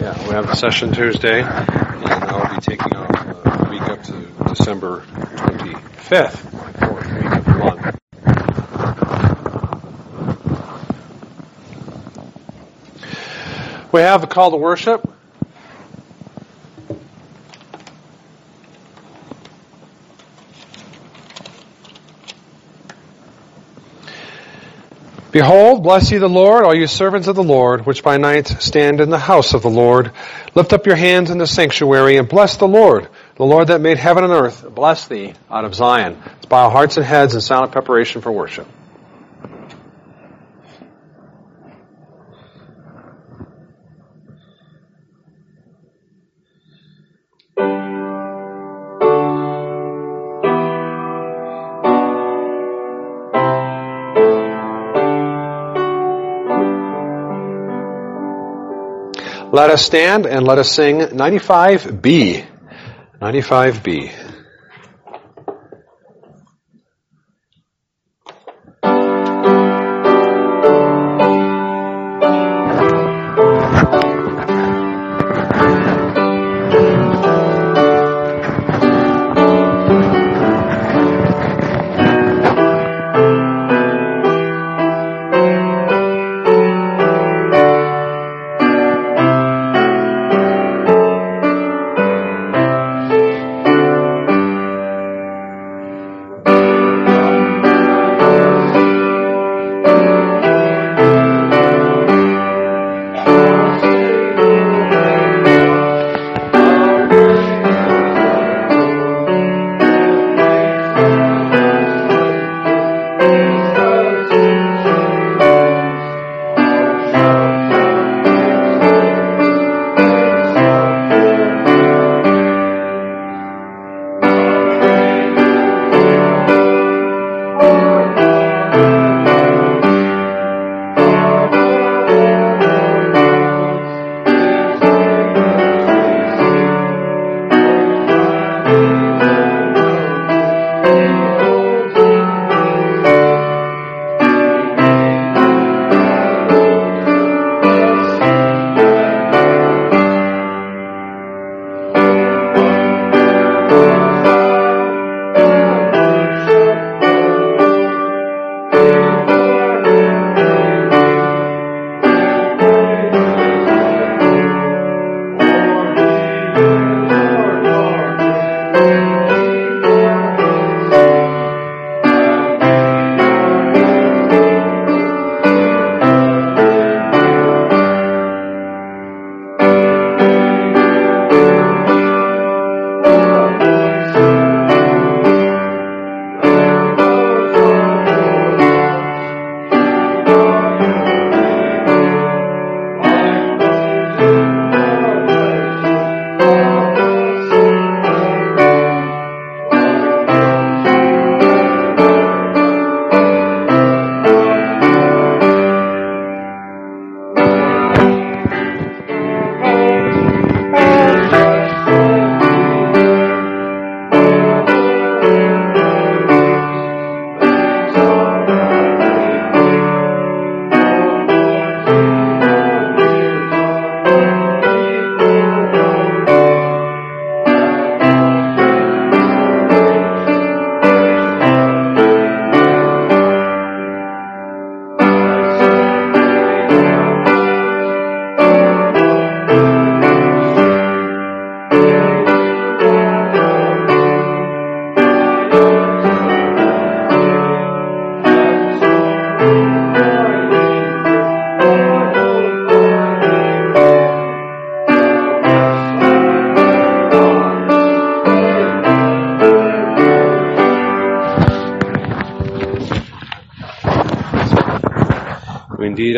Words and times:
Yeah, 0.00 0.16
we 0.28 0.30
have 0.30 0.48
a 0.48 0.54
session 0.54 0.92
Tuesday, 0.92 1.40
and 1.42 1.48
I'll 1.48 2.54
be 2.54 2.60
taking 2.60 2.94
off 2.94 3.10
uh, 3.10 3.66
a 3.66 3.68
week 3.68 3.82
up 3.82 4.00
to 4.04 4.12
December 4.46 5.00
25th, 5.00 6.52
my 6.52 6.72
fourth 6.86 7.12
week 7.12 7.32
of 7.32 7.44
the 7.44 7.54
month. 7.58 7.98
We 13.90 14.00
have 14.02 14.20
the 14.20 14.28
call 14.28 14.52
to 14.52 14.56
worship. 14.56 15.17
Behold, 25.38 25.84
bless 25.84 26.10
ye 26.10 26.18
the 26.18 26.28
Lord, 26.28 26.64
all 26.64 26.74
you 26.74 26.88
servants 26.88 27.28
of 27.28 27.36
the 27.36 27.44
Lord, 27.44 27.86
which 27.86 28.02
by 28.02 28.16
night 28.16 28.48
stand 28.48 29.00
in 29.00 29.08
the 29.08 29.20
house 29.20 29.54
of 29.54 29.62
the 29.62 29.70
Lord. 29.70 30.10
Lift 30.56 30.72
up 30.72 30.84
your 30.84 30.96
hands 30.96 31.30
in 31.30 31.38
the 31.38 31.46
sanctuary 31.46 32.16
and 32.16 32.28
bless 32.28 32.56
the 32.56 32.66
Lord, 32.66 33.08
the 33.36 33.44
Lord 33.44 33.68
that 33.68 33.80
made 33.80 33.98
heaven 33.98 34.24
and 34.24 34.32
earth. 34.32 34.68
Bless 34.68 35.06
thee 35.06 35.34
out 35.48 35.64
of 35.64 35.76
Zion. 35.76 36.20
Let's 36.26 36.46
bow 36.46 36.64
our 36.64 36.70
hearts 36.72 36.96
and 36.96 37.06
heads 37.06 37.36
in 37.36 37.40
silent 37.40 37.70
preparation 37.70 38.20
for 38.20 38.32
worship. 38.32 38.66
Let 59.58 59.70
us 59.70 59.84
stand 59.84 60.24
and 60.24 60.46
let 60.46 60.58
us 60.58 60.70
sing 60.70 61.00
95B. 61.00 62.46
95B. 63.20 64.27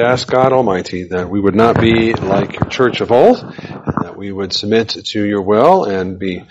Indeed 0.00 0.12
ask 0.12 0.28
God 0.28 0.52
Almighty 0.52 1.04
that 1.04 1.28
we 1.28 1.40
would 1.40 1.54
not 1.54 1.80
be 1.80 2.14
like 2.14 2.54
your 2.54 2.68
church 2.70 3.00
of 3.00 3.12
old, 3.12 3.38
and 3.38 3.94
that 4.02 4.16
we 4.16 4.32
would 4.32 4.52
submit 4.52 4.88
to 4.88 5.24
your 5.24 5.42
will 5.42 5.84
and 5.84 6.18
be 6.18 6.44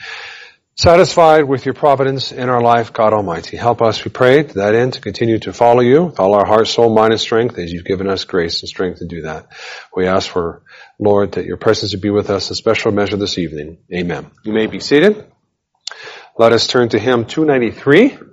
satisfied 0.75 1.43
with 1.43 1.65
your 1.65 1.73
providence 1.73 2.31
in 2.31 2.47
our 2.47 2.61
life, 2.61 2.93
God 2.93 3.11
Almighty. 3.11 3.57
Help 3.57 3.81
us, 3.81 4.05
we 4.05 4.11
pray, 4.11 4.43
to 4.43 4.53
that 4.55 4.75
end, 4.75 4.93
to 4.93 5.01
continue 5.01 5.39
to 5.39 5.51
follow 5.51 5.81
you 5.81 6.05
with 6.05 6.19
all 6.19 6.35
our 6.35 6.45
heart, 6.45 6.67
soul, 6.67 6.93
mind, 6.93 7.11
and 7.11 7.19
strength 7.19 7.57
as 7.57 7.73
you've 7.73 7.85
given 7.85 8.07
us 8.07 8.23
grace 8.23 8.61
and 8.61 8.69
strength 8.69 8.99
to 8.99 9.07
do 9.07 9.23
that. 9.23 9.47
We 9.95 10.07
ask 10.07 10.29
for, 10.29 10.61
Lord, 10.99 11.33
that 11.33 11.45
your 11.45 11.57
presence 11.57 11.93
would 11.93 12.01
be 12.01 12.11
with 12.11 12.29
us 12.29 12.49
in 12.49 12.55
special 12.55 12.91
measure 12.91 13.17
this 13.17 13.37
evening. 13.37 13.79
Amen. 13.93 14.29
You 14.43 14.53
may 14.53 14.67
be 14.67 14.79
seated. 14.79 15.25
Let 16.37 16.53
us 16.53 16.67
turn 16.67 16.89
to 16.89 16.99
hymn 16.99 17.25
293. 17.25 18.28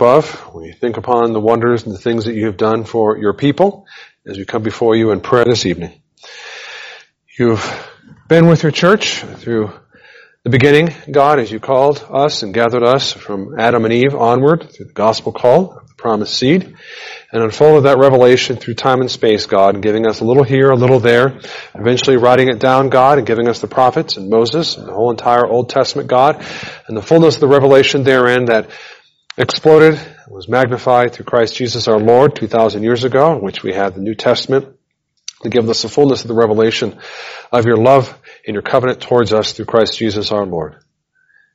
Above, 0.00 0.54
we 0.54 0.72
think 0.72 0.96
upon 0.96 1.34
the 1.34 1.40
wonders 1.40 1.84
and 1.84 1.94
the 1.94 1.98
things 1.98 2.24
that 2.24 2.32
you 2.32 2.46
have 2.46 2.56
done 2.56 2.84
for 2.84 3.18
your 3.18 3.34
people 3.34 3.84
as 4.26 4.38
we 4.38 4.46
come 4.46 4.62
before 4.62 4.96
you 4.96 5.10
in 5.10 5.20
prayer 5.20 5.44
this 5.44 5.66
evening. 5.66 5.92
You've 7.38 7.62
been 8.26 8.46
with 8.46 8.62
your 8.62 8.72
church 8.72 9.18
through 9.18 9.70
the 10.42 10.48
beginning, 10.48 10.94
God, 11.10 11.38
as 11.38 11.52
you 11.52 11.60
called 11.60 12.02
us 12.08 12.42
and 12.42 12.54
gathered 12.54 12.82
us 12.82 13.12
from 13.12 13.60
Adam 13.60 13.84
and 13.84 13.92
Eve 13.92 14.14
onward 14.14 14.70
through 14.70 14.86
the 14.86 14.94
gospel 14.94 15.32
call 15.32 15.76
of 15.76 15.88
the 15.88 15.94
promised 15.96 16.34
seed 16.34 16.74
and 17.30 17.42
unfolded 17.42 17.84
that 17.84 17.98
revelation 17.98 18.56
through 18.56 18.74
time 18.74 19.02
and 19.02 19.10
space, 19.10 19.44
God, 19.44 19.74
and 19.74 19.82
giving 19.82 20.06
us 20.06 20.20
a 20.20 20.24
little 20.24 20.44
here, 20.44 20.70
a 20.70 20.76
little 20.76 21.00
there, 21.00 21.38
eventually 21.74 22.16
writing 22.16 22.48
it 22.48 22.58
down, 22.58 22.88
God, 22.88 23.18
and 23.18 23.26
giving 23.26 23.48
us 23.48 23.60
the 23.60 23.68
prophets 23.68 24.16
and 24.16 24.30
Moses 24.30 24.78
and 24.78 24.88
the 24.88 24.94
whole 24.94 25.10
entire 25.10 25.46
Old 25.46 25.68
Testament, 25.68 26.08
God, 26.08 26.42
and 26.88 26.96
the 26.96 27.02
fullness 27.02 27.34
of 27.34 27.42
the 27.42 27.48
revelation 27.48 28.02
therein 28.02 28.46
that 28.46 28.70
exploded, 29.40 29.98
was 30.28 30.48
magnified 30.48 31.12
through 31.12 31.24
Christ 31.24 31.56
Jesus 31.56 31.88
our 31.88 31.98
Lord 31.98 32.36
2,000 32.36 32.82
years 32.82 33.04
ago, 33.04 33.36
in 33.36 33.40
which 33.40 33.62
we 33.62 33.72
had 33.72 33.94
the 33.94 34.00
New 34.02 34.14
Testament 34.14 34.76
to 35.42 35.48
give 35.48 35.68
us 35.70 35.80
the 35.80 35.88
fullness 35.88 36.22
of 36.22 36.28
the 36.28 36.34
revelation 36.34 36.98
of 37.50 37.64
your 37.64 37.78
love 37.78 38.14
and 38.46 38.54
your 38.54 38.62
covenant 38.62 39.00
towards 39.00 39.32
us 39.32 39.52
through 39.52 39.64
Christ 39.64 39.98
Jesus 39.98 40.30
our 40.30 40.44
Lord. 40.44 40.76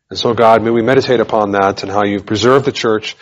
And 0.09 0.17
so 0.17 0.33
God, 0.33 0.63
may 0.63 0.71
we 0.71 0.81
meditate 0.81 1.19
upon 1.19 1.51
that 1.51 1.83
and 1.83 1.91
how 1.91 2.03
you've 2.03 2.25
preserved 2.25 2.65
the 2.65 2.71
church 2.71 3.15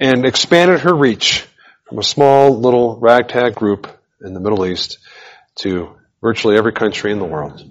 and 0.00 0.26
expanded 0.26 0.80
her 0.80 0.94
reach 0.94 1.46
from 1.88 1.98
a 1.98 2.02
small 2.02 2.58
little 2.58 2.98
ragtag 2.98 3.54
group 3.54 3.86
in 4.20 4.34
the 4.34 4.40
Middle 4.40 4.66
East 4.66 4.98
to 5.60 5.96
virtually 6.20 6.56
every 6.56 6.72
country 6.72 7.12
in 7.12 7.20
the 7.20 7.24
world. 7.24 7.62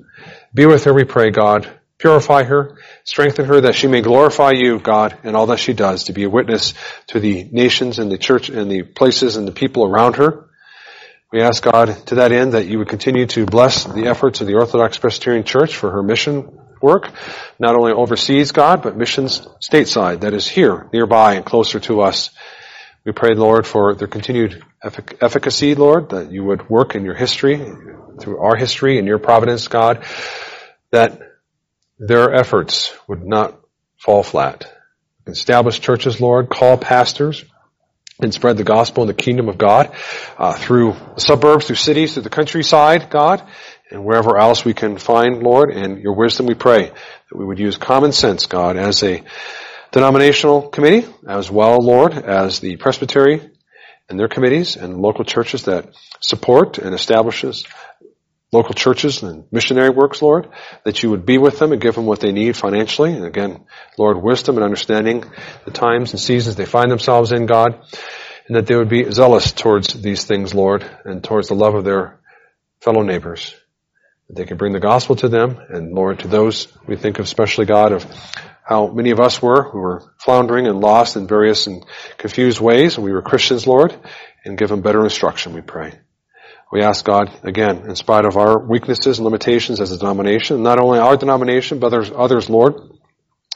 Be 0.54 0.66
with 0.66 0.86
her, 0.86 0.94
we 0.94 1.04
pray, 1.04 1.30
God. 1.30 1.70
Purify 2.00 2.44
her, 2.44 2.77
strengthen 3.04 3.46
her 3.46 3.62
that 3.62 3.75
she 3.75 3.88
may 3.88 4.01
glorify 4.01 4.51
you, 4.51 4.80
God, 4.80 5.18
in 5.24 5.36
all 5.36 5.48
that 5.48 5.60
she 5.60 5.74
does 5.74 6.06
to 6.06 6.13
be 6.13 6.25
a 6.25 6.30
witness 6.30 6.75
to 7.08 7.20
the 7.20 7.48
nations 7.51 7.98
and 7.98 8.12
the 8.12 8.20
church 8.20 8.50
and 8.50 8.70
the 8.72 8.84
places 8.84 9.36
and 9.36 9.48
the 9.48 9.51
people 9.51 9.84
around 9.84 10.18
her. 10.18 10.48
We 11.32 11.42
ask 11.42 11.63
God 11.63 11.88
to 12.08 12.16
that 12.16 12.32
end 12.32 12.54
that 12.54 12.68
you 12.68 12.77
would 12.77 12.88
continue 12.88 13.25
to 13.27 13.46
bless 13.46 13.84
the 13.84 14.08
efforts 14.08 14.42
of 14.42 14.48
the 14.48 14.56
Orthodox 14.56 14.98
Presbyterian 14.98 15.44
Church 15.44 15.75
for 15.75 15.92
her 15.92 16.04
mission 16.04 16.58
work, 16.82 17.12
not 17.60 17.75
only 17.75 17.92
overseas, 17.92 18.51
God, 18.51 18.82
but 18.82 18.96
missions 18.96 19.46
stateside, 19.62 20.22
that 20.22 20.34
is 20.34 20.48
here, 20.48 20.88
nearby 20.94 21.34
and 21.34 21.46
closer 21.46 21.80
to 21.82 22.01
us. 22.01 22.30
We 23.04 23.12
pray, 23.12 23.36
Lord, 23.36 23.66
for 23.66 23.96
their 23.96 24.08
continued 24.08 24.63
effic- 24.84 25.18
efficacy, 25.22 25.75
Lord, 25.75 26.10
that 26.10 26.32
you 26.32 26.44
would 26.44 26.70
work 26.70 26.96
in 26.96 27.04
your 27.04 27.16
history, 27.16 27.58
through 28.20 28.39
our 28.39 28.56
history 28.56 28.98
and 28.98 29.08
your 29.08 29.20
providence, 29.20 29.68
God, 29.68 30.06
that 30.92 31.22
their 32.00 32.34
efforts 32.34 32.94
would 33.08 33.25
not 33.25 33.60
fall 33.98 34.24
flat. 34.24 34.72
Establish 35.25 35.80
churches, 35.80 36.22
Lord, 36.22 36.50
call 36.50 36.77
pastors, 36.77 37.44
and 38.20 38.34
spread 38.34 38.58
the 38.58 38.63
gospel 38.63 39.04
and 39.04 39.10
the 39.10 39.22
kingdom 39.22 39.48
of 39.50 39.58
God 39.58 39.94
uh, 40.38 40.54
through 40.54 40.96
suburbs, 41.18 41.68
through 41.68 41.75
cities, 41.75 42.13
through 42.13 42.24
the 42.24 42.30
countryside, 42.30 43.10
God, 43.10 43.44
and 43.92 44.04
wherever 44.04 44.38
else 44.38 44.66
we 44.66 44.74
can 44.74 44.98
find, 44.98 45.44
Lord, 45.44 45.70
and 45.72 46.01
your 46.01 46.13
wisdom 46.13 46.46
we 46.46 46.56
pray 46.56 46.89
that 46.89 47.38
we 47.38 47.46
would 47.46 47.60
use 47.60 47.77
common 47.77 48.12
sense, 48.12 48.48
God, 48.48 48.75
as 48.75 49.04
a 49.04 49.24
denominational 49.92 50.70
committee, 50.70 51.08
as 51.27 51.51
well, 51.51 51.77
Lord, 51.80 52.13
as 52.13 52.60
the 52.60 52.77
presbytery 52.77 53.51
and 54.10 54.20
their 54.20 54.27
committees 54.27 54.75
and 54.75 54.98
local 54.98 55.25
churches 55.25 55.63
that 55.63 55.89
support 56.20 56.77
and 56.77 56.96
establishes 56.96 57.66
local 58.51 58.74
churches 58.74 59.24
and 59.24 59.46
missionary 59.51 59.89
works, 59.89 60.22
Lord, 60.22 60.50
that 60.84 61.04
you 61.04 61.10
would 61.10 61.25
be 61.25 61.38
with 61.38 61.60
them 61.60 61.72
and 61.72 61.82
give 61.82 61.96
them 61.96 62.06
what 62.06 62.20
they 62.20 62.32
need 62.32 62.56
financially. 62.56 63.13
And 63.13 63.25
again, 63.25 63.66
Lord, 63.98 64.22
wisdom 64.22 64.56
and 64.56 64.63
understanding 64.63 65.24
the 65.66 65.72
times 65.72 66.12
and 66.12 66.20
seasons 66.20 66.56
they 66.56 66.66
find 66.66 66.89
themselves 66.89 67.32
in, 67.32 67.46
God, 67.46 67.82
and 68.48 68.56
that 68.56 68.66
they 68.66 68.75
would 68.75 68.89
be 68.89 69.12
zealous 69.12 69.51
towards 69.51 69.94
these 69.94 70.24
things, 70.24 70.54
Lord, 70.54 70.89
and 71.04 71.24
towards 71.24 71.50
the 71.50 71.56
love 71.56 71.75
of 71.75 71.84
their 71.84 72.20
fellow 72.80 73.01
neighbors. 73.01 73.54
That 74.27 74.38
they 74.38 74.46
could 74.46 74.58
bring 74.58 74.74
the 74.74 74.80
gospel 74.80 75.16
to 75.18 75.30
them, 75.30 75.58
and 75.70 75.94
Lord, 75.94 76.20
to 76.20 76.27
those 76.27 76.68
we 76.86 76.96
think 76.96 77.20
of 77.20 77.25
especially, 77.25 77.66
God, 77.66 77.92
of 77.92 78.06
how 78.63 78.88
many 78.88 79.12
of 79.12 79.20
us 79.20 79.42
were 79.42 79.63
who 79.63 79.80
were 79.80 80.13
floundering 80.20 80.68
and 80.68 80.82
lost 80.82 81.16
in 81.16 81.27
various 81.27 81.68
and 81.68 81.86
confused 82.18 82.60
ways, 82.60 82.96
and 82.96 83.06
we 83.06 83.12
were 83.12 83.22
Christians, 83.22 83.66
Lord, 83.66 83.98
and 84.44 84.58
give 84.58 84.70
them 84.70 84.82
better 84.82 85.04
instruction, 85.04 85.54
we 85.54 85.62
pray. 85.62 85.94
We 86.71 86.81
ask 86.81 87.05
God, 87.05 87.31
again, 87.43 87.86
in 87.88 87.95
spite 87.95 88.25
of 88.25 88.36
our 88.36 88.59
weaknesses 88.59 89.19
and 89.19 89.25
limitations 89.25 89.79
as 89.79 89.91
a 89.91 89.97
denomination, 89.97 90.63
not 90.63 90.79
only 90.79 91.00
our 91.00 91.15
denomination, 91.15 91.79
but 91.79 91.88
others, 91.88 92.12
others, 92.13 92.50
Lord, 92.50 92.75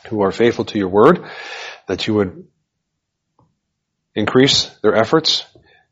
who 0.07 0.21
are 0.21 0.31
faithful 0.31 0.65
to 0.65 0.77
your 0.77 0.87
word, 0.87 1.25
that 1.87 2.07
you 2.07 2.13
would 2.13 2.47
increase 4.15 4.65
their 4.81 4.95
efforts 4.95 5.45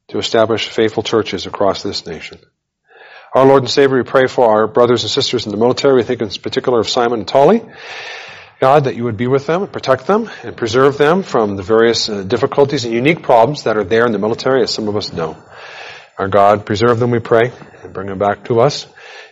to 0.10 0.18
establish 0.18 0.70
faithful 0.70 1.04
churches 1.04 1.46
across 1.46 1.84
this 1.84 2.06
nation. 2.06 2.40
Our 3.34 3.46
Lord 3.46 3.64
and 3.64 3.70
Savior, 3.70 3.98
we 3.98 4.04
pray 4.04 4.28
for 4.28 4.50
our 4.50 4.68
brothers 4.68 5.04
and 5.04 5.12
sisters 5.12 5.46
in 5.46 5.52
the 5.52 5.58
military. 5.58 5.96
We 5.96 6.04
think 6.04 6.22
in 6.22 6.30
particular 6.30 6.80
of 6.80 6.90
Simon 6.90 7.20
and 7.20 7.28
Tolly. 7.28 7.62
God, 8.60 8.86
that 8.86 8.96
you 8.96 9.06
would 9.06 9.18
be 9.18 9.28
with 9.28 9.46
them 9.46 9.62
and 9.64 9.72
protect 9.72 10.08
them 10.08 10.30
and 10.44 10.58
preserve 10.58 10.98
them 10.98 11.24
from 11.24 11.56
the 11.56 11.64
various 11.64 12.10
uh, 12.10 12.24
difficulties 12.24 12.84
and 12.84 12.94
unique 12.94 13.24
problems 13.24 13.64
that 13.64 13.78
are 13.78 13.86
there 13.86 14.06
in 14.06 14.12
the 14.12 14.20
military, 14.20 14.64
as 14.64 14.74
some 14.74 14.88
of 14.88 14.98
us 14.98 15.14
know. 15.14 15.38
Our 16.20 16.28
God, 16.28 16.66
preserve 16.66 17.00
them, 17.00 17.12
we 17.12 17.20
pray, 17.20 17.54
and 17.82 17.94
bring 17.94 18.08
them 18.08 18.20
back 18.20 18.44
to 18.44 18.60
us. 18.60 18.86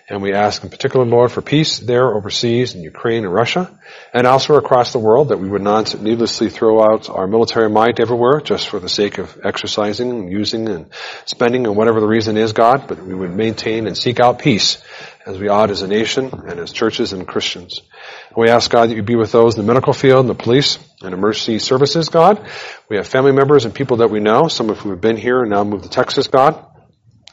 And 0.07 0.21
we 0.21 0.31
ask 0.31 0.63
in 0.63 0.69
particular, 0.69 1.05
Lord, 1.05 1.33
for 1.33 1.41
peace 1.41 1.79
there 1.79 2.15
overseas 2.15 2.75
in 2.75 2.81
Ukraine 2.81 3.25
and 3.25 3.33
Russia 3.33 3.77
and 4.13 4.25
elsewhere 4.25 4.59
across 4.59 4.93
the 4.93 4.99
world 4.99 5.27
that 5.27 5.37
we 5.37 5.49
would 5.49 5.61
not 5.61 5.99
needlessly 5.99 6.49
throw 6.49 6.81
out 6.81 7.09
our 7.09 7.27
military 7.27 7.69
might 7.69 7.99
everywhere 7.99 8.39
just 8.39 8.69
for 8.69 8.79
the 8.79 8.87
sake 8.87 9.17
of 9.17 9.37
exercising 9.43 10.11
and 10.11 10.31
using 10.31 10.69
and 10.69 10.89
spending 11.25 11.67
and 11.67 11.75
whatever 11.75 11.99
the 11.99 12.07
reason 12.07 12.37
is, 12.37 12.53
God, 12.53 12.87
but 12.87 13.03
we 13.03 13.13
would 13.13 13.35
maintain 13.35 13.85
and 13.85 13.97
seek 13.97 14.21
out 14.21 14.39
peace 14.39 14.81
as 15.25 15.37
we 15.37 15.49
ought 15.49 15.71
as 15.71 15.81
a 15.81 15.89
nation 15.89 16.31
and 16.47 16.57
as 16.57 16.71
churches 16.71 17.11
and 17.11 17.27
Christians. 17.27 17.81
And 18.29 18.37
we 18.37 18.47
ask 18.47 18.71
God 18.71 18.89
that 18.89 18.95
you 18.95 19.03
be 19.03 19.17
with 19.17 19.33
those 19.33 19.57
in 19.57 19.65
the 19.65 19.67
medical 19.67 19.91
field 19.91 20.21
and 20.21 20.29
the 20.29 20.41
police 20.41 20.79
and 21.01 21.13
emergency 21.13 21.59
services, 21.59 22.07
God. 22.07 22.49
We 22.87 22.95
have 22.95 23.07
family 23.07 23.33
members 23.33 23.65
and 23.65 23.75
people 23.75 23.97
that 23.97 24.09
we 24.09 24.21
know, 24.21 24.47
some 24.47 24.69
of 24.69 24.77
who 24.77 24.91
have 24.91 25.01
been 25.01 25.17
here 25.17 25.41
and 25.41 25.49
now 25.49 25.65
moved 25.65 25.83
to 25.83 25.89
Texas, 25.89 26.27
God 26.27 26.63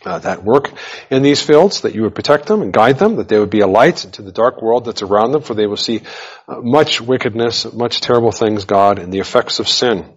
uh, 0.05 0.19
that 0.21 0.45
work 0.45 0.73
in 1.11 1.23
these 1.23 1.41
fields, 1.41 1.83
that 1.83 1.95
you 1.95 2.03
would 2.03 2.15
protect 2.15 2.47
them 2.47 2.63
and 2.63 2.73
guide 2.73 2.99
them, 2.99 3.17
that 3.17 3.29
they 3.29 3.39
would 3.39 3.51
be 3.51 3.61
a 3.61 3.67
light 3.67 4.05
into 4.05 4.23
the 4.23 4.33
dark 4.33 4.61
world 4.63 4.85
that's 4.85 5.03
around 5.03 5.33
them, 5.33 5.43
for 5.43 5.55
they 5.55 5.67
will 5.67 5.77
see 5.77 6.03
uh, 6.49 6.61
much 6.61 7.01
wickedness, 7.01 7.73
much 7.73 8.01
terrible 8.01 8.33
things, 8.33 8.65
God, 8.65 8.99
and 8.99 9.13
the 9.13 9.21
effects 9.21 9.61
of 9.61 9.69
sin, 9.69 10.15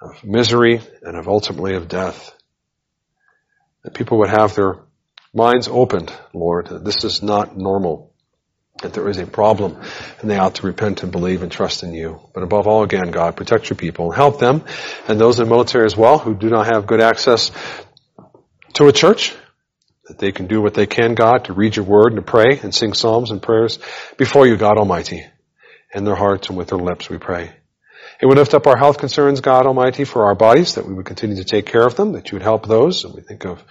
of 0.00 0.24
misery, 0.24 0.80
and 1.02 1.16
of 1.16 1.28
ultimately 1.28 1.74
of 1.74 1.88
death. 1.88 2.34
That 3.84 3.94
people 3.94 4.18
would 4.18 4.30
have 4.30 4.54
their 4.54 4.78
minds 5.32 5.68
opened, 5.68 6.12
Lord, 6.32 6.68
that 6.68 6.84
this 6.84 7.04
is 7.04 7.22
not 7.22 7.56
normal, 7.56 8.12
that 8.82 8.94
there 8.94 9.08
is 9.08 9.18
a 9.18 9.26
problem, 9.26 9.80
and 10.20 10.30
they 10.30 10.38
ought 10.38 10.56
to 10.56 10.66
repent 10.66 11.02
and 11.02 11.12
believe 11.12 11.42
and 11.42 11.52
trust 11.52 11.82
in 11.82 11.94
you. 11.94 12.20
But 12.34 12.42
above 12.42 12.66
all, 12.66 12.82
again, 12.82 13.10
God, 13.10 13.36
protect 13.36 13.70
your 13.70 13.76
people 13.76 14.06
and 14.06 14.14
help 14.14 14.40
them, 14.40 14.64
and 15.06 15.20
those 15.20 15.38
in 15.38 15.44
the 15.44 15.50
military 15.50 15.84
as 15.84 15.96
well 15.96 16.18
who 16.18 16.34
do 16.34 16.48
not 16.48 16.66
have 16.66 16.86
good 16.86 17.00
access 17.00 17.52
to 18.76 18.86
a 18.88 18.92
church, 18.92 19.34
that 20.08 20.18
they 20.18 20.32
can 20.32 20.46
do 20.46 20.60
what 20.60 20.74
they 20.74 20.86
can, 20.86 21.14
God, 21.14 21.46
to 21.46 21.52
read 21.52 21.76
your 21.76 21.84
word 21.84 22.12
and 22.12 22.16
to 22.16 22.22
pray 22.22 22.60
and 22.62 22.74
sing 22.74 22.92
psalms 22.92 23.30
and 23.30 23.42
prayers 23.42 23.78
before 24.16 24.46
you, 24.46 24.56
God 24.56 24.78
Almighty, 24.78 25.24
in 25.94 26.04
their 26.04 26.14
hearts 26.14 26.48
and 26.48 26.56
with 26.56 26.68
their 26.68 26.78
lips, 26.78 27.08
we 27.08 27.18
pray. 27.18 27.50
And 28.20 28.30
we 28.30 28.36
lift 28.36 28.54
up 28.54 28.66
our 28.66 28.76
health 28.76 28.98
concerns, 28.98 29.40
God 29.40 29.66
Almighty, 29.66 30.04
for 30.04 30.26
our 30.26 30.34
bodies, 30.34 30.74
that 30.74 30.86
we 30.86 30.94
would 30.94 31.06
continue 31.06 31.36
to 31.36 31.44
take 31.44 31.66
care 31.66 31.86
of 31.86 31.96
them, 31.96 32.12
that 32.12 32.30
you 32.30 32.36
would 32.36 32.42
help 32.42 32.66
those. 32.66 33.04
And 33.04 33.14
we 33.14 33.20
think 33.20 33.44
of 33.44 33.62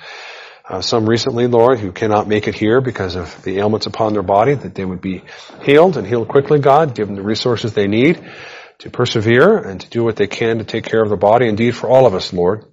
uh, 0.68 0.82
some 0.82 1.08
recently, 1.08 1.48
Lord, 1.48 1.80
who 1.80 1.92
cannot 1.92 2.28
make 2.28 2.48
it 2.48 2.56
here 2.56 2.82
because 2.82 3.16
of 3.16 3.44
the 3.44 3.60
ailments 3.60 3.86
upon 3.86 4.14
their 4.14 4.24
body, 4.24 4.56
that 4.56 4.76
they 4.76 4.86
would 4.86 5.02
be 5.02 5.24
healed 5.62 5.98
and 5.98 6.06
healed 6.06 6.28
quickly, 6.28 6.60
God, 6.60 6.96
give 6.96 7.08
them 7.08 7.16
the 7.16 7.22
resources 7.22 7.74
they 7.74 7.88
need 7.88 8.24
to 8.80 8.90
persevere 8.90 9.58
and 9.58 9.82
to 9.82 9.90
do 9.90 10.04
what 10.04 10.16
they 10.16 10.28
can 10.28 10.58
to 10.58 10.64
take 10.64 10.86
care 10.86 11.02
of 11.02 11.10
their 11.10 11.18
body. 11.18 11.48
Indeed, 11.48 11.76
for 11.76 11.90
all 11.90 12.06
of 12.08 12.16
us, 12.16 12.34
Lord. 12.34 12.66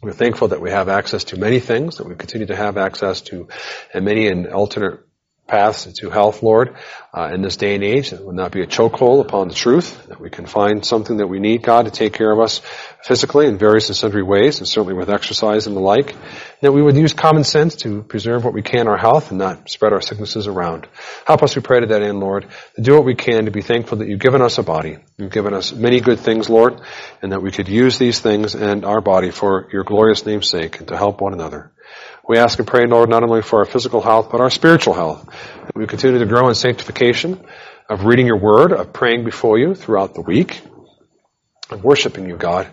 We're 0.00 0.12
thankful 0.12 0.48
that 0.48 0.60
we 0.60 0.70
have 0.70 0.88
access 0.88 1.24
to 1.24 1.36
many 1.36 1.58
things, 1.58 1.96
that 1.96 2.06
we 2.06 2.14
continue 2.14 2.46
to 2.46 2.56
have 2.56 2.76
access 2.76 3.20
to 3.22 3.48
and 3.92 4.04
many 4.04 4.28
and 4.28 4.46
alternate 4.46 5.00
paths 5.48 5.92
to 5.92 6.10
health, 6.10 6.42
Lord, 6.42 6.76
uh, 7.12 7.30
in 7.34 7.42
this 7.42 7.56
day 7.56 7.74
and 7.74 7.82
age. 7.82 8.10
That 8.10 8.24
would 8.24 8.36
not 8.36 8.52
be 8.52 8.62
a 8.62 8.66
chokehold 8.66 9.22
upon 9.22 9.48
the 9.48 9.54
truth, 9.54 10.06
that 10.06 10.20
we 10.20 10.30
can 10.30 10.46
find 10.46 10.84
something 10.84 11.16
that 11.16 11.26
we 11.26 11.40
need, 11.40 11.64
God, 11.64 11.86
to 11.86 11.90
take 11.90 12.12
care 12.12 12.30
of 12.30 12.38
us 12.38 12.60
physically 13.02 13.46
in 13.46 13.58
various 13.58 13.88
and 13.88 13.96
sundry 13.96 14.22
ways, 14.22 14.58
and 14.58 14.68
certainly 14.68 14.94
with 14.94 15.10
exercise 15.10 15.66
and 15.66 15.74
the 15.74 15.80
like. 15.80 16.14
That 16.60 16.72
we 16.72 16.82
would 16.82 16.96
use 16.96 17.12
common 17.12 17.44
sense 17.44 17.76
to 17.76 18.02
preserve 18.02 18.44
what 18.44 18.52
we 18.52 18.62
can, 18.62 18.88
our 18.88 18.96
health, 18.96 19.30
and 19.30 19.38
not 19.38 19.70
spread 19.70 19.92
our 19.92 20.00
sicknesses 20.00 20.48
around. 20.48 20.88
Help 21.24 21.42
us, 21.42 21.54
we 21.54 21.62
pray 21.62 21.80
to 21.80 21.86
that 21.86 22.02
end, 22.02 22.18
Lord, 22.18 22.46
to 22.74 22.82
do 22.82 22.94
what 22.94 23.04
we 23.04 23.14
can 23.14 23.44
to 23.44 23.52
be 23.52 23.62
thankful 23.62 23.98
that 23.98 24.08
you've 24.08 24.18
given 24.18 24.42
us 24.42 24.58
a 24.58 24.64
body. 24.64 24.98
You've 25.16 25.30
given 25.30 25.54
us 25.54 25.72
many 25.72 26.00
good 26.00 26.18
things, 26.18 26.48
Lord, 26.50 26.80
and 27.22 27.30
that 27.32 27.42
we 27.42 27.52
could 27.52 27.68
use 27.68 27.98
these 27.98 28.18
things 28.18 28.56
and 28.56 28.84
our 28.84 29.00
body 29.00 29.30
for 29.30 29.68
your 29.72 29.84
glorious 29.84 30.26
name's 30.26 30.48
sake 30.48 30.80
and 30.80 30.88
to 30.88 30.96
help 30.96 31.20
one 31.20 31.32
another. 31.32 31.70
We 32.28 32.38
ask 32.38 32.58
and 32.58 32.66
pray, 32.66 32.86
Lord, 32.86 33.08
not 33.08 33.22
only 33.22 33.42
for 33.42 33.60
our 33.60 33.64
physical 33.64 34.00
health, 34.00 34.30
but 34.30 34.40
our 34.40 34.50
spiritual 34.50 34.94
health. 34.94 35.24
That 35.64 35.76
we 35.76 35.86
continue 35.86 36.18
to 36.18 36.26
grow 36.26 36.48
in 36.48 36.54
sanctification, 36.54 37.44
of 37.88 38.04
reading 38.04 38.26
your 38.26 38.38
word, 38.38 38.72
of 38.72 38.92
praying 38.92 39.24
before 39.24 39.58
you 39.58 39.74
throughout 39.74 40.14
the 40.14 40.20
week, 40.20 40.60
of 41.70 41.82
worshiping 41.82 42.28
you, 42.28 42.36
God, 42.36 42.68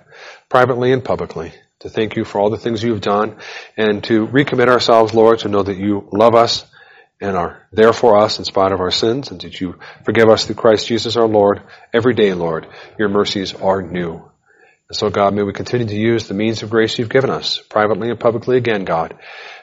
privately 0.50 0.92
and 0.92 1.04
publicly, 1.04 1.54
to 1.86 1.90
thank 1.92 2.16
you 2.16 2.26
for 2.26 2.42
all 2.42 2.50
the 2.50 2.58
things 2.58 2.82
you 2.82 2.92
have 2.92 3.02
done, 3.02 3.38
and 3.78 4.04
to 4.06 4.26
recommit 4.26 4.68
ourselves, 4.68 5.14
Lord, 5.14 5.40
to 5.40 5.50
know 5.50 5.62
that 5.62 5.78
you 5.78 6.10
love 6.12 6.34
us 6.34 6.66
and 7.22 7.38
are 7.38 7.68
there 7.72 7.94
for 7.94 8.18
us 8.18 8.40
in 8.40 8.46
spite 8.46 8.72
of 8.72 8.80
our 8.80 8.90
sins, 8.90 9.30
and 9.30 9.40
that 9.42 9.62
you 9.62 9.76
forgive 10.04 10.28
us 10.28 10.46
through 10.46 10.56
Christ 10.56 10.88
Jesus 10.88 11.16
our 11.16 11.28
Lord 11.28 11.62
every 11.94 12.16
day, 12.16 12.34
Lord. 12.34 12.68
Your 12.98 13.10
mercies 13.10 13.54
are 13.54 13.84
new. 13.84 14.14
And 14.90 14.98
so, 14.98 15.12
God, 15.12 15.36
may 15.36 15.44
we 15.44 15.54
continue 15.54 15.88
to 15.88 15.96
use 15.96 16.28
the 16.28 16.34
means 16.34 16.64
of 16.64 16.72
grace 16.72 16.98
you've 16.98 17.10
given 17.10 17.30
us, 17.30 17.60
privately 17.60 18.10
and 18.10 18.20
publicly 18.20 18.58
again, 18.58 18.84
God, 18.84 19.16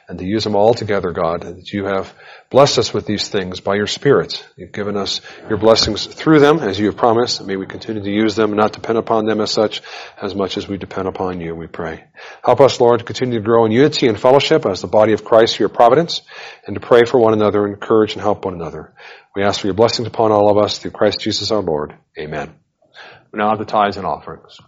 and 0.07 0.17
to 0.17 0.25
use 0.25 0.45
them 0.45 0.55
all 0.55 0.73
together, 0.73 1.11
God, 1.11 1.41
that 1.41 1.73
you 1.73 1.85
have 1.85 2.13
blessed 2.53 2.77
us 2.77 2.93
with 2.93 3.07
these 3.07 3.29
things 3.29 3.61
by 3.61 3.73
your 3.73 3.87
Spirit. 3.87 4.47
You've 4.55 4.71
given 4.71 4.95
us 4.95 5.21
your 5.49 5.57
blessings 5.57 6.05
through 6.05 6.39
them, 6.39 6.59
as 6.59 6.79
you 6.79 6.85
have 6.85 6.95
promised. 6.95 7.43
May 7.43 7.55
we 7.55 7.65
continue 7.65 8.03
to 8.03 8.11
use 8.11 8.35
them 8.35 8.51
and 8.51 8.59
not 8.59 8.73
depend 8.73 8.99
upon 8.99 9.25
them 9.25 9.41
as 9.41 9.49
such, 9.49 9.81
as 10.21 10.35
much 10.35 10.55
as 10.55 10.67
we 10.67 10.77
depend 10.77 11.07
upon 11.07 11.41
you, 11.41 11.55
we 11.55 11.65
pray. 11.65 12.03
Help 12.45 12.61
us, 12.61 12.79
Lord, 12.79 12.99
to 12.99 13.05
continue 13.05 13.39
to 13.39 13.43
grow 13.43 13.65
in 13.65 13.71
unity 13.71 14.07
and 14.07 14.19
fellowship 14.19 14.67
as 14.67 14.81
the 14.81 14.87
body 14.87 15.13
of 15.13 15.25
Christ 15.25 15.59
your 15.59 15.67
providence, 15.67 16.21
and 16.67 16.75
to 16.75 16.79
pray 16.79 17.05
for 17.05 17.19
one 17.19 17.33
another, 17.33 17.65
encourage 17.65 18.13
and 18.13 18.21
help 18.21 18.45
one 18.45 18.53
another. 18.53 18.93
We 19.35 19.41
ask 19.41 19.59
for 19.59 19.65
your 19.65 19.73
blessings 19.73 20.07
upon 20.07 20.31
all 20.31 20.51
of 20.51 20.63
us 20.63 20.77
through 20.77 20.91
Christ 20.91 21.21
Jesus 21.21 21.49
our 21.49 21.63
Lord. 21.63 21.95
Amen. 22.19 22.53
We 23.31 23.39
now 23.39 23.49
have 23.49 23.57
the 23.57 23.65
tithes 23.65 23.97
and 23.97 24.05
offerings. 24.05 24.59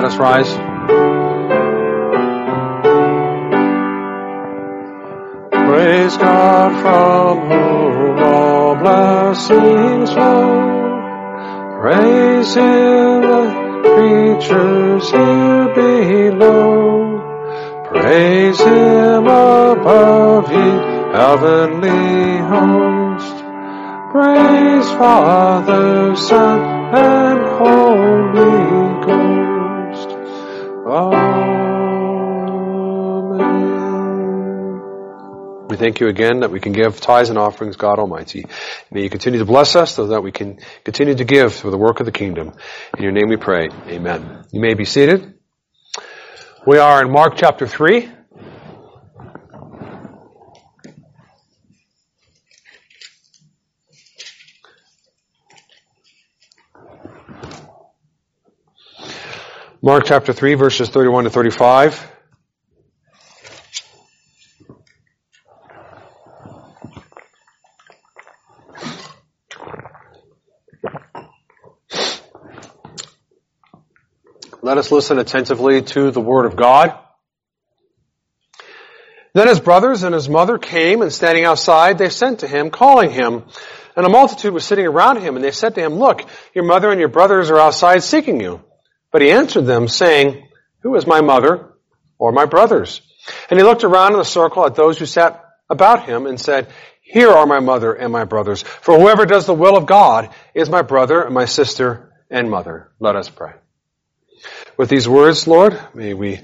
Let 0.00 0.12
us 0.12 0.18
rise. 0.18 0.50
Praise 5.68 6.16
God 6.16 6.70
from 6.80 7.40
whom 7.50 8.18
all 8.22 8.76
blessings 8.76 10.10
flow. 10.10 11.82
Praise 11.82 12.54
Him, 12.54 13.20
the 13.28 13.44
creatures 13.92 15.10
here 15.10 15.68
below. 15.74 17.20
Praise 17.90 18.58
Him 18.58 19.26
above 19.26 20.50
ye 20.50 20.70
heavenly 21.12 22.38
host. 22.48 23.36
Praise 24.12 24.90
Father, 24.92 26.16
Son, 26.16 26.60
and 26.94 27.40
Holy 27.58 28.59
thank 35.80 35.98
you 35.98 36.08
again 36.08 36.40
that 36.40 36.50
we 36.50 36.60
can 36.60 36.72
give 36.72 37.00
tithes 37.00 37.30
and 37.30 37.38
offerings, 37.38 37.76
God 37.76 37.98
Almighty. 37.98 38.44
May 38.90 39.02
you 39.02 39.08
continue 39.08 39.38
to 39.38 39.46
bless 39.46 39.74
us 39.74 39.94
so 39.94 40.08
that 40.08 40.22
we 40.22 40.30
can 40.30 40.58
continue 40.84 41.14
to 41.14 41.24
give 41.24 41.54
for 41.54 41.70
the 41.70 41.78
work 41.78 42.00
of 42.00 42.06
the 42.06 42.12
kingdom. 42.12 42.52
In 42.98 43.02
your 43.02 43.12
name 43.12 43.28
we 43.28 43.38
pray. 43.38 43.70
Amen. 43.86 44.44
You 44.52 44.60
may 44.60 44.74
be 44.74 44.84
seated. 44.84 45.38
We 46.66 46.76
are 46.76 47.02
in 47.02 47.10
Mark 47.10 47.32
chapter 47.36 47.66
3. 47.66 48.10
Mark 59.82 60.04
chapter 60.04 60.34
3 60.34 60.54
verses 60.56 60.90
31 60.90 61.24
to 61.24 61.30
35. 61.30 62.19
Let 74.62 74.78
us 74.78 74.92
listen 74.92 75.18
attentively 75.18 75.82
to 75.82 76.10
the 76.10 76.20
word 76.20 76.46
of 76.46 76.56
God. 76.56 76.98
Then 79.32 79.48
his 79.48 79.60
brothers 79.60 80.02
and 80.02 80.14
his 80.14 80.28
mother 80.28 80.58
came 80.58 81.02
and 81.02 81.12
standing 81.12 81.44
outside 81.44 81.98
they 81.98 82.08
sent 82.08 82.40
to 82.40 82.48
him 82.48 82.70
calling 82.70 83.10
him. 83.10 83.44
And 83.96 84.06
a 84.06 84.08
multitude 84.08 84.52
was 84.52 84.64
sitting 84.64 84.86
around 84.86 85.20
him 85.20 85.36
and 85.36 85.44
they 85.44 85.50
said 85.50 85.74
to 85.76 85.80
him, 85.80 85.94
look, 85.94 86.28
your 86.54 86.64
mother 86.64 86.90
and 86.90 87.00
your 87.00 87.08
brothers 87.08 87.50
are 87.50 87.58
outside 87.58 88.02
seeking 88.02 88.40
you. 88.40 88.62
But 89.12 89.22
he 89.22 89.30
answered 89.30 89.66
them, 89.66 89.88
saying, 89.88 90.48
Who 90.82 90.94
is 90.96 91.06
my 91.06 91.20
mother 91.20 91.72
or 92.18 92.32
my 92.32 92.44
brothers? 92.44 93.00
And 93.48 93.58
he 93.58 93.64
looked 93.64 93.84
around 93.84 94.12
in 94.12 94.18
the 94.18 94.24
circle 94.24 94.64
at 94.64 94.74
those 94.74 94.98
who 94.98 95.06
sat 95.06 95.44
about 95.68 96.04
him 96.04 96.26
and 96.26 96.40
said, 96.40 96.68
Here 97.02 97.30
are 97.30 97.46
my 97.46 97.60
mother 97.60 97.92
and 97.92 98.12
my 98.12 98.24
brothers. 98.24 98.62
For 98.62 98.98
whoever 98.98 99.26
does 99.26 99.46
the 99.46 99.54
will 99.54 99.76
of 99.76 99.86
God 99.86 100.30
is 100.54 100.70
my 100.70 100.82
brother 100.82 101.22
and 101.22 101.34
my 101.34 101.46
sister 101.46 102.12
and 102.30 102.50
mother. 102.50 102.92
Let 103.00 103.16
us 103.16 103.28
pray. 103.28 103.54
With 104.80 104.88
these 104.88 105.06
words, 105.06 105.46
Lord, 105.46 105.78
may 105.92 106.14
we 106.14 106.40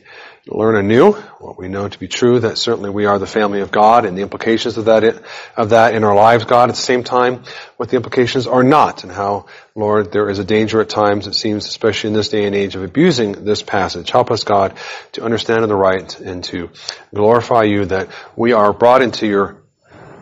learn 0.47 0.77
anew 0.77 1.13
what 1.13 1.57
we 1.57 1.69
know 1.69 1.89
to 1.89 1.99
be 1.99 2.07
true, 2.07 2.41
that 2.41 2.59
certainly 2.59 2.91
we 2.91 3.07
are 3.07 3.19
the 3.19 3.27
family 3.27 3.63
of 3.63 3.71
God 3.71 4.05
and 4.05 4.15
the 4.15 4.21
implications 4.21 4.77
of 4.77 4.85
that, 4.85 5.23
of 5.57 5.71
that 5.71 5.95
in 5.95 6.05
our 6.05 6.15
lives, 6.15 6.45
God, 6.45 6.69
at 6.69 6.75
the 6.75 6.83
same 6.83 7.03
time, 7.03 7.45
what 7.79 7.89
the 7.89 7.97
implications 7.97 8.47
are 8.47 8.63
not 8.63 9.05
and 9.05 9.11
how, 9.11 9.47
Lord, 9.75 10.13
there 10.13 10.29
is 10.29 10.39
a 10.39 10.45
danger 10.45 10.83
at 10.83 10.91
times, 10.91 11.27
it 11.27 11.35
seems, 11.35 11.65
especially 11.65 12.09
in 12.09 12.15
this 12.15 12.29
day 12.29 12.45
and 12.45 12.55
age, 12.55 12.77
of 12.77 12.83
abusing 12.83 13.47
this 13.47 13.63
passage. 13.63 14.11
Help 14.11 14.31
us, 14.31 14.45
God, 14.45 14.77
to 15.13 15.25
understand 15.25 15.63
in 15.63 15.71
the 15.71 15.75
right 15.75 16.21
and 16.21 16.45
to 16.45 16.69
glorify 17.15 17.63
you 17.63 17.87
that 17.87 18.11
we 18.37 18.53
are 18.53 18.75
brought 18.75 19.01
into 19.01 19.27
your, 19.27 19.63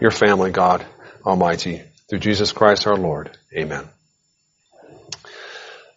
your 0.00 0.12
family, 0.12 0.53
God 0.53 0.87
Almighty, 1.27 1.83
through 2.09 2.20
Jesus 2.20 2.53
Christ 2.53 2.87
our 2.87 2.96
Lord. 2.96 3.37
Amen. 3.53 3.88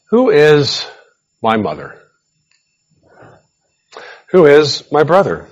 Who 0.10 0.32
is 0.32 0.84
my 1.44 1.58
mother? 1.58 2.02
Who 4.32 4.46
is 4.46 4.84
my 4.92 5.04
brother? 5.04 5.48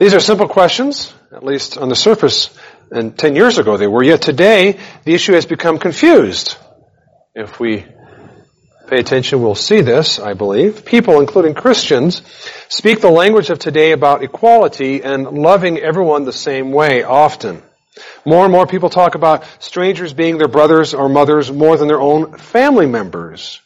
These 0.00 0.14
are 0.14 0.20
simple 0.20 0.48
questions, 0.48 1.14
at 1.30 1.44
least 1.44 1.78
on 1.78 1.88
the 1.88 1.94
surface, 1.94 2.50
and 2.90 3.16
10 3.16 3.36
years 3.36 3.58
ago 3.58 3.76
they 3.76 3.86
were, 3.86 4.02
yet 4.02 4.20
today 4.20 4.80
the 5.04 5.14
issue 5.14 5.32
has 5.34 5.46
become 5.46 5.78
confused. 5.78 6.56
If 7.36 7.60
we 7.60 7.86
pay 8.88 8.98
attention, 8.98 9.42
we'll 9.42 9.54
see 9.54 9.80
this, 9.80 10.18
I 10.18 10.34
believe. 10.34 10.84
People, 10.84 11.20
including 11.20 11.54
Christians, 11.54 12.22
speak 12.68 13.00
the 13.00 13.10
language 13.10 13.50
of 13.50 13.60
today 13.60 13.92
about 13.92 14.24
equality 14.24 15.02
and 15.04 15.26
loving 15.28 15.78
everyone 15.78 16.24
the 16.24 16.32
same 16.32 16.72
way 16.72 17.04
often. 17.04 17.62
More 18.24 18.44
and 18.44 18.52
more 18.52 18.66
people 18.66 18.90
talk 18.90 19.14
about 19.14 19.44
strangers 19.60 20.12
being 20.12 20.38
their 20.38 20.48
brothers 20.48 20.94
or 20.94 21.08
mothers 21.08 21.52
more 21.52 21.76
than 21.76 21.86
their 21.86 22.00
own 22.00 22.38
family 22.38 22.86
members. 22.86 23.60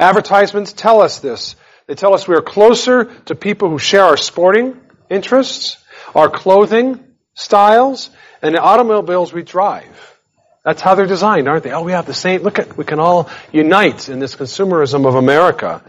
Advertisements 0.00 0.72
tell 0.72 1.00
us 1.00 1.20
this 1.20 1.54
they 1.90 1.96
tell 1.96 2.14
us 2.14 2.28
we 2.28 2.36
are 2.36 2.40
closer 2.40 3.06
to 3.24 3.34
people 3.34 3.68
who 3.68 3.80
share 3.80 4.04
our 4.04 4.16
sporting 4.16 4.80
interests, 5.08 5.76
our 6.14 6.30
clothing 6.30 7.04
styles, 7.34 8.10
and 8.42 8.54
the 8.54 8.60
automobiles 8.60 9.32
we 9.32 9.42
drive. 9.42 10.16
That's 10.64 10.80
how 10.80 10.94
they're 10.94 11.08
designed, 11.08 11.48
aren't 11.48 11.64
they? 11.64 11.72
Oh, 11.72 11.82
we 11.82 11.90
have 11.90 12.06
the 12.06 12.14
same, 12.14 12.42
look 12.42 12.60
at, 12.60 12.76
we 12.76 12.84
can 12.84 13.00
all 13.00 13.28
unite 13.50 14.08
in 14.08 14.20
this 14.20 14.36
consumerism 14.36 15.04
of 15.04 15.16
America. 15.16 15.82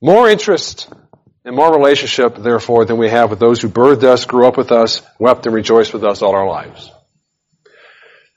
More 0.00 0.30
interest 0.30 0.90
and 1.44 1.54
more 1.54 1.76
relationship, 1.76 2.36
therefore, 2.36 2.86
than 2.86 2.96
we 2.96 3.10
have 3.10 3.28
with 3.28 3.38
those 3.38 3.60
who 3.60 3.68
birthed 3.68 4.04
us, 4.04 4.24
grew 4.24 4.46
up 4.46 4.56
with 4.56 4.72
us, 4.72 5.02
wept 5.18 5.44
and 5.44 5.54
rejoiced 5.54 5.92
with 5.92 6.04
us 6.04 6.22
all 6.22 6.34
our 6.34 6.48
lives. 6.48 6.90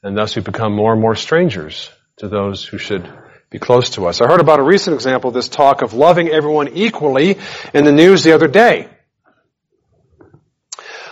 And 0.04 0.18
thus 0.18 0.36
we 0.36 0.42
become 0.42 0.76
more 0.76 0.92
and 0.92 1.02
more 1.02 1.16
strangers 1.16 1.90
to 2.18 2.28
those 2.28 2.66
who 2.66 2.78
should 2.78 3.10
be 3.52 3.60
close 3.60 3.92
to 3.92 4.08
us. 4.08 4.22
I 4.22 4.28
heard 4.28 4.40
about 4.40 4.60
a 4.60 4.64
recent 4.64 4.94
example 4.94 5.28
of 5.28 5.34
this 5.34 5.50
talk 5.50 5.82
of 5.82 5.94
loving 5.94 6.30
everyone 6.30 6.70
equally 6.70 7.38
in 7.74 7.84
the 7.84 7.92
news 7.92 8.24
the 8.24 8.32
other 8.32 8.48
day. 8.48 8.88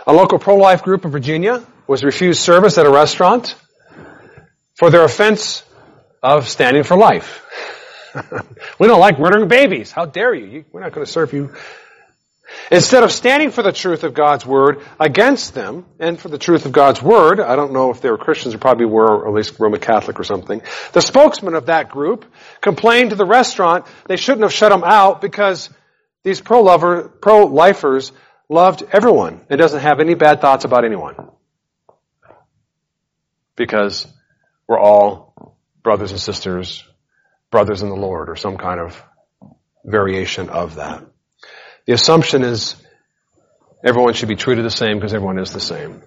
A 0.07 0.13
local 0.13 0.39
pro-life 0.39 0.81
group 0.81 1.03
in 1.03 1.11
Virginia 1.11 1.61
was 1.85 2.01
refused 2.01 2.39
service 2.39 2.77
at 2.77 2.85
a 2.85 2.89
restaurant 2.89 3.55
for 4.73 4.89
their 4.89 5.03
offense 5.03 5.63
of 6.23 6.47
standing 6.47 6.83
for 6.83 6.95
life. 6.95 7.45
we 8.79 8.87
don't 8.87 9.01
like 9.01 9.19
murdering 9.19 9.49
babies. 9.49 9.91
How 9.91 10.05
dare 10.05 10.33
you? 10.33 10.63
We're 10.71 10.79
not 10.79 10.93
going 10.93 11.05
to 11.05 11.11
serve 11.11 11.33
you 11.33 11.53
Instead 12.71 13.03
of 13.03 13.11
standing 13.11 13.51
for 13.51 13.63
the 13.63 13.71
truth 13.71 14.03
of 14.03 14.13
God's 14.13 14.45
Word 14.45 14.81
against 14.99 15.53
them, 15.53 15.85
and 15.99 16.19
for 16.19 16.29
the 16.29 16.37
truth 16.37 16.65
of 16.65 16.71
God's 16.71 17.01
Word, 17.01 17.39
I 17.39 17.55
don't 17.55 17.73
know 17.73 17.89
if 17.89 18.01
they 18.01 18.11
were 18.11 18.17
Christians 18.17 18.53
or 18.53 18.59
probably 18.59 18.85
were, 18.85 19.23
or 19.23 19.27
at 19.27 19.33
least 19.33 19.59
Roman 19.59 19.79
Catholic 19.79 20.19
or 20.19 20.23
something, 20.23 20.61
the 20.93 21.01
spokesman 21.01 21.55
of 21.55 21.65
that 21.67 21.89
group 21.89 22.25
complained 22.61 23.09
to 23.09 23.15
the 23.15 23.25
restaurant 23.25 23.85
they 24.07 24.17
shouldn't 24.17 24.43
have 24.43 24.53
shut 24.53 24.71
them 24.71 24.83
out 24.83 25.21
because 25.21 25.69
these 26.23 26.41
pro-lifers 26.41 28.11
loved 28.49 28.83
everyone 28.91 29.41
and 29.49 29.57
doesn't 29.57 29.81
have 29.81 29.99
any 29.99 30.13
bad 30.13 30.41
thoughts 30.41 30.65
about 30.65 30.85
anyone. 30.85 31.15
Because 33.55 34.05
we're 34.67 34.79
all 34.79 35.55
brothers 35.81 36.11
and 36.11 36.19
sisters, 36.19 36.83
brothers 37.51 37.81
in 37.81 37.89
the 37.89 37.95
Lord, 37.95 38.29
or 38.29 38.35
some 38.35 38.57
kind 38.57 38.79
of 38.79 39.01
variation 39.83 40.49
of 40.49 40.75
that. 40.75 41.05
The 41.89 41.95
assumption 41.95 42.43
is 42.43 42.75
everyone 43.83 44.13
should 44.13 44.29
be 44.29 44.35
treated 44.35 44.63
the 44.63 44.69
same 44.69 44.97
because 44.97 45.11
everyone 45.11 45.39
is 45.39 45.53
the 45.53 45.59
same. 45.59 46.03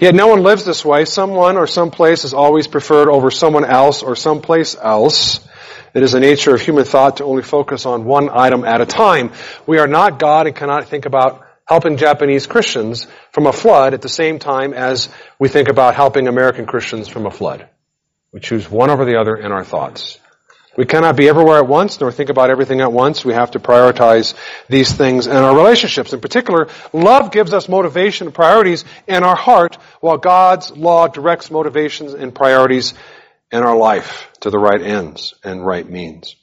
Yet 0.00 0.14
no 0.14 0.28
one 0.28 0.44
lives 0.44 0.64
this 0.64 0.84
way. 0.84 1.06
Someone 1.06 1.56
or 1.56 1.66
some 1.66 1.90
place 1.90 2.22
is 2.22 2.34
always 2.34 2.68
preferred 2.68 3.08
over 3.08 3.32
someone 3.32 3.64
else 3.64 4.04
or 4.04 4.14
someplace 4.14 4.76
else. 4.80 5.44
It 5.92 6.04
is 6.04 6.12
the 6.12 6.20
nature 6.20 6.54
of 6.54 6.60
human 6.60 6.84
thought 6.84 7.16
to 7.16 7.24
only 7.24 7.42
focus 7.42 7.84
on 7.84 8.04
one 8.04 8.30
item 8.30 8.64
at 8.64 8.80
a 8.80 8.86
time. 8.86 9.32
We 9.66 9.78
are 9.78 9.88
not 9.88 10.20
God 10.20 10.46
and 10.46 10.54
cannot 10.54 10.86
think 10.86 11.04
about 11.04 11.44
helping 11.66 11.96
Japanese 11.96 12.46
Christians 12.46 13.08
from 13.32 13.48
a 13.48 13.52
flood 13.52 13.92
at 13.92 14.02
the 14.02 14.08
same 14.08 14.38
time 14.38 14.72
as 14.72 15.08
we 15.40 15.48
think 15.48 15.68
about 15.68 15.96
helping 15.96 16.28
American 16.28 16.64
Christians 16.64 17.08
from 17.08 17.26
a 17.26 17.32
flood. 17.32 17.68
We 18.30 18.38
choose 18.38 18.70
one 18.70 18.88
over 18.88 19.04
the 19.04 19.18
other 19.18 19.34
in 19.34 19.50
our 19.50 19.64
thoughts. 19.64 20.20
We 20.76 20.86
cannot 20.86 21.16
be 21.16 21.28
everywhere 21.28 21.58
at 21.58 21.68
once, 21.68 22.00
nor 22.00 22.10
think 22.10 22.30
about 22.30 22.50
everything 22.50 22.80
at 22.80 22.92
once. 22.92 23.24
We 23.24 23.32
have 23.32 23.52
to 23.52 23.60
prioritize 23.60 24.34
these 24.68 24.92
things 24.92 25.26
in 25.26 25.36
our 25.36 25.54
relationships. 25.54 26.12
In 26.12 26.20
particular, 26.20 26.68
love 26.92 27.30
gives 27.30 27.52
us 27.52 27.68
motivation 27.68 28.26
and 28.26 28.34
priorities 28.34 28.84
in 29.06 29.22
our 29.22 29.36
heart, 29.36 29.76
while 30.00 30.18
God's 30.18 30.72
law 30.72 31.06
directs 31.06 31.50
motivations 31.50 32.12
and 32.12 32.34
priorities 32.34 32.94
in 33.52 33.62
our 33.62 33.76
life 33.76 34.28
to 34.40 34.50
the 34.50 34.58
right 34.58 34.82
ends 34.82 35.34
and 35.44 35.64
right 35.64 35.88
means. 35.88 36.34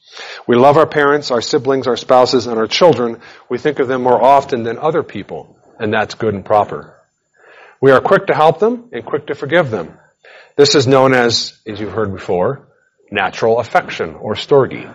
We 0.48 0.56
love 0.56 0.78
our 0.78 0.88
parents, 0.88 1.32
our 1.32 1.42
siblings, 1.42 1.88
our 1.88 1.98
spouses, 1.98 2.48
and 2.48 2.58
our 2.58 2.68
children. 2.68 3.20
We 3.50 3.58
think 3.58 3.80
of 3.80 3.88
them 3.88 4.04
more 4.04 4.22
often 4.22 4.64
than 4.64 4.78
other 4.78 5.04
people, 5.04 5.58
and 5.78 5.94
that's 5.94 6.16
good 6.16 6.34
and 6.34 6.46
proper. 6.46 6.98
We 7.82 7.92
are 7.92 8.00
quick 8.00 8.28
to 8.28 8.36
help 8.36 8.60
them 8.60 8.90
and 8.94 9.06
quick 9.06 9.28
to 9.28 9.36
forgive 9.36 9.72
them. 9.72 9.98
This 10.56 10.76
is 10.76 10.88
known 10.88 11.14
as, 11.14 11.60
as 11.66 11.80
you've 11.80 11.94
heard 11.94 12.14
before, 12.14 12.68
natural 13.12 13.60
affection 13.60 14.16
or 14.16 14.36
storge. 14.36 14.92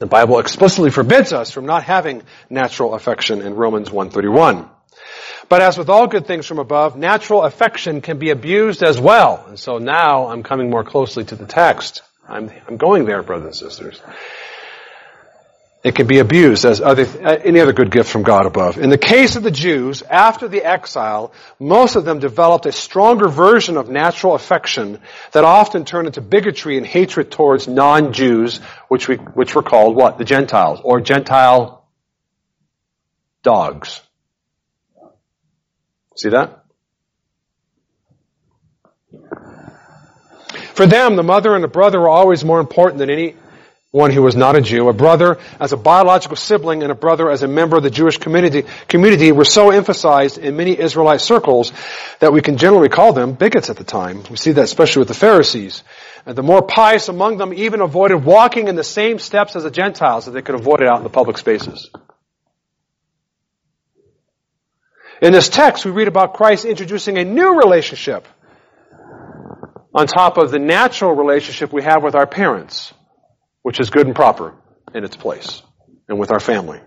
The 0.00 0.06
Bible 0.06 0.40
explicitly 0.40 0.90
forbids 0.90 1.32
us 1.32 1.52
from 1.52 1.64
not 1.64 1.84
having 1.84 2.22
natural 2.50 2.94
affection 2.94 3.40
in 3.40 3.54
Romans 3.54 3.90
131. 3.90 4.68
But 5.48 5.62
as 5.62 5.78
with 5.78 5.88
all 5.88 6.08
good 6.08 6.26
things 6.26 6.46
from 6.46 6.58
above, 6.58 6.96
natural 6.96 7.44
affection 7.44 8.00
can 8.00 8.18
be 8.18 8.30
abused 8.30 8.82
as 8.82 9.00
well. 9.00 9.44
And 9.46 9.58
so 9.58 9.78
now 9.78 10.28
I'm 10.28 10.42
coming 10.42 10.70
more 10.70 10.82
closely 10.82 11.24
to 11.24 11.36
the 11.36 11.46
text. 11.46 12.02
I'm, 12.28 12.50
I'm 12.66 12.76
going 12.76 13.04
there, 13.04 13.22
brothers 13.22 13.62
and 13.62 13.70
sisters. 13.70 14.00
It 15.84 15.96
can 15.96 16.06
be 16.06 16.20
abused 16.20 16.64
as 16.64 16.80
other, 16.80 17.02
uh, 17.02 17.38
any 17.44 17.58
other 17.58 17.72
good 17.72 17.90
gift 17.90 18.08
from 18.08 18.22
God 18.22 18.46
above. 18.46 18.78
In 18.78 18.88
the 18.88 18.98
case 18.98 19.34
of 19.34 19.42
the 19.42 19.50
Jews, 19.50 20.02
after 20.02 20.46
the 20.46 20.62
exile, 20.62 21.32
most 21.58 21.96
of 21.96 22.04
them 22.04 22.20
developed 22.20 22.66
a 22.66 22.72
stronger 22.72 23.26
version 23.26 23.76
of 23.76 23.88
natural 23.88 24.36
affection 24.36 25.00
that 25.32 25.42
often 25.42 25.84
turned 25.84 26.06
into 26.06 26.20
bigotry 26.20 26.76
and 26.76 26.86
hatred 26.86 27.32
towards 27.32 27.66
non-Jews, 27.66 28.58
which 28.86 29.08
we, 29.08 29.16
which 29.16 29.56
were 29.56 29.62
called 29.62 29.96
what? 29.96 30.18
The 30.18 30.24
Gentiles, 30.24 30.80
or 30.84 31.00
Gentile 31.00 31.84
dogs. 33.42 34.00
See 36.16 36.28
that? 36.28 36.62
For 40.74 40.86
them, 40.86 41.16
the 41.16 41.24
mother 41.24 41.56
and 41.56 41.64
the 41.64 41.68
brother 41.68 41.98
were 41.98 42.08
always 42.08 42.44
more 42.44 42.60
important 42.60 42.98
than 42.98 43.10
any 43.10 43.34
one 43.92 44.10
who 44.10 44.22
was 44.22 44.34
not 44.34 44.56
a 44.56 44.62
Jew. 44.62 44.88
A 44.88 44.94
brother 44.94 45.38
as 45.60 45.74
a 45.74 45.76
biological 45.76 46.36
sibling 46.36 46.82
and 46.82 46.90
a 46.90 46.94
brother 46.94 47.30
as 47.30 47.42
a 47.42 47.48
member 47.48 47.76
of 47.76 47.82
the 47.82 47.90
Jewish 47.90 48.16
community, 48.16 48.64
community 48.88 49.32
were 49.32 49.44
so 49.44 49.70
emphasized 49.70 50.38
in 50.38 50.56
many 50.56 50.78
Israelite 50.78 51.20
circles 51.20 51.72
that 52.18 52.32
we 52.32 52.40
can 52.40 52.56
generally 52.56 52.88
call 52.88 53.12
them 53.12 53.34
bigots 53.34 53.68
at 53.68 53.76
the 53.76 53.84
time. 53.84 54.22
We 54.30 54.38
see 54.38 54.52
that 54.52 54.64
especially 54.64 55.00
with 55.00 55.08
the 55.08 55.14
Pharisees. 55.14 55.84
And 56.24 56.38
the 56.38 56.42
more 56.42 56.62
pious 56.62 57.10
among 57.10 57.36
them 57.36 57.52
even 57.52 57.82
avoided 57.82 58.24
walking 58.24 58.68
in 58.68 58.76
the 58.76 58.84
same 58.84 59.18
steps 59.18 59.56
as 59.56 59.64
the 59.64 59.70
Gentiles 59.70 60.24
that 60.24 60.30
they 60.30 60.40
could 60.40 60.54
avoid 60.54 60.80
it 60.80 60.88
out 60.88 60.96
in 60.96 61.04
the 61.04 61.10
public 61.10 61.36
spaces. 61.36 61.90
In 65.20 65.32
this 65.32 65.50
text, 65.50 65.84
we 65.84 65.90
read 65.90 66.08
about 66.08 66.32
Christ 66.32 66.64
introducing 66.64 67.18
a 67.18 67.24
new 67.26 67.58
relationship 67.58 68.26
on 69.94 70.06
top 70.06 70.38
of 70.38 70.50
the 70.50 70.58
natural 70.58 71.14
relationship 71.14 71.74
we 71.74 71.82
have 71.82 72.02
with 72.02 72.14
our 72.14 72.26
parents, 72.26 72.94
which 73.62 73.80
is 73.80 73.90
good 73.90 74.06
and 74.06 74.14
proper 74.14 74.54
in 74.94 75.04
its 75.04 75.16
place, 75.16 75.62
and 76.08 76.18
with 76.18 76.30
our 76.30 76.40
family. 76.40 76.80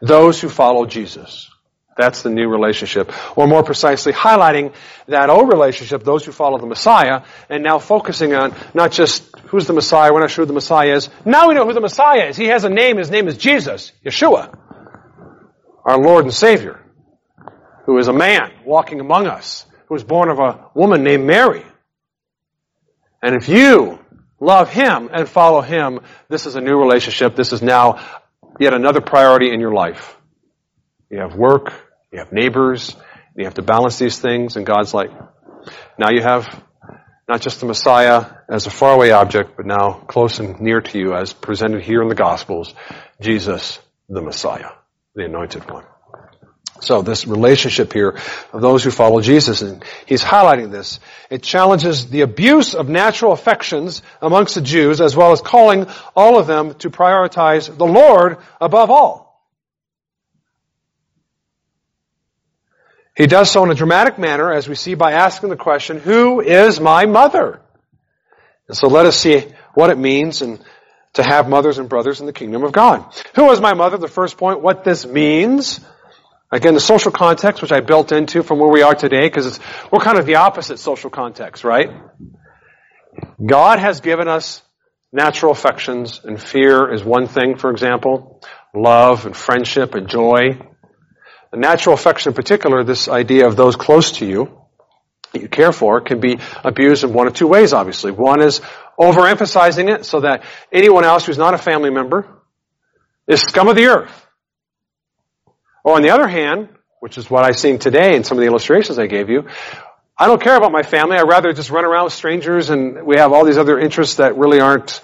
Those 0.00 0.40
who 0.40 0.48
follow 0.48 0.86
Jesus. 0.86 1.48
That's 1.96 2.22
the 2.22 2.30
new 2.30 2.48
relationship. 2.48 3.12
Or 3.36 3.46
more 3.46 3.62
precisely, 3.62 4.12
highlighting 4.12 4.72
that 5.06 5.28
old 5.28 5.48
relationship, 5.52 6.02
those 6.02 6.24
who 6.24 6.32
follow 6.32 6.58
the 6.58 6.66
Messiah, 6.66 7.22
and 7.50 7.62
now 7.62 7.78
focusing 7.78 8.34
on 8.34 8.54
not 8.72 8.92
just 8.92 9.24
who's 9.46 9.66
the 9.66 9.74
Messiah, 9.74 10.12
we're 10.12 10.20
not 10.20 10.30
sure 10.30 10.44
who 10.44 10.48
the 10.48 10.54
Messiah 10.54 10.94
is. 10.94 11.10
Now 11.24 11.48
we 11.48 11.54
know 11.54 11.66
who 11.66 11.74
the 11.74 11.80
Messiah 11.80 12.28
is. 12.28 12.36
He 12.36 12.46
has 12.46 12.64
a 12.64 12.70
name, 12.70 12.96
his 12.96 13.10
name 13.10 13.28
is 13.28 13.36
Jesus, 13.36 13.92
Yeshua, 14.04 14.56
our 15.84 15.98
Lord 15.98 16.24
and 16.24 16.32
Savior, 16.32 16.80
who 17.84 17.98
is 17.98 18.08
a 18.08 18.12
man 18.12 18.52
walking 18.64 19.00
among 19.00 19.26
us, 19.26 19.66
who 19.86 19.94
was 19.94 20.02
born 20.02 20.30
of 20.30 20.38
a 20.38 20.70
woman 20.74 21.04
named 21.04 21.26
Mary. 21.26 21.64
And 23.22 23.36
if 23.36 23.48
you 23.48 24.01
love 24.42 24.68
Him 24.68 25.08
and 25.12 25.28
follow 25.28 25.60
Him, 25.60 26.00
this 26.28 26.46
is 26.46 26.56
a 26.56 26.60
new 26.60 26.76
relationship. 26.76 27.36
This 27.36 27.52
is 27.52 27.62
now 27.62 28.04
yet 28.58 28.74
another 28.74 29.00
priority 29.00 29.52
in 29.52 29.60
your 29.60 29.72
life. 29.72 30.16
You 31.08 31.20
have 31.20 31.36
work, 31.36 31.72
you 32.10 32.18
have 32.18 32.32
neighbors, 32.32 32.94
you 33.36 33.44
have 33.44 33.54
to 33.54 33.62
balance 33.62 33.98
these 33.98 34.18
things, 34.18 34.56
and 34.56 34.66
God's 34.66 34.92
like, 34.92 35.10
now 35.98 36.10
you 36.10 36.22
have 36.22 36.62
not 37.28 37.40
just 37.40 37.60
the 37.60 37.66
Messiah 37.66 38.26
as 38.50 38.66
a 38.66 38.70
faraway 38.70 39.10
object, 39.10 39.56
but 39.56 39.64
now 39.64 39.92
close 39.92 40.40
and 40.40 40.60
near 40.60 40.80
to 40.80 40.98
you 40.98 41.14
as 41.14 41.32
presented 41.32 41.82
here 41.82 42.02
in 42.02 42.08
the 42.08 42.14
Gospels, 42.14 42.74
Jesus 43.20 43.78
the 44.08 44.20
Messiah, 44.20 44.70
the 45.14 45.24
anointed 45.24 45.70
one. 45.70 45.84
So 46.82 47.00
this 47.00 47.28
relationship 47.28 47.92
here 47.92 48.18
of 48.52 48.60
those 48.60 48.82
who 48.82 48.90
follow 48.90 49.20
Jesus, 49.20 49.62
and 49.62 49.84
he's 50.04 50.22
highlighting 50.22 50.72
this. 50.72 50.98
It 51.30 51.44
challenges 51.44 52.10
the 52.10 52.22
abuse 52.22 52.74
of 52.74 52.88
natural 52.88 53.30
affections 53.30 54.02
amongst 54.20 54.56
the 54.56 54.62
Jews, 54.62 55.00
as 55.00 55.14
well 55.14 55.30
as 55.30 55.40
calling 55.40 55.86
all 56.16 56.38
of 56.38 56.48
them 56.48 56.74
to 56.80 56.90
prioritize 56.90 57.74
the 57.74 57.86
Lord 57.86 58.38
above 58.60 58.90
all. 58.90 59.22
He 63.14 63.28
does 63.28 63.48
so 63.48 63.62
in 63.62 63.70
a 63.70 63.74
dramatic 63.74 64.18
manner, 64.18 64.52
as 64.52 64.68
we 64.68 64.74
see 64.74 64.94
by 64.94 65.12
asking 65.12 65.50
the 65.50 65.56
question, 65.56 66.00
who 66.00 66.40
is 66.40 66.80
my 66.80 67.06
mother? 67.06 67.60
And 68.66 68.76
so 68.76 68.88
let 68.88 69.06
us 69.06 69.16
see 69.16 69.46
what 69.74 69.90
it 69.90 69.98
means 69.98 70.42
and 70.42 70.58
to 71.12 71.22
have 71.22 71.48
mothers 71.48 71.78
and 71.78 71.88
brothers 71.88 72.20
in 72.20 72.26
the 72.26 72.32
kingdom 72.32 72.64
of 72.64 72.72
God. 72.72 73.04
Who 73.36 73.50
is 73.52 73.60
my 73.60 73.74
mother? 73.74 73.98
The 73.98 74.08
first 74.08 74.36
point, 74.36 74.62
what 74.62 74.82
this 74.82 75.06
means. 75.06 75.78
Again, 76.52 76.74
the 76.74 76.80
social 76.80 77.10
context, 77.10 77.62
which 77.62 77.72
I 77.72 77.80
built 77.80 78.12
into 78.12 78.42
from 78.42 78.58
where 78.58 78.70
we 78.70 78.82
are 78.82 78.94
today, 78.94 79.22
because 79.22 79.58
we're 79.90 80.00
kind 80.00 80.18
of 80.18 80.26
the 80.26 80.34
opposite 80.34 80.78
social 80.78 81.08
context, 81.08 81.64
right? 81.64 81.88
God 83.44 83.78
has 83.78 84.02
given 84.02 84.28
us 84.28 84.60
natural 85.12 85.50
affections, 85.50 86.20
and 86.22 86.40
fear 86.40 86.92
is 86.92 87.02
one 87.02 87.26
thing, 87.26 87.56
for 87.56 87.70
example. 87.70 88.42
Love 88.74 89.24
and 89.24 89.34
friendship 89.34 89.94
and 89.94 90.08
joy. 90.08 90.58
The 91.52 91.58
natural 91.58 91.94
affection 91.94 92.32
in 92.32 92.34
particular, 92.34 92.84
this 92.84 93.08
idea 93.08 93.46
of 93.46 93.56
those 93.56 93.76
close 93.76 94.12
to 94.12 94.26
you, 94.26 94.60
that 95.32 95.40
you 95.40 95.48
care 95.48 95.72
for, 95.72 96.02
can 96.02 96.20
be 96.20 96.38
abused 96.62 97.02
in 97.02 97.14
one 97.14 97.26
of 97.26 97.32
two 97.32 97.46
ways, 97.46 97.72
obviously. 97.72 98.12
One 98.12 98.42
is 98.42 98.60
overemphasizing 99.00 99.88
it 99.94 100.04
so 100.04 100.20
that 100.20 100.44
anyone 100.70 101.04
else 101.04 101.24
who's 101.24 101.38
not 101.38 101.54
a 101.54 101.58
family 101.58 101.88
member 101.88 102.26
is 103.26 103.40
scum 103.40 103.68
of 103.68 103.76
the 103.76 103.86
earth. 103.86 104.26
Or 105.84 105.96
on 105.96 106.02
the 106.02 106.10
other 106.10 106.28
hand, 106.28 106.68
which 107.00 107.18
is 107.18 107.30
what 107.30 107.44
I've 107.44 107.58
seen 107.58 107.78
today 107.78 108.14
in 108.14 108.24
some 108.24 108.38
of 108.38 108.42
the 108.42 108.46
illustrations 108.46 108.98
I 108.98 109.06
gave 109.06 109.28
you, 109.28 109.48
I 110.16 110.26
don't 110.26 110.40
care 110.40 110.56
about 110.56 110.72
my 110.72 110.82
family. 110.82 111.16
I'd 111.16 111.28
rather 111.28 111.52
just 111.52 111.70
run 111.70 111.84
around 111.84 112.04
with 112.04 112.12
strangers 112.12 112.70
and 112.70 113.04
we 113.04 113.16
have 113.16 113.32
all 113.32 113.44
these 113.44 113.58
other 113.58 113.78
interests 113.78 114.16
that 114.16 114.36
really 114.36 114.60
aren't 114.60 115.00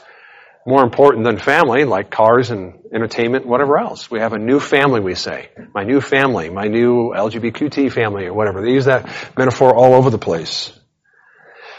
more 0.68 0.82
important 0.84 1.24
than 1.24 1.38
family, 1.38 1.84
like 1.84 2.10
cars 2.10 2.50
and 2.50 2.74
entertainment, 2.92 3.44
and 3.44 3.50
whatever 3.50 3.78
else. 3.78 4.10
We 4.10 4.20
have 4.20 4.34
a 4.34 4.38
new 4.38 4.60
family, 4.60 5.00
we 5.00 5.14
say. 5.14 5.48
My 5.74 5.82
new 5.82 6.00
family, 6.00 6.50
my 6.50 6.68
new 6.68 7.14
LGBTQ 7.16 7.90
family, 7.90 8.26
or 8.26 8.34
whatever. 8.34 8.60
They 8.60 8.72
use 8.72 8.84
that 8.84 9.10
metaphor 9.36 9.74
all 9.74 9.94
over 9.94 10.10
the 10.10 10.18
place. 10.18 10.72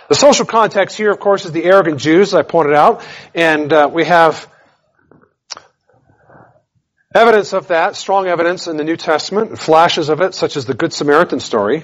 The 0.07 0.15
social 0.15 0.45
context 0.45 0.97
here, 0.97 1.11
of 1.11 1.19
course, 1.19 1.45
is 1.45 1.51
the 1.51 1.65
arrogant 1.65 1.99
Jews, 1.99 2.29
as 2.29 2.33
I 2.33 2.41
pointed 2.41 2.73
out, 2.73 3.05
and 3.35 3.71
uh, 3.71 3.91
we 3.93 4.05
have 4.05 4.49
Evidence 7.13 7.53
of 7.53 7.67
that, 7.67 7.95
strong 7.95 8.27
evidence 8.27 8.67
in 8.67 8.77
the 8.77 8.83
New 8.83 8.95
Testament, 8.95 9.57
flashes 9.57 10.09
of 10.09 10.21
it, 10.21 10.35
such 10.35 10.55
as 10.55 10.65
the 10.65 10.75
Good 10.75 10.93
Samaritan 10.93 11.39
story. 11.39 11.83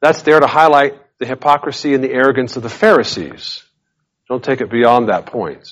That's 0.00 0.22
there 0.22 0.40
to 0.40 0.48
highlight 0.48 0.94
the 1.18 1.26
hypocrisy 1.26 1.94
and 1.94 2.02
the 2.02 2.12
arrogance 2.12 2.56
of 2.56 2.64
the 2.64 2.68
Pharisees. 2.68 3.62
Don't 4.28 4.42
take 4.42 4.60
it 4.60 4.70
beyond 4.70 5.08
that 5.08 5.26
point. 5.26 5.68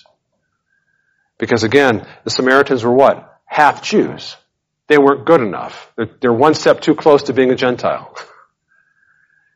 Because 1.37 1.65
again, 1.65 2.07
the 2.23 2.31
Samaritans 2.31 2.85
were 2.85 2.93
what? 2.93 3.41
Half 3.45 3.83
Jews. 3.83 4.37
They 4.87 4.99
weren't 4.99 5.27
good 5.27 5.41
enough. 5.41 5.91
They're, 5.97 6.11
they're 6.21 6.33
one 6.33 6.55
step 6.55 6.81
too 6.81 6.95
close 6.95 7.25
to 7.25 7.33
being 7.33 7.51
a 7.51 7.57
Gentile. 7.57 8.17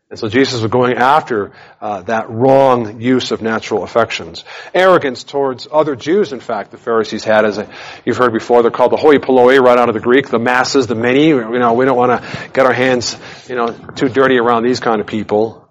And 0.09 0.17
so 0.17 0.29
Jesus 0.29 0.63
was 0.63 0.71
going 0.71 0.95
after 0.95 1.53
uh, 1.81 2.03
that 2.03 2.31
wrong 2.31 3.01
use 3.01 3.33
of 3.33 3.43
natural 3.43 3.83
affections. 3.83 4.45
Arrogance 4.73 5.25
towards 5.25 5.67
other 5.71 5.97
Jews, 5.97 6.33
in 6.33 6.39
fact, 6.39 6.71
the 6.71 6.79
Pharisees 6.79 7.25
had, 7.25 7.45
as 7.45 7.61
you've 8.05 8.17
heard 8.17 8.33
before, 8.33 8.63
they're 8.63 8.71
called 8.71 8.93
the 8.93 8.97
hoi 8.97 9.19
polloi, 9.19 9.59
right 9.59 9.77
out 9.77 9.89
of 9.89 9.95
the 9.95 10.01
Greek, 10.01 10.29
the 10.29 10.39
masses, 10.39 10.87
the 10.87 10.95
many. 10.95 11.27
You 11.29 11.59
know, 11.59 11.73
we 11.73 11.85
don't 11.85 11.97
want 11.97 12.23
to 12.23 12.51
get 12.53 12.67
our 12.67 12.73
hands, 12.73 13.17
you 13.49 13.57
know, 13.57 13.73
too 13.97 14.09
dirty 14.09 14.39
around 14.39 14.63
these 14.63 14.79
kind 14.79 15.01
of 15.01 15.09
people. 15.09 15.69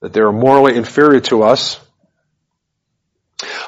That 0.00 0.14
they're 0.14 0.32
morally 0.32 0.74
inferior 0.74 1.20
to 1.20 1.42
us. 1.42 1.78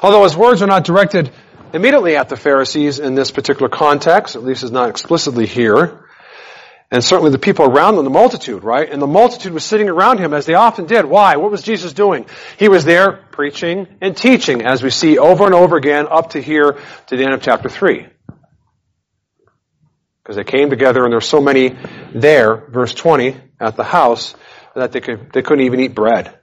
Although 0.01 0.23
his 0.23 0.35
words 0.35 0.63
are 0.63 0.67
not 0.67 0.83
directed 0.83 1.31
immediately 1.73 2.15
at 2.15 2.29
the 2.29 2.37
Pharisees 2.37 2.97
in 2.97 3.13
this 3.13 3.29
particular 3.29 3.69
context, 3.69 4.35
at 4.35 4.43
least 4.43 4.63
is 4.63 4.71
not 4.71 4.89
explicitly 4.89 5.45
here. 5.45 6.08
And 6.91 7.03
certainly 7.03 7.31
the 7.31 7.37
people 7.37 7.65
around 7.65 7.95
them, 7.95 8.03
the 8.03 8.09
multitude, 8.09 8.63
right? 8.63 8.89
And 8.89 8.99
the 8.99 9.07
multitude 9.07 9.53
was 9.53 9.63
sitting 9.63 9.89
around 9.89 10.17
him 10.17 10.33
as 10.33 10.47
they 10.47 10.55
often 10.55 10.85
did. 10.85 11.05
Why? 11.05 11.35
What 11.35 11.51
was 11.51 11.61
Jesus 11.61 11.93
doing? 11.93 12.25
He 12.57 12.67
was 12.67 12.83
there 12.83 13.11
preaching 13.31 13.87
and 14.01 14.17
teaching, 14.17 14.65
as 14.65 14.81
we 14.81 14.89
see 14.89 15.19
over 15.19 15.45
and 15.45 15.53
over 15.53 15.77
again 15.77 16.07
up 16.09 16.31
to 16.31 16.41
here 16.41 16.79
to 17.07 17.15
the 17.15 17.23
end 17.23 17.33
of 17.33 17.43
chapter 17.43 17.69
3. 17.69 18.07
Because 20.23 20.35
they 20.35 20.43
came 20.43 20.71
together 20.71 21.03
and 21.03 21.13
there's 21.13 21.27
so 21.27 21.41
many 21.41 21.75
there, 22.13 22.55
verse 22.55 22.93
20, 22.93 23.35
at 23.59 23.75
the 23.75 23.83
house, 23.83 24.33
that 24.75 24.91
they, 24.91 25.01
could, 25.01 25.31
they 25.31 25.43
couldn't 25.43 25.65
even 25.65 25.79
eat 25.79 25.93
bread. 25.93 26.35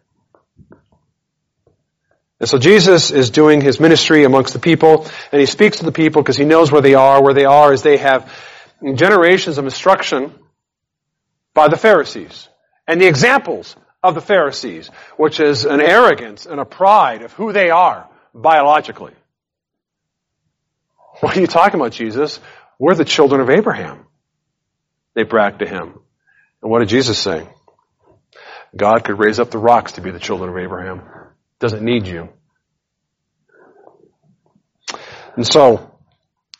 And 2.38 2.48
so 2.48 2.58
Jesus 2.58 3.10
is 3.10 3.30
doing 3.30 3.60
his 3.60 3.80
ministry 3.80 4.24
amongst 4.24 4.52
the 4.52 4.58
people, 4.58 5.08
and 5.32 5.40
he 5.40 5.46
speaks 5.46 5.78
to 5.78 5.84
the 5.84 5.92
people 5.92 6.22
because 6.22 6.36
he 6.36 6.44
knows 6.44 6.70
where 6.70 6.82
they 6.82 6.94
are. 6.94 7.22
Where 7.22 7.34
they 7.34 7.46
are 7.46 7.72
is 7.72 7.82
they 7.82 7.96
have 7.96 8.30
generations 8.94 9.58
of 9.58 9.64
instruction 9.64 10.34
by 11.54 11.68
the 11.68 11.76
Pharisees. 11.76 12.48
And 12.86 13.00
the 13.00 13.06
examples 13.06 13.76
of 14.02 14.14
the 14.14 14.20
Pharisees, 14.20 14.88
which 15.16 15.40
is 15.40 15.64
an 15.64 15.80
arrogance 15.80 16.46
and 16.46 16.60
a 16.60 16.64
pride 16.64 17.22
of 17.22 17.32
who 17.32 17.52
they 17.52 17.70
are 17.70 18.08
biologically. 18.34 19.14
What 21.20 21.36
are 21.36 21.40
you 21.40 21.46
talking 21.46 21.80
about, 21.80 21.92
Jesus? 21.92 22.38
We're 22.78 22.94
the 22.94 23.04
children 23.04 23.40
of 23.40 23.48
Abraham. 23.48 24.06
They 25.14 25.22
bragged 25.22 25.60
to 25.60 25.66
him. 25.66 25.98
And 26.62 26.70
what 26.70 26.80
did 26.80 26.90
Jesus 26.90 27.18
say? 27.18 27.48
God 28.76 29.04
could 29.04 29.18
raise 29.18 29.40
up 29.40 29.50
the 29.50 29.58
rocks 29.58 29.92
to 29.92 30.02
be 30.02 30.10
the 30.10 30.18
children 30.18 30.50
of 30.50 30.58
Abraham 30.58 31.02
doesn't 31.58 31.82
need 31.82 32.06
you. 32.06 32.28
And 35.36 35.46
so, 35.46 35.95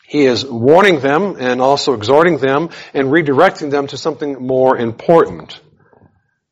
he 0.07 0.25
is 0.25 0.45
warning 0.45 1.01
them 1.01 1.37
and 1.39 1.61
also 1.61 1.95
exhorting 1.95 2.39
them 2.39 2.71
and 2.95 3.09
redirecting 3.09 3.71
them 3.71 3.89
to 3.89 3.97
something 3.97 4.47
more 4.47 4.77
important. 4.77 5.61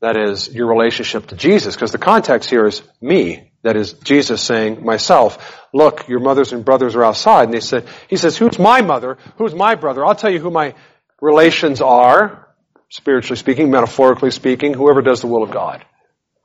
That 0.00 0.16
is 0.16 0.52
your 0.52 0.66
relationship 0.66 1.28
to 1.28 1.36
Jesus. 1.36 1.74
Because 1.74 1.92
the 1.92 1.98
context 1.98 2.50
here 2.50 2.66
is 2.66 2.82
me. 3.00 3.52
That 3.62 3.76
is 3.76 3.94
Jesus 3.94 4.42
saying, 4.42 4.84
myself, 4.84 5.62
look, 5.72 6.08
your 6.08 6.20
mothers 6.20 6.52
and 6.52 6.64
brothers 6.64 6.96
are 6.96 7.04
outside. 7.04 7.44
And 7.44 7.54
they 7.54 7.60
said, 7.60 7.86
he 8.08 8.16
says, 8.16 8.36
who's 8.36 8.58
my 8.58 8.82
mother? 8.82 9.16
Who's 9.38 9.54
my 9.54 9.76
brother? 9.76 10.04
I'll 10.04 10.14
tell 10.14 10.30
you 10.30 10.40
who 10.40 10.50
my 10.50 10.74
relations 11.22 11.80
are, 11.80 12.48
spiritually 12.90 13.38
speaking, 13.38 13.70
metaphorically 13.70 14.30
speaking. 14.30 14.74
Whoever 14.74 15.00
does 15.00 15.22
the 15.22 15.26
will 15.28 15.42
of 15.42 15.52
God 15.52 15.82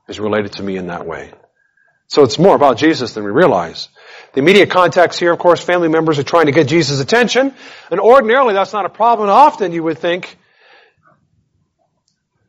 is 0.07 0.19
related 0.19 0.53
to 0.53 0.63
me 0.63 0.77
in 0.77 0.87
that 0.87 1.05
way. 1.05 1.31
So 2.07 2.23
it's 2.23 2.39
more 2.39 2.55
about 2.55 2.77
Jesus 2.77 3.13
than 3.13 3.23
we 3.23 3.31
realize. 3.31 3.89
The 4.33 4.39
immediate 4.39 4.69
context 4.69 5.19
here, 5.19 5.31
of 5.33 5.39
course, 5.39 5.63
family 5.63 5.87
members 5.87 6.19
are 6.19 6.23
trying 6.23 6.45
to 6.45 6.51
get 6.51 6.67
Jesus' 6.67 6.99
attention. 6.99 7.53
And 7.89 7.99
ordinarily 7.99 8.53
that's 8.53 8.73
not 8.73 8.85
a 8.85 8.89
problem. 8.89 9.29
Often 9.29 9.71
you 9.71 9.83
would 9.83 9.97
think 9.97 10.37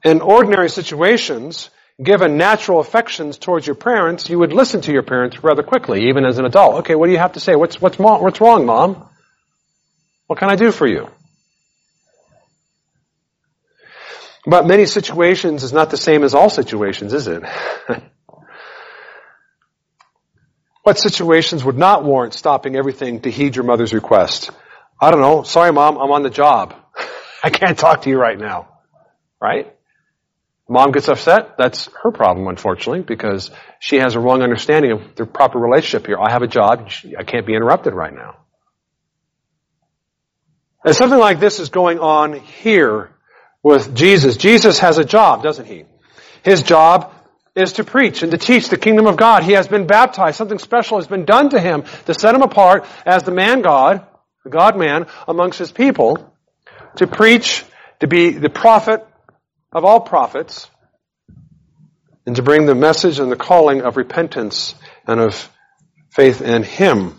in 0.05 0.21
ordinary 0.21 0.69
situations, 0.69 1.71
given 2.03 2.37
natural 2.37 2.81
affections 2.81 3.39
towards 3.39 3.67
your 3.67 3.77
parents, 3.77 4.29
you 4.29 4.39
would 4.39 4.53
listen 4.53 4.81
to 4.83 4.93
your 4.93 5.03
parents 5.03 5.43
rather 5.43 5.63
quickly, 5.63 6.09
even 6.09 6.25
as 6.25 6.39
an 6.39 6.45
adult. 6.45 6.81
Okay, 6.81 6.95
what 6.95 7.07
do 7.07 7.13
you 7.13 7.19
have 7.19 7.33
to 7.33 7.41
say? 7.41 7.57
What's, 7.57 7.81
what's, 7.81 7.99
what's 7.99 8.41
wrong, 8.41 8.67
mom? 8.67 9.09
What 10.27 10.39
can 10.39 10.51
I 10.51 10.57
do 10.57 10.73
for 10.73 10.87
you? 10.87 11.09
But 14.47 14.67
many 14.67 14.87
situations 14.87 15.63
is 15.63 15.73
not 15.73 15.91
the 15.91 15.97
same 15.97 16.25
as 16.25 16.35
all 16.35 16.49
situations, 16.49 17.13
is 17.13 17.27
it? 17.27 17.43
What 20.91 20.99
situations 20.99 21.63
would 21.63 21.79
not 21.79 22.03
warrant 22.03 22.35
stopping 22.35 22.75
everything 22.75 23.21
to 23.21 23.31
heed 23.31 23.55
your 23.55 23.65
mother's 23.65 23.95
request? 23.95 24.51
I 25.01 25.13
don't 25.13 25.21
know. 25.21 25.45
Sorry, 25.45 25.73
mom, 25.73 25.97
I'm 25.99 26.11
on 26.11 26.25
the 26.25 26.31
job. 26.31 26.75
I 27.45 27.51
can't 27.51 27.79
talk 27.79 28.03
to 28.03 28.11
you 28.11 28.19
right 28.19 28.37
now. 28.37 28.81
Right? 29.41 29.73
Mom 30.69 30.91
gets 30.91 31.07
upset. 31.07 31.57
That's 31.57 31.89
her 32.03 32.11
problem, 32.11 32.49
unfortunately, 32.49 33.03
because 33.03 33.53
she 33.79 34.01
has 34.01 34.17
a 34.17 34.19
wrong 34.19 34.43
understanding 34.43 34.91
of 34.91 35.15
the 35.15 35.27
proper 35.27 35.61
relationship 35.61 36.09
here. 36.09 36.19
I 36.19 36.33
have 36.33 36.43
a 36.43 36.49
job. 36.49 36.91
I 37.17 37.23
can't 37.23 37.47
be 37.47 37.55
interrupted 37.55 37.95
right 37.95 38.13
now. 38.13 38.39
And 40.85 40.97
something 40.97 41.21
like 41.21 41.39
this 41.39 41.61
is 41.61 41.69
going 41.69 42.01
on 42.01 42.33
here 42.33 43.13
with 43.63 43.95
Jesus. 43.95 44.37
Jesus 44.37 44.81
has 44.81 44.99
a 44.99 45.05
job, 45.05 45.45
doesn't 45.45 45.67
he? 45.67 45.85
His 46.43 46.65
job 46.65 47.15
is 47.55 47.75
to 47.75 47.85
preach 47.85 48.23
and 48.23 48.31
to 48.33 48.39
teach 48.39 48.69
the 48.69 48.77
kingdom 48.77 49.07
of 49.07 49.17
God. 49.17 49.43
He 49.43 49.53
has 49.53 49.69
been 49.69 49.87
baptized. 49.87 50.37
Something 50.37 50.59
special 50.59 50.99
has 50.99 51.07
been 51.07 51.25
done 51.25 51.51
to 51.51 51.61
him 51.61 51.85
to 52.07 52.15
set 52.15 52.35
him 52.35 52.43
apart 52.43 52.87
as 53.05 53.23
the 53.23 53.33
man 53.33 53.63
God, 53.63 54.07
the 54.45 54.51
God 54.51 54.77
man 54.79 55.07
amongst 55.27 55.59
his 55.59 55.73
people, 55.73 56.35
to 56.97 57.07
preach, 57.07 57.65
to 58.01 58.07
be 58.07 58.31
the 58.31 58.51
prophet 58.51 59.07
of 59.73 59.85
all 59.85 60.01
prophets, 60.01 60.69
and 62.27 62.37
to 62.37 62.43
bring 62.43 62.67
the 62.67 62.75
message 62.75 63.19
and 63.19 63.31
the 63.31 63.37
calling 63.37 63.83
of 63.83 63.97
repentance 63.97 64.75
and 65.07 65.21
of 65.21 65.51
faith 66.11 66.41
in 66.41 66.63
him. 66.63 67.17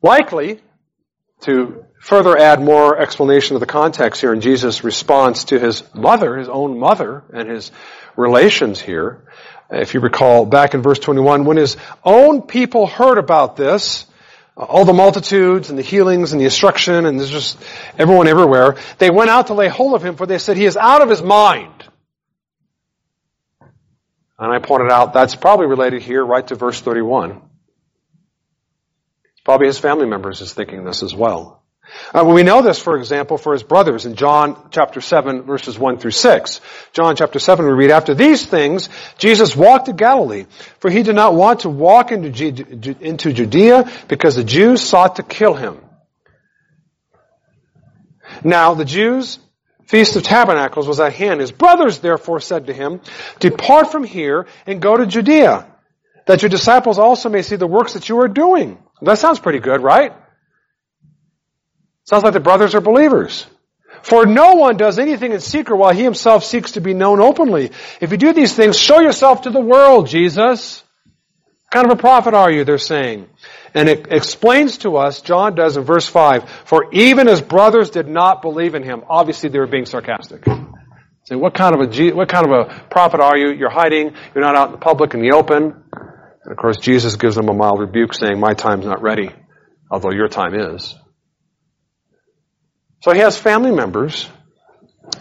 Likely, 0.00 0.60
to 1.40 1.84
further 2.00 2.36
add 2.36 2.60
more 2.60 2.98
explanation 2.98 3.56
of 3.56 3.60
the 3.60 3.66
context 3.66 4.20
here 4.20 4.32
in 4.32 4.40
Jesus' 4.40 4.84
response 4.84 5.44
to 5.44 5.58
his 5.58 5.82
mother, 5.94 6.36
his 6.36 6.48
own 6.48 6.78
mother, 6.78 7.24
and 7.32 7.48
his 7.48 7.70
relations 8.16 8.80
here. 8.80 9.22
If 9.70 9.94
you 9.94 10.00
recall 10.00 10.46
back 10.46 10.74
in 10.74 10.82
verse 10.82 10.98
21, 10.98 11.44
when 11.44 11.56
his 11.56 11.76
own 12.04 12.42
people 12.42 12.86
heard 12.86 13.18
about 13.18 13.56
this, 13.56 14.06
all 14.56 14.84
the 14.84 14.92
multitudes 14.92 15.70
and 15.70 15.78
the 15.78 15.82
healings 15.82 16.32
and 16.32 16.40
the 16.40 16.46
instruction 16.46 17.06
and 17.06 17.18
there's 17.18 17.30
just 17.30 17.58
everyone 17.96 18.26
everywhere, 18.26 18.76
they 18.98 19.10
went 19.10 19.30
out 19.30 19.48
to 19.48 19.54
lay 19.54 19.68
hold 19.68 19.94
of 19.94 20.04
him 20.04 20.16
for 20.16 20.26
they 20.26 20.38
said 20.38 20.56
he 20.56 20.64
is 20.64 20.76
out 20.76 21.02
of 21.02 21.08
his 21.08 21.22
mind. 21.22 21.84
And 24.38 24.52
I 24.52 24.58
pointed 24.58 24.90
out 24.90 25.12
that's 25.12 25.34
probably 25.34 25.66
related 25.66 26.02
here 26.02 26.24
right 26.24 26.46
to 26.46 26.54
verse 26.54 26.80
31. 26.80 27.42
Probably 29.44 29.66
his 29.66 29.78
family 29.78 30.06
members 30.06 30.40
is 30.40 30.52
thinking 30.52 30.84
this 30.84 31.02
as 31.02 31.14
well. 31.14 31.62
Uh, 32.12 32.24
we 32.24 32.42
know 32.42 32.62
this, 32.62 32.78
for 32.78 32.96
example, 32.96 33.38
for 33.38 33.52
his 33.52 33.62
brothers 33.62 34.06
in 34.06 34.14
John 34.14 34.68
chapter 34.70 35.00
7 35.00 35.42
verses 35.42 35.78
1 35.78 35.98
through 35.98 36.12
6. 36.12 36.60
John 36.92 37.16
chapter 37.16 37.38
7 37.38 37.66
we 37.66 37.72
read, 37.72 37.90
After 37.90 38.14
these 38.14 38.44
things, 38.46 38.88
Jesus 39.18 39.56
walked 39.56 39.86
to 39.86 39.92
Galilee, 39.92 40.46
for 40.80 40.90
he 40.90 41.02
did 41.02 41.14
not 41.14 41.34
want 41.34 41.60
to 41.60 41.68
walk 41.68 42.12
into, 42.12 42.96
into 43.00 43.32
Judea 43.32 43.90
because 44.08 44.36
the 44.36 44.44
Jews 44.44 44.80
sought 44.82 45.16
to 45.16 45.22
kill 45.22 45.54
him. 45.54 45.78
Now 48.44 48.74
the 48.74 48.84
Jews' 48.84 49.38
Feast 49.86 50.16
of 50.16 50.22
Tabernacles 50.22 50.86
was 50.86 51.00
at 51.00 51.14
hand. 51.14 51.40
His 51.40 51.52
brothers 51.52 52.00
therefore 52.00 52.40
said 52.40 52.66
to 52.66 52.74
him, 52.74 53.00
Depart 53.40 53.90
from 53.90 54.04
here 54.04 54.46
and 54.66 54.82
go 54.82 54.96
to 54.96 55.06
Judea, 55.06 55.66
that 56.26 56.42
your 56.42 56.50
disciples 56.50 56.98
also 56.98 57.30
may 57.30 57.40
see 57.40 57.56
the 57.56 57.66
works 57.66 57.94
that 57.94 58.08
you 58.08 58.20
are 58.20 58.28
doing. 58.28 58.78
That 59.00 59.18
sounds 59.18 59.38
pretty 59.38 59.60
good, 59.60 59.82
right? 59.82 60.12
Sounds 62.08 62.24
like 62.24 62.32
the 62.32 62.40
brothers 62.40 62.74
are 62.74 62.80
believers. 62.80 63.44
For 64.02 64.24
no 64.24 64.54
one 64.54 64.78
does 64.78 64.98
anything 64.98 65.32
in 65.32 65.40
secret 65.40 65.76
while 65.76 65.92
he 65.92 66.02
himself 66.02 66.42
seeks 66.42 66.72
to 66.72 66.80
be 66.80 66.94
known 66.94 67.20
openly. 67.20 67.70
If 68.00 68.12
you 68.12 68.16
do 68.16 68.32
these 68.32 68.54
things, 68.54 68.78
show 68.78 69.00
yourself 69.00 69.42
to 69.42 69.50
the 69.50 69.60
world, 69.60 70.06
Jesus. 70.06 70.82
What 71.04 71.70
kind 71.70 71.84
of 71.84 71.98
a 71.98 72.00
prophet 72.00 72.32
are 72.32 72.50
you, 72.50 72.64
they're 72.64 72.78
saying. 72.78 73.28
And 73.74 73.90
it 73.90 74.10
explains 74.10 74.78
to 74.78 74.96
us, 74.96 75.20
John 75.20 75.54
does 75.54 75.76
in 75.76 75.84
verse 75.84 76.08
5, 76.08 76.48
for 76.64 76.90
even 76.94 77.26
his 77.26 77.42
brothers 77.42 77.90
did 77.90 78.08
not 78.08 78.40
believe 78.40 78.74
in 78.74 78.82
him. 78.82 79.02
Obviously 79.06 79.50
they 79.50 79.58
were 79.58 79.66
being 79.66 79.84
sarcastic. 79.84 80.46
Say, 81.24 81.36
what 81.36 81.52
kind 81.52 81.74
of 81.74 81.92
a, 81.92 82.10
what 82.12 82.30
kind 82.30 82.50
of 82.50 82.52
a 82.52 82.88
prophet 82.88 83.20
are 83.20 83.36
you? 83.36 83.52
You're 83.52 83.68
hiding. 83.68 84.14
You're 84.34 84.44
not 84.44 84.56
out 84.56 84.68
in 84.68 84.72
the 84.72 84.78
public 84.78 85.12
in 85.12 85.20
the 85.20 85.32
open. 85.32 85.84
And 85.92 86.52
of 86.52 86.56
course, 86.56 86.78
Jesus 86.78 87.16
gives 87.16 87.36
them 87.36 87.50
a 87.50 87.54
mild 87.54 87.80
rebuke 87.80 88.14
saying, 88.14 88.40
my 88.40 88.54
time's 88.54 88.86
not 88.86 89.02
ready, 89.02 89.28
although 89.90 90.12
your 90.12 90.28
time 90.28 90.54
is. 90.54 90.94
So 93.00 93.12
he 93.12 93.20
has 93.20 93.38
family 93.38 93.70
members, 93.70 94.28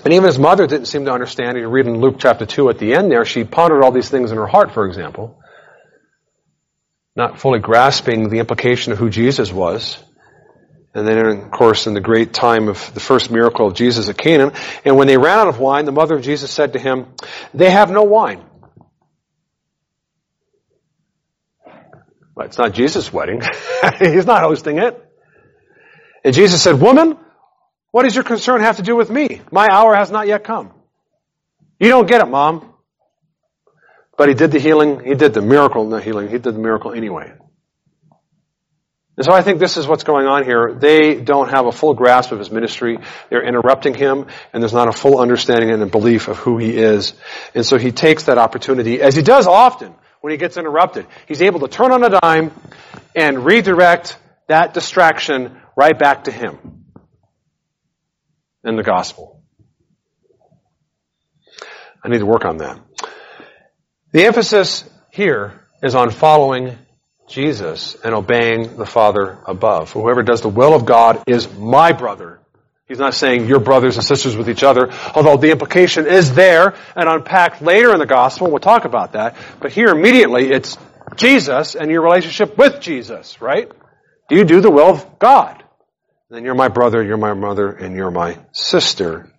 and 0.04 0.14
even 0.14 0.26
his 0.26 0.40
mother 0.40 0.66
didn't 0.66 0.88
seem 0.88 1.06
to 1.06 1.12
understand. 1.12 1.58
You 1.58 1.68
read 1.68 1.86
in 1.86 2.02
Luke 2.02 2.16
chapter 2.20 2.46
2 2.46 2.70
at 2.70 2.80
the 2.80 2.94
end 2.94 3.12
there, 3.12 3.26
she 3.26 3.44
pondered 3.44 3.84
all 3.84 3.92
these 3.92 4.10
things 4.10 4.32
in 4.32 4.38
her 4.38 4.48
heart, 4.48 4.72
for 4.72 4.88
example, 4.88 5.40
not 7.16 7.40
fully 7.40 7.60
grasping 7.60 8.30
the 8.30 8.40
implication 8.40 8.94
of 8.94 8.98
who 8.98 9.10
Jesus 9.10 9.52
was. 9.52 9.98
And 10.96 11.08
then, 11.08 11.26
of 11.28 11.52
course, 11.52 11.86
in 11.86 11.94
the 11.94 12.02
great 12.02 12.34
time 12.34 12.70
of 12.70 12.94
the 12.96 13.00
first 13.00 13.30
miracle 13.30 13.68
of 13.68 13.76
Jesus 13.76 14.10
at 14.10 14.18
Cana, 14.18 14.52
and 14.84 14.98
when 14.98 15.06
they 15.06 15.18
ran 15.18 15.38
out 15.38 15.48
of 15.48 15.60
wine, 15.60 15.86
the 15.86 15.92
mother 15.92 16.16
of 16.16 16.24
Jesus 16.24 16.50
said 16.50 16.74
to 16.74 16.80
him, 16.80 17.06
They 17.54 17.70
have 17.70 17.92
no 17.92 18.04
wine. 18.04 18.44
It's 22.40 22.58
not 22.58 22.74
Jesus' 22.74 23.12
wedding. 23.12 23.42
He's 24.00 24.26
not 24.26 24.42
hosting 24.42 24.78
it. 24.78 25.04
And 26.24 26.34
Jesus 26.34 26.62
said, 26.62 26.80
Woman, 26.80 27.18
what 27.92 28.04
does 28.04 28.16
your 28.16 28.24
concern 28.24 28.62
have 28.62 28.78
to 28.78 28.84
do 28.84 28.96
with 28.96 29.10
me? 29.10 29.42
My 29.52 29.68
hour 29.72 29.96
has 29.96 30.12
not 30.12 30.28
yet 30.28 30.44
come. 30.44 30.72
You 31.80 31.90
don't 31.90 32.08
get 32.08 32.22
it, 32.22 32.28
Mom. 32.28 32.74
But 34.18 34.30
he 34.30 34.36
did 34.36 34.52
the 34.52 34.60
healing, 34.60 35.04
he 35.06 35.14
did 35.14 35.34
the 35.34 35.42
miracle, 35.42 35.86
not 35.86 36.04
healing, 36.04 36.28
he 36.28 36.40
did 36.40 36.56
the 36.56 36.60
miracle 36.60 36.92
anyway. 36.92 37.34
And 39.16 39.26
so 39.26 39.32
I 39.32 39.42
think 39.42 39.60
this 39.60 39.78
is 39.78 39.88
what's 39.88 40.04
going 40.04 40.28
on 40.28 40.44
here. 40.44 40.76
They 40.76 41.16
don't 41.16 41.50
have 41.50 41.66
a 41.66 41.72
full 41.72 41.94
grasp 41.94 42.32
of 42.32 42.40
his 42.40 42.52
ministry. 42.52 43.00
They're 43.30 43.44
interrupting 43.44 43.96
him, 43.96 44.28
and 44.54 44.62
there's 44.62 44.74
not 44.74 44.88
a 44.88 44.92
full 44.92 45.20
understanding 45.20 45.72
and 45.72 45.82
a 45.82 45.88
belief 45.88 46.28
of 46.28 46.38
who 46.38 46.58
he 46.58 46.78
is. 46.78 47.14
And 47.56 47.66
so 47.66 47.78
he 47.78 47.92
takes 47.92 48.24
that 48.24 48.38
opportunity, 48.38 49.02
as 49.02 49.16
he 49.16 49.24
does 49.24 49.48
often 49.48 49.94
when 50.22 50.32
he 50.32 50.38
gets 50.38 50.58
interrupted. 50.58 51.08
He's 51.28 51.42
able 51.42 51.62
to 51.62 51.68
turn 51.68 51.92
on 51.92 52.04
a 52.04 52.20
dime 52.22 52.52
and 53.16 53.44
redirect 53.44 54.18
that 54.48 54.74
distraction 54.74 55.58
right 55.76 55.98
back 55.98 56.26
to 56.26 56.32
him 56.32 56.77
in 58.68 58.76
the 58.76 58.84
gospel. 58.84 59.42
I 62.04 62.10
need 62.10 62.20
to 62.20 62.26
work 62.26 62.46
on 62.46 62.58
that. 62.58 62.80
The 64.12 64.26
emphasis 64.26 64.84
here 65.12 65.62
is 65.84 65.96
on 65.96 66.12
following 66.12 66.78
Jesus 67.28 67.96
and 68.04 68.14
obeying 68.14 68.78
the 68.78 68.86
Father 68.86 69.40
above. 69.46 69.92
Whoever 69.92 70.24
does 70.24 70.42
the 70.42 70.50
will 70.50 70.74
of 70.74 70.86
God 70.86 71.24
is 71.28 71.52
my 71.54 71.92
brother. 71.92 72.40
He's 72.88 73.00
not 73.00 73.14
saying 73.14 73.48
you're 73.48 73.60
brothers 73.60 73.98
and 73.98 74.06
sisters 74.06 74.38
with 74.38 74.50
each 74.50 74.64
other, 74.64 74.90
although 75.14 75.36
the 75.36 75.52
implication 75.52 76.08
is 76.08 76.34
there 76.34 76.74
and 76.96 77.10
unpacked 77.10 77.62
later 77.62 77.92
in 77.92 78.00
the 78.00 78.06
gospel. 78.06 78.50
We'll 78.50 78.60
talk 78.60 78.86
about 78.86 79.14
that. 79.14 79.36
But 79.60 79.74
here 79.74 79.90
immediately 79.90 80.52
it's 80.52 80.78
Jesus 81.16 81.76
and 81.76 81.92
your 81.92 82.02
relationship 82.02 82.58
with 82.58 82.80
Jesus, 82.80 83.42
right? 83.42 83.70
Do 84.30 84.36
you 84.38 84.46
do 84.46 84.62
the 84.62 84.72
will 84.72 84.90
of 84.90 85.20
God? 85.20 85.64
Then 86.30 86.44
you're 86.44 86.56
my 86.56 86.68
brother, 86.68 87.02
you're 87.02 87.16
my 87.16 87.34
mother, 87.34 87.72
and 87.72 87.96
you're 87.96 88.12
my 88.12 88.38
sister. 88.52 89.32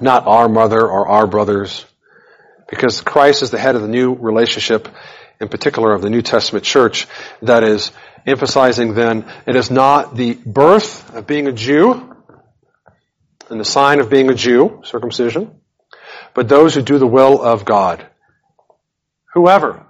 Not 0.00 0.26
our 0.26 0.48
mother 0.48 0.80
or 0.80 1.06
our 1.06 1.26
brothers. 1.28 1.86
Because 2.68 3.00
Christ 3.00 3.42
is 3.42 3.50
the 3.50 3.58
head 3.58 3.76
of 3.76 3.82
the 3.82 3.88
new 3.88 4.14
relationship 4.14 4.88
in 5.40 5.48
particular 5.48 5.92
of 5.92 6.02
the 6.02 6.10
New 6.10 6.22
Testament 6.22 6.64
church, 6.64 7.06
that 7.42 7.62
is 7.62 7.92
emphasizing 8.26 8.94
then 8.94 9.24
it 9.46 9.54
is 9.54 9.70
not 9.70 10.16
the 10.16 10.34
birth 10.34 11.14
of 11.14 11.28
being 11.28 11.46
a 11.46 11.52
Jew 11.52 12.16
and 13.48 13.60
the 13.60 13.64
sign 13.64 14.00
of 14.00 14.10
being 14.10 14.28
a 14.28 14.34
Jew, 14.34 14.82
circumcision, 14.84 15.60
but 16.34 16.48
those 16.48 16.74
who 16.74 16.82
do 16.82 16.98
the 16.98 17.06
will 17.06 17.40
of 17.40 17.64
God. 17.64 18.04
Whoever. 19.34 19.86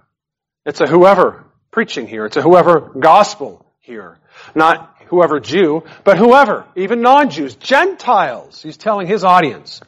It's 0.66 0.80
a 0.80 0.86
whoever 0.86 1.46
preaching 1.70 2.06
here. 2.06 2.26
It's 2.26 2.36
a 2.36 2.42
whoever 2.42 2.80
gospel 2.80 3.64
here. 3.80 4.18
Not 4.54 4.95
whoever 5.06 5.40
Jew, 5.40 5.84
but 6.04 6.18
whoever, 6.18 6.66
even 6.76 7.00
non-Jews, 7.00 7.56
Gentiles. 7.56 8.62
He's 8.62 8.76
telling 8.76 9.06
his 9.06 9.24
audience 9.24 9.80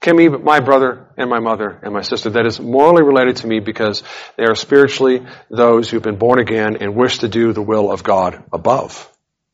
can 0.00 0.16
be 0.16 0.28
my 0.28 0.60
brother 0.60 1.06
and 1.16 1.28
my 1.28 1.40
mother 1.40 1.78
and 1.82 1.92
my 1.92 2.02
sister 2.02 2.30
that 2.30 2.46
is 2.46 2.60
morally 2.60 3.02
related 3.02 3.36
to 3.36 3.46
me 3.46 3.60
because 3.60 4.02
they 4.36 4.44
are 4.44 4.54
spiritually 4.54 5.26
those 5.50 5.90
who've 5.90 6.02
been 6.02 6.18
born 6.18 6.38
again 6.38 6.76
and 6.80 6.94
wish 6.94 7.18
to 7.18 7.28
do 7.28 7.52
the 7.52 7.62
will 7.62 7.90
of 7.90 8.02
God 8.04 8.42
above, 8.52 9.10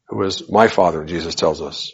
who 0.08 0.22
is 0.22 0.48
my 0.50 0.68
father, 0.68 1.04
Jesus 1.04 1.34
tells 1.34 1.62
us. 1.62 1.92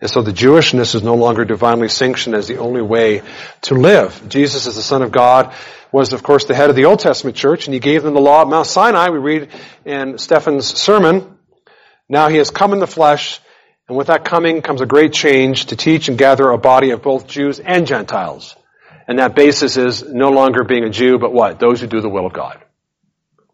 And 0.00 0.10
so 0.10 0.22
the 0.22 0.32
Jewishness 0.32 0.94
is 0.94 1.02
no 1.02 1.14
longer 1.14 1.44
divinely 1.44 1.88
sanctioned 1.88 2.34
as 2.34 2.48
the 2.48 2.58
only 2.58 2.82
way 2.82 3.22
to 3.62 3.74
live. 3.74 4.22
Jesus 4.28 4.66
as 4.66 4.76
the 4.76 4.82
Son 4.82 5.02
of 5.02 5.12
God, 5.12 5.54
was 5.92 6.12
of 6.12 6.22
course 6.22 6.44
the 6.44 6.54
head 6.54 6.68
of 6.68 6.76
the 6.76 6.84
Old 6.84 6.98
Testament 6.98 7.36
church, 7.36 7.66
and 7.66 7.74
he 7.74 7.80
gave 7.80 8.02
them 8.02 8.12
the 8.12 8.20
law 8.20 8.42
of 8.42 8.48
Mount 8.48 8.66
Sinai. 8.66 9.08
We 9.08 9.18
read 9.18 9.48
in 9.84 10.18
Stephen's 10.18 10.66
sermon, 10.66 11.38
now 12.08 12.28
he 12.28 12.36
has 12.36 12.50
come 12.50 12.72
in 12.72 12.80
the 12.80 12.86
flesh 12.86 13.40
and 13.88 13.96
with 13.96 14.08
that 14.08 14.24
coming 14.24 14.62
comes 14.62 14.80
a 14.80 14.86
great 14.86 15.12
change 15.12 15.66
to 15.66 15.76
teach 15.76 16.08
and 16.08 16.18
gather 16.18 16.50
a 16.50 16.58
body 16.58 16.90
of 16.90 17.02
both 17.02 17.28
Jews 17.28 17.60
and 17.60 17.86
Gentiles. 17.86 18.56
And 19.06 19.20
that 19.20 19.36
basis 19.36 19.76
is 19.76 20.02
no 20.02 20.30
longer 20.30 20.64
being 20.64 20.82
a 20.82 20.90
Jew, 20.90 21.18
but 21.18 21.32
what? 21.32 21.60
Those 21.60 21.80
who 21.80 21.86
do 21.86 22.00
the 22.00 22.08
will 22.08 22.26
of 22.26 22.32
God. 22.32 22.60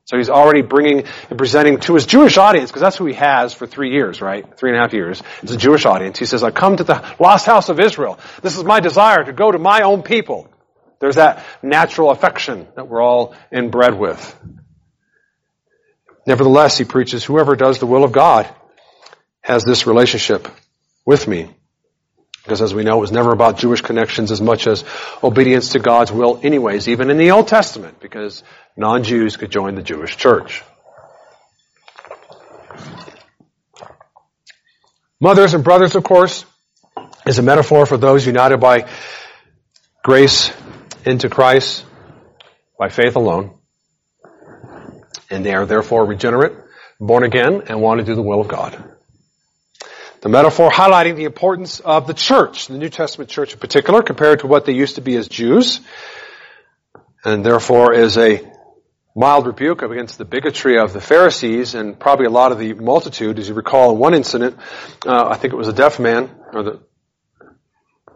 So 0.05 0.17
he's 0.17 0.31
already 0.31 0.63
bringing 0.63 1.05
and 1.31 1.39
presenting 1.39 1.79
to 1.81 1.95
his 1.95 2.07
Jewish 2.07 2.37
audience, 2.37 2.71
because 2.71 2.83
that's 2.83 2.97
who 2.97 3.07
he 3.07 3.15
has 3.15 3.55
for 3.55 3.67
three 3.67 3.93
years, 3.93 4.21
right? 4.21 4.45
Three 4.59 4.71
and 4.71 4.79
a 4.79 4.83
half 4.83 4.93
years. 4.93 5.23
It's 5.43 5.53
a 5.53 5.57
Jewish 5.57 5.87
audience. 5.87 6.19
He 6.19 6.27
says, 6.27 6.43
I 6.43 6.51
come 6.51 6.77
to 6.77 6.85
the 6.85 7.15
lost 7.21 7.47
house 7.47 7.69
of 7.69 7.79
Israel. 7.79 8.19
This 8.43 8.57
is 8.57 8.65
my 8.65 8.81
desire 8.81 9.23
to 9.25 9.33
go 9.33 9.53
to 9.53 9.59
my 9.59 9.83
own 9.83 10.03
people. 10.03 10.49
There's 10.99 11.17
that 11.17 11.45
natural 11.63 12.11
affection 12.11 12.67
that 12.77 12.89
we're 12.89 13.03
all 13.03 13.35
inbred 13.53 13.99
with. 13.99 14.39
Nevertheless, 16.27 16.79
he 16.79 16.85
preaches, 16.85 17.25
whoever 17.25 17.57
does 17.57 17.79
the 17.79 17.87
will 17.87 18.05
of 18.05 18.13
God 18.13 18.49
has 19.41 19.65
this 19.65 19.87
relationship 19.87 20.49
with 21.05 21.27
me. 21.27 21.51
Because 22.43 22.61
as 22.61 22.75
we 22.75 22.83
know, 22.83 22.99
it 22.99 23.01
was 23.01 23.13
never 23.13 23.33
about 23.33 23.59
Jewish 23.59 23.81
connections 23.81 24.33
as 24.33 24.41
much 24.41 24.67
as 24.67 24.85
obedience 25.23 25.71
to 25.71 25.79
God's 25.79 26.11
will 26.11 26.41
anyways, 26.43 26.89
even 26.89 27.11
in 27.11 27.17
the 27.17 27.31
Old 27.31 27.47
Testament, 27.47 28.01
because 28.01 28.43
non-Jews 28.77 29.37
could 29.37 29.51
join 29.51 29.77
the 29.77 29.83
Jewish 29.83 30.17
church. 30.17 30.63
Mothers 35.21 35.55
and 35.55 35.63
brothers, 35.63 35.95
of 35.95 36.03
course, 36.03 36.45
is 37.27 37.39
a 37.39 37.43
metaphor 37.43 37.87
for 37.87 37.97
those 37.97 38.27
united 38.27 38.59
by 38.59 38.89
grace 40.03 40.53
into 41.05 41.29
Christ 41.29 41.85
by 42.77 42.89
faith 42.89 43.15
alone. 43.15 43.55
And 45.31 45.47
they 45.47 45.55
are 45.55 45.65
therefore 45.65 46.05
regenerate, 46.05 46.53
born 46.99 47.23
again, 47.23 47.63
and 47.69 47.81
want 47.81 48.01
to 48.01 48.05
do 48.05 48.17
the 48.17 48.23
will 48.23 48.41
of 48.41 48.49
God. 48.49 48.93
The 50.23 50.29
metaphor 50.29 50.71
highlighting 50.71 51.17
the 51.17 51.25
importance 51.25 51.81
of 51.81 52.07
the 52.07 52.15
church, 52.15 52.69
the 52.69 52.79
New 52.79 52.91
Testament 52.91 53.29
church 53.29 53.55
in 53.55 53.59
particular, 53.59 54.03
compared 54.03 54.39
to 54.41 54.47
what 54.47 54.65
they 54.65 54.73
used 54.73 54.95
to 54.95 55.01
be 55.01 55.17
as 55.17 55.27
Jews, 55.27 55.81
and 57.25 57.45
therefore 57.45 57.93
is 57.93 58.17
a 58.17 58.41
mild 59.17 59.49
rebuke 59.49 59.83
against 59.83 60.19
the 60.19 60.25
bigotry 60.25 60.79
of 60.79 60.93
the 60.93 61.01
Pharisees 61.01 61.75
and 61.75 61.99
probably 61.99 62.27
a 62.27 62.31
lot 62.31 62.53
of 62.53 62.61
the 62.61 62.73
multitude. 62.73 63.41
As 63.41 63.49
you 63.49 63.55
recall, 63.55 63.95
in 63.95 63.99
one 63.99 64.15
incident, 64.15 64.57
uh, 65.05 65.27
I 65.29 65.37
think 65.37 65.55
it 65.55 65.57
was 65.57 65.67
a 65.67 65.73
deaf 65.73 65.99
man, 65.99 66.31
or 66.53 66.63
the 66.63 66.81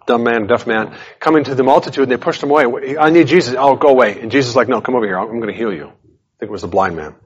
dumb 0.07 0.23
man, 0.23 0.47
deaf 0.47 0.65
man, 0.65 0.97
coming 1.19 1.43
to 1.43 1.57
the 1.57 1.65
multitude 1.65 2.05
and 2.05 2.13
they 2.13 2.17
pushed 2.17 2.41
him 2.41 2.51
away. 2.51 2.97
I 2.97 3.11
need 3.11 3.27
Jesus. 3.27 3.57
Oh, 3.59 3.75
go 3.75 3.89
away. 3.89 4.21
And 4.21 4.31
Jesus 4.31 4.51
is 4.51 4.57
like, 4.57 4.69
no, 4.69 4.81
come 4.81 4.95
over 4.95 5.05
here. 5.05 5.19
I'm 5.19 5.41
going 5.41 5.53
to 5.53 5.59
heal 5.59 5.73
you. 5.73 5.87
I 5.87 6.39
think 6.39 6.51
it 6.51 6.51
was 6.51 6.63
the 6.63 6.69
blind 6.69 6.95
man 6.95 7.17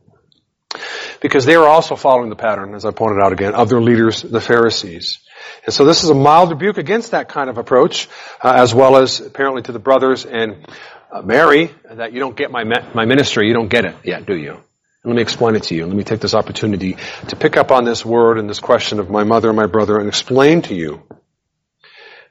because 1.21 1.45
they 1.45 1.57
were 1.57 1.67
also 1.67 1.97
following 1.97 2.31
the 2.31 2.37
pattern, 2.37 2.75
as 2.75 2.85
I 2.85 2.91
pointed 2.91 3.23
out 3.23 3.33
again, 3.33 3.55
of 3.55 3.69
their 3.69 3.81
leaders, 3.81 4.23
the 4.23 4.41
Pharisees. 4.41 5.19
And 5.65 5.75
so 5.75 5.85
this 5.85 6.05
is 6.05 6.11
a 6.11 6.15
mild 6.15 6.51
rebuke 6.51 6.79
against 6.79 7.11
that 7.13 7.29
kind 7.29 7.51
of 7.51 7.59
approach, 7.59 8.09
uh, 8.43 8.53
as 8.57 8.75
well 8.75 8.97
as 8.97 9.21
apparently 9.21 9.63
to 9.63 9.73
the 9.73 9.79
brothers 9.79 10.25
and 10.25 10.67
uh, 11.13 11.23
Mary, 11.23 11.71
that 11.91 12.13
you 12.13 12.21
don't 12.21 12.37
get 12.37 12.51
my, 12.51 12.65
my 12.65 13.05
ministry, 13.05 13.49
you 13.49 13.55
don't 13.55 13.69
get 13.69 13.85
it 13.85 13.97
yet, 14.05 14.27
do 14.27 14.37
you? 14.37 14.59
Let 15.05 15.17
me 15.17 15.23
explain 15.23 15.57
it 15.57 15.65
to 15.65 15.75
you. 15.75 15.87
Let 15.87 15.97
me 15.97 16.05
take 16.05 16.21
this 16.21 16.35
opportunity 16.35 16.97
to 17.29 17.37
pick 17.37 17.57
up 17.57 17.71
on 17.71 17.85
this 17.85 18.05
word 18.05 18.39
and 18.39 18.49
this 18.49 18.61
question 18.61 19.01
of 19.01 19.11
my 19.11 19.25
mother 19.25 19.49
and 19.49 19.57
my 19.57 19.67
brother 19.67 19.99
and 19.99 20.09
explain 20.09 20.63
to 20.63 20.75
you 20.75 21.03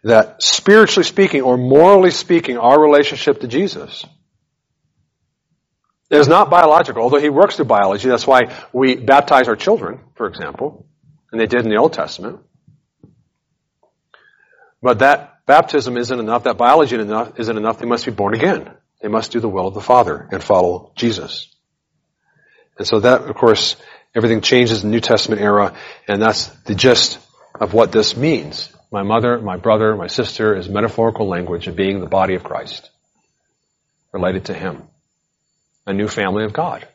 that 0.03 0.41
spiritually 0.41 1.03
speaking 1.03 1.41
or 1.41 1.57
morally 1.57 2.11
speaking, 2.11 2.57
our 2.57 2.79
relationship 2.79 3.41
to 3.41 3.47
Jesus 3.47 4.05
is 6.09 6.27
not 6.27 6.49
biological, 6.49 7.03
although 7.03 7.19
he 7.19 7.29
works 7.29 7.55
through 7.55 7.65
biology. 7.65 8.09
That's 8.09 8.25
why 8.25 8.55
we 8.73 8.95
baptize 8.95 9.47
our 9.47 9.55
children, 9.55 9.99
for 10.15 10.27
example, 10.27 10.87
and 11.31 11.39
they 11.39 11.45
did 11.45 11.63
in 11.63 11.69
the 11.69 11.77
Old 11.77 11.93
Testament. 11.93 12.39
But 14.81 14.99
that 14.99 15.45
baptism 15.45 15.97
isn't 15.97 16.19
enough, 16.19 16.43
that 16.43 16.57
biology 16.57 16.95
isn't 16.95 17.57
enough, 17.57 17.79
they 17.79 17.85
must 17.85 18.05
be 18.05 18.11
born 18.11 18.33
again. 18.33 18.71
They 19.01 19.07
must 19.07 19.31
do 19.31 19.39
the 19.39 19.47
will 19.47 19.67
of 19.67 19.73
the 19.73 19.81
Father 19.81 20.27
and 20.31 20.43
follow 20.43 20.91
Jesus. 20.95 21.47
And 22.77 22.87
so 22.87 22.99
that, 23.01 23.21
of 23.21 23.35
course, 23.35 23.75
everything 24.15 24.41
changes 24.41 24.83
in 24.83 24.89
the 24.89 24.95
New 24.95 25.01
Testament 25.01 25.41
era, 25.41 25.75
and 26.07 26.21
that's 26.21 26.47
the 26.63 26.75
gist 26.75 27.19
of 27.59 27.73
what 27.73 27.91
this 27.91 28.17
means. 28.17 28.73
My 28.91 29.03
mother, 29.03 29.39
my 29.39 29.57
brother, 29.57 29.95
my 29.95 30.07
sister 30.07 30.55
is 30.55 30.67
metaphorical 30.67 31.27
language 31.27 31.67
of 31.67 31.75
being 31.75 31.99
the 31.99 32.07
body 32.07 32.35
of 32.35 32.43
Christ, 32.43 32.89
related 34.11 34.45
to 34.45 34.53
Him 34.53 34.83
a 35.89 35.93
new 35.93 36.07
family 36.07 36.45
of 36.45 36.53
God. 36.53 36.87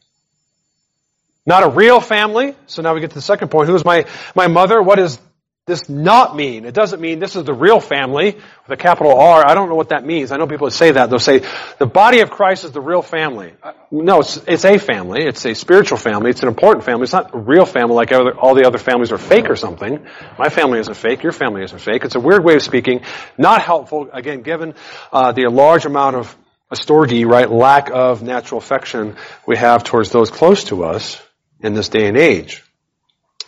Not 1.45 1.63
a 1.63 1.69
real 1.69 2.01
family. 2.01 2.55
So 2.67 2.81
now 2.81 2.95
we 2.95 3.01
get 3.01 3.11
to 3.11 3.17
the 3.17 3.23
second 3.23 3.51
point. 3.51 3.69
Who 3.69 3.75
is 3.75 3.85
my, 3.85 4.07
my 4.35 4.47
mother? 4.47 4.81
What 4.81 4.97
does 4.97 5.21
this 5.67 5.89
not 5.89 6.37
mean? 6.37 6.65
It 6.65 6.75
doesn't 6.75 7.01
mean 7.01 7.19
this 7.19 7.37
is 7.37 7.45
the 7.45 7.53
real 7.53 7.81
family 7.81 8.35
with 8.35 8.69
a 8.69 8.77
capital 8.77 9.19
R. 9.19 9.47
I 9.47 9.55
don't 9.55 9.69
know 9.69 9.75
what 9.75 9.89
that 9.89 10.07
means. 10.07 10.31
I 10.31 10.37
know 10.37 10.47
people 10.47 10.71
say 10.71 10.93
that. 10.93 11.11
They'll 11.11 11.19
say 11.19 11.43
the 11.79 11.87
body 11.87 12.21
of 12.21 12.31
Christ 12.31 12.65
is 12.65 12.73
the 12.73 12.81
real 12.81 13.03
family. 13.03 13.53
Uh, 13.63 13.73
no, 13.91 14.21
it's, 14.21 14.37
it's 14.47 14.65
a 14.65 14.79
family. 14.79 15.25
It's 15.27 15.45
a 15.45 15.55
spiritual 15.55 15.99
family. 15.99 16.31
It's 16.31 16.43
an 16.43 16.49
important 16.49 16.85
family. 16.85 17.05
It's 17.05 17.13
not 17.13 17.35
a 17.35 17.39
real 17.39 17.67
family 17.67 17.95
like 17.95 18.13
all 18.13 18.55
the 18.55 18.67
other 18.67 18.79
families 18.79 19.11
are 19.11 19.19
fake 19.19 19.51
or 19.51 19.57
something. 19.57 20.07
My 20.39 20.51
family 20.51 20.79
isn't 20.79 20.97
fake. 20.97 21.23
Your 21.23 21.33
family 21.33 21.65
isn't 21.65 21.81
fake. 21.81 22.05
It's 22.05 22.15
a 22.15 22.21
weird 22.21 22.45
way 22.45 22.55
of 22.55 22.63
speaking. 22.63 23.01
Not 23.37 23.61
helpful, 23.61 24.09
again, 24.13 24.43
given 24.43 24.75
uh, 25.13 25.33
the 25.33 25.49
large 25.49 25.85
amount 25.85 26.17
of 26.17 26.37
storge, 26.73 27.27
right, 27.27 27.51
lack 27.51 27.91
of 27.91 28.23
natural 28.23 28.59
affection 28.59 29.17
we 29.47 29.57
have 29.57 29.85
towards 29.85 30.11
those 30.11 30.31
close 30.31 30.65
to 30.65 30.85
us 30.85 31.21
in 31.61 31.75
this 31.75 31.89
day 31.89 32.07
and 32.07 32.17
age. 32.17 32.63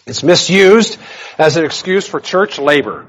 It's 0.06 0.22
misused 0.22 0.98
as 1.38 1.56
an 1.56 1.64
excuse 1.64 2.06
for 2.06 2.20
church 2.20 2.58
labor. 2.58 3.06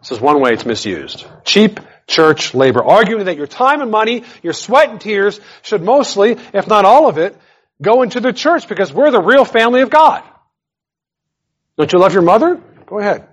This 0.00 0.12
is 0.12 0.20
one 0.20 0.40
way 0.40 0.52
it's 0.52 0.64
misused. 0.64 1.26
Cheap 1.44 1.80
church 2.06 2.54
labor, 2.54 2.82
arguing 2.82 3.26
that 3.26 3.36
your 3.36 3.46
time 3.46 3.80
and 3.82 3.90
money, 3.90 4.24
your 4.42 4.52
sweat 4.52 4.90
and 4.90 5.00
tears 5.00 5.40
should 5.62 5.82
mostly, 5.82 6.36
if 6.54 6.66
not 6.68 6.84
all 6.84 7.08
of 7.08 7.18
it, 7.18 7.36
go 7.82 8.02
into 8.02 8.20
the 8.20 8.32
church 8.32 8.68
because 8.68 8.92
we're 8.92 9.10
the 9.10 9.20
real 9.20 9.44
family 9.44 9.82
of 9.82 9.90
God. 9.90 10.22
Don't 11.76 11.92
you 11.92 11.98
love 11.98 12.14
your 12.14 12.22
mother? 12.22 12.60
Go 12.86 12.98
ahead. 12.98 13.28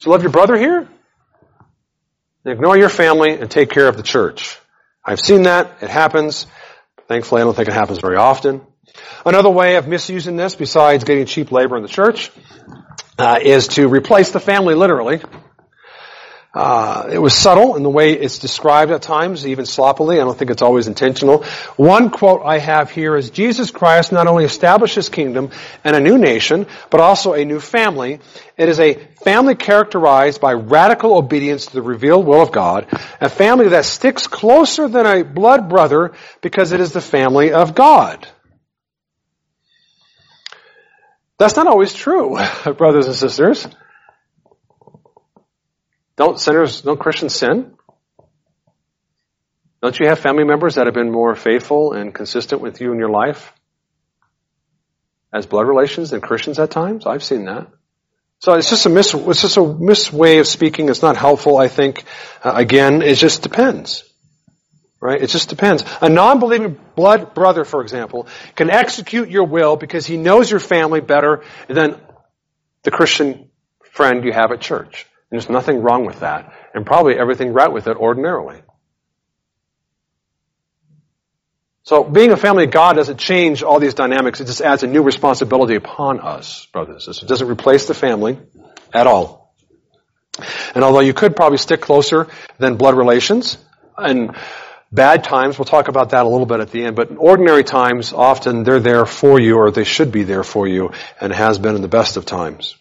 Do 0.00 0.06
you 0.06 0.12
love 0.12 0.22
your 0.22 0.32
brother 0.32 0.56
here? 0.56 0.88
Ignore 2.44 2.78
your 2.78 2.88
family 2.88 3.34
and 3.34 3.50
take 3.50 3.70
care 3.70 3.88
of 3.88 3.96
the 3.96 4.02
church. 4.02 4.58
I've 5.06 5.20
seen 5.20 5.44
that. 5.44 5.78
It 5.82 5.88
happens. 5.88 6.48
Thankfully, 7.06 7.40
I 7.40 7.44
don't 7.44 7.54
think 7.54 7.68
it 7.68 7.74
happens 7.74 8.00
very 8.00 8.16
often. 8.16 8.60
Another 9.24 9.50
way 9.50 9.76
of 9.76 9.86
misusing 9.86 10.36
this, 10.36 10.56
besides 10.56 11.04
getting 11.04 11.26
cheap 11.26 11.52
labor 11.52 11.76
in 11.76 11.82
the 11.82 11.88
church, 11.88 12.32
uh, 13.16 13.38
is 13.40 13.68
to 13.68 13.86
replace 13.86 14.32
the 14.32 14.40
family 14.40 14.74
literally. 14.74 15.20
Uh, 16.56 17.10
it 17.12 17.18
was 17.18 17.34
subtle 17.34 17.76
in 17.76 17.82
the 17.82 17.90
way 17.90 18.12
it's 18.12 18.38
described 18.38 18.90
at 18.90 19.02
times, 19.02 19.46
even 19.46 19.66
sloppily. 19.66 20.18
I 20.18 20.24
don't 20.24 20.38
think 20.38 20.50
it's 20.50 20.62
always 20.62 20.86
intentional. 20.86 21.44
One 21.76 22.08
quote 22.08 22.40
I 22.46 22.58
have 22.58 22.90
here 22.90 23.14
is 23.14 23.28
Jesus 23.28 23.70
Christ 23.70 24.10
not 24.10 24.26
only 24.26 24.46
established 24.46 24.94
his 24.94 25.10
kingdom 25.10 25.50
and 25.84 25.94
a 25.94 26.00
new 26.00 26.16
nation, 26.16 26.66
but 26.88 27.00
also 27.00 27.34
a 27.34 27.44
new 27.44 27.60
family. 27.60 28.20
It 28.56 28.70
is 28.70 28.80
a 28.80 28.94
family 29.22 29.54
characterized 29.54 30.40
by 30.40 30.54
radical 30.54 31.18
obedience 31.18 31.66
to 31.66 31.74
the 31.74 31.82
revealed 31.82 32.24
will 32.24 32.40
of 32.40 32.52
God, 32.52 32.86
a 33.20 33.28
family 33.28 33.68
that 33.68 33.84
sticks 33.84 34.26
closer 34.26 34.88
than 34.88 35.04
a 35.04 35.24
blood 35.24 35.68
brother 35.68 36.12
because 36.40 36.72
it 36.72 36.80
is 36.80 36.90
the 36.90 37.02
family 37.02 37.52
of 37.52 37.74
God. 37.74 38.26
That's 41.36 41.56
not 41.56 41.66
always 41.66 41.92
true, 41.92 42.38
brothers 42.78 43.08
and 43.08 43.14
sisters. 43.14 43.68
Don't 46.16 46.40
sinners, 46.40 46.80
don't 46.80 46.98
Christians 46.98 47.34
sin? 47.34 47.76
Don't 49.82 49.98
you 50.00 50.08
have 50.08 50.18
family 50.18 50.44
members 50.44 50.76
that 50.76 50.86
have 50.86 50.94
been 50.94 51.12
more 51.12 51.36
faithful 51.36 51.92
and 51.92 52.14
consistent 52.14 52.62
with 52.62 52.80
you 52.80 52.92
in 52.92 52.98
your 52.98 53.10
life 53.10 53.52
as 55.32 55.46
blood 55.46 55.68
relations 55.68 56.10
than 56.10 56.20
Christians 56.22 56.58
at 56.58 56.70
times? 56.70 57.06
I've 57.06 57.22
seen 57.22 57.44
that. 57.44 57.68
So 58.38 58.54
it's 58.54 58.70
just 58.70 58.86
a 58.86 58.88
mis, 58.88 59.14
it's 59.14 59.42
just 59.42 59.56
a 59.56 59.64
mis 59.64 60.12
way 60.12 60.38
of 60.38 60.46
speaking. 60.46 60.88
It's 60.88 61.02
not 61.02 61.16
helpful, 61.16 61.58
I 61.58 61.68
think. 61.68 62.04
Uh, 62.42 62.52
again, 62.54 63.02
it 63.02 63.16
just 63.16 63.42
depends. 63.42 64.02
Right? 65.00 65.22
It 65.22 65.28
just 65.28 65.50
depends. 65.50 65.84
A 66.00 66.08
non-believing 66.08 66.78
blood 66.94 67.34
brother, 67.34 67.64
for 67.64 67.82
example, 67.82 68.26
can 68.54 68.70
execute 68.70 69.28
your 69.28 69.44
will 69.44 69.76
because 69.76 70.06
he 70.06 70.16
knows 70.16 70.50
your 70.50 70.60
family 70.60 71.00
better 71.00 71.44
than 71.68 72.00
the 72.82 72.90
Christian 72.90 73.50
friend 73.92 74.24
you 74.24 74.32
have 74.32 74.52
at 74.52 74.60
church. 74.60 75.06
There's 75.30 75.48
nothing 75.48 75.82
wrong 75.82 76.06
with 76.06 76.20
that. 76.20 76.52
And 76.74 76.86
probably 76.86 77.18
everything 77.18 77.52
right 77.52 77.72
with 77.72 77.86
it 77.86 77.96
ordinarily. 77.96 78.62
So 81.82 82.02
being 82.02 82.32
a 82.32 82.36
family 82.36 82.64
of 82.64 82.72
God 82.72 82.96
doesn't 82.96 83.18
change 83.18 83.62
all 83.62 83.78
these 83.78 83.94
dynamics. 83.94 84.40
It 84.40 84.46
just 84.46 84.60
adds 84.60 84.82
a 84.82 84.88
new 84.88 85.02
responsibility 85.02 85.76
upon 85.76 86.20
us, 86.20 86.66
brothers. 86.72 86.94
and 86.94 87.02
sisters. 87.02 87.22
It 87.22 87.28
doesn't 87.28 87.48
replace 87.48 87.86
the 87.86 87.94
family 87.94 88.38
at 88.92 89.06
all. 89.06 89.54
And 90.74 90.84
although 90.84 91.00
you 91.00 91.14
could 91.14 91.36
probably 91.36 91.58
stick 91.58 91.80
closer 91.80 92.26
than 92.58 92.76
blood 92.76 92.96
relations, 92.96 93.56
and 93.96 94.36
bad 94.92 95.24
times, 95.24 95.58
we'll 95.58 95.64
talk 95.64 95.88
about 95.88 96.10
that 96.10 96.26
a 96.26 96.28
little 96.28 96.46
bit 96.46 96.60
at 96.60 96.70
the 96.70 96.84
end, 96.84 96.96
but 96.96 97.10
in 97.10 97.16
ordinary 97.16 97.64
times, 97.64 98.12
often 98.12 98.64
they're 98.64 98.80
there 98.80 99.06
for 99.06 99.40
you, 99.40 99.56
or 99.56 99.70
they 99.70 99.84
should 99.84 100.12
be 100.12 100.24
there 100.24 100.44
for 100.44 100.66
you, 100.66 100.92
and 101.20 101.32
has 101.32 101.58
been 101.58 101.74
in 101.74 101.82
the 101.82 101.88
best 101.88 102.16
of 102.16 102.26
times. 102.26 102.76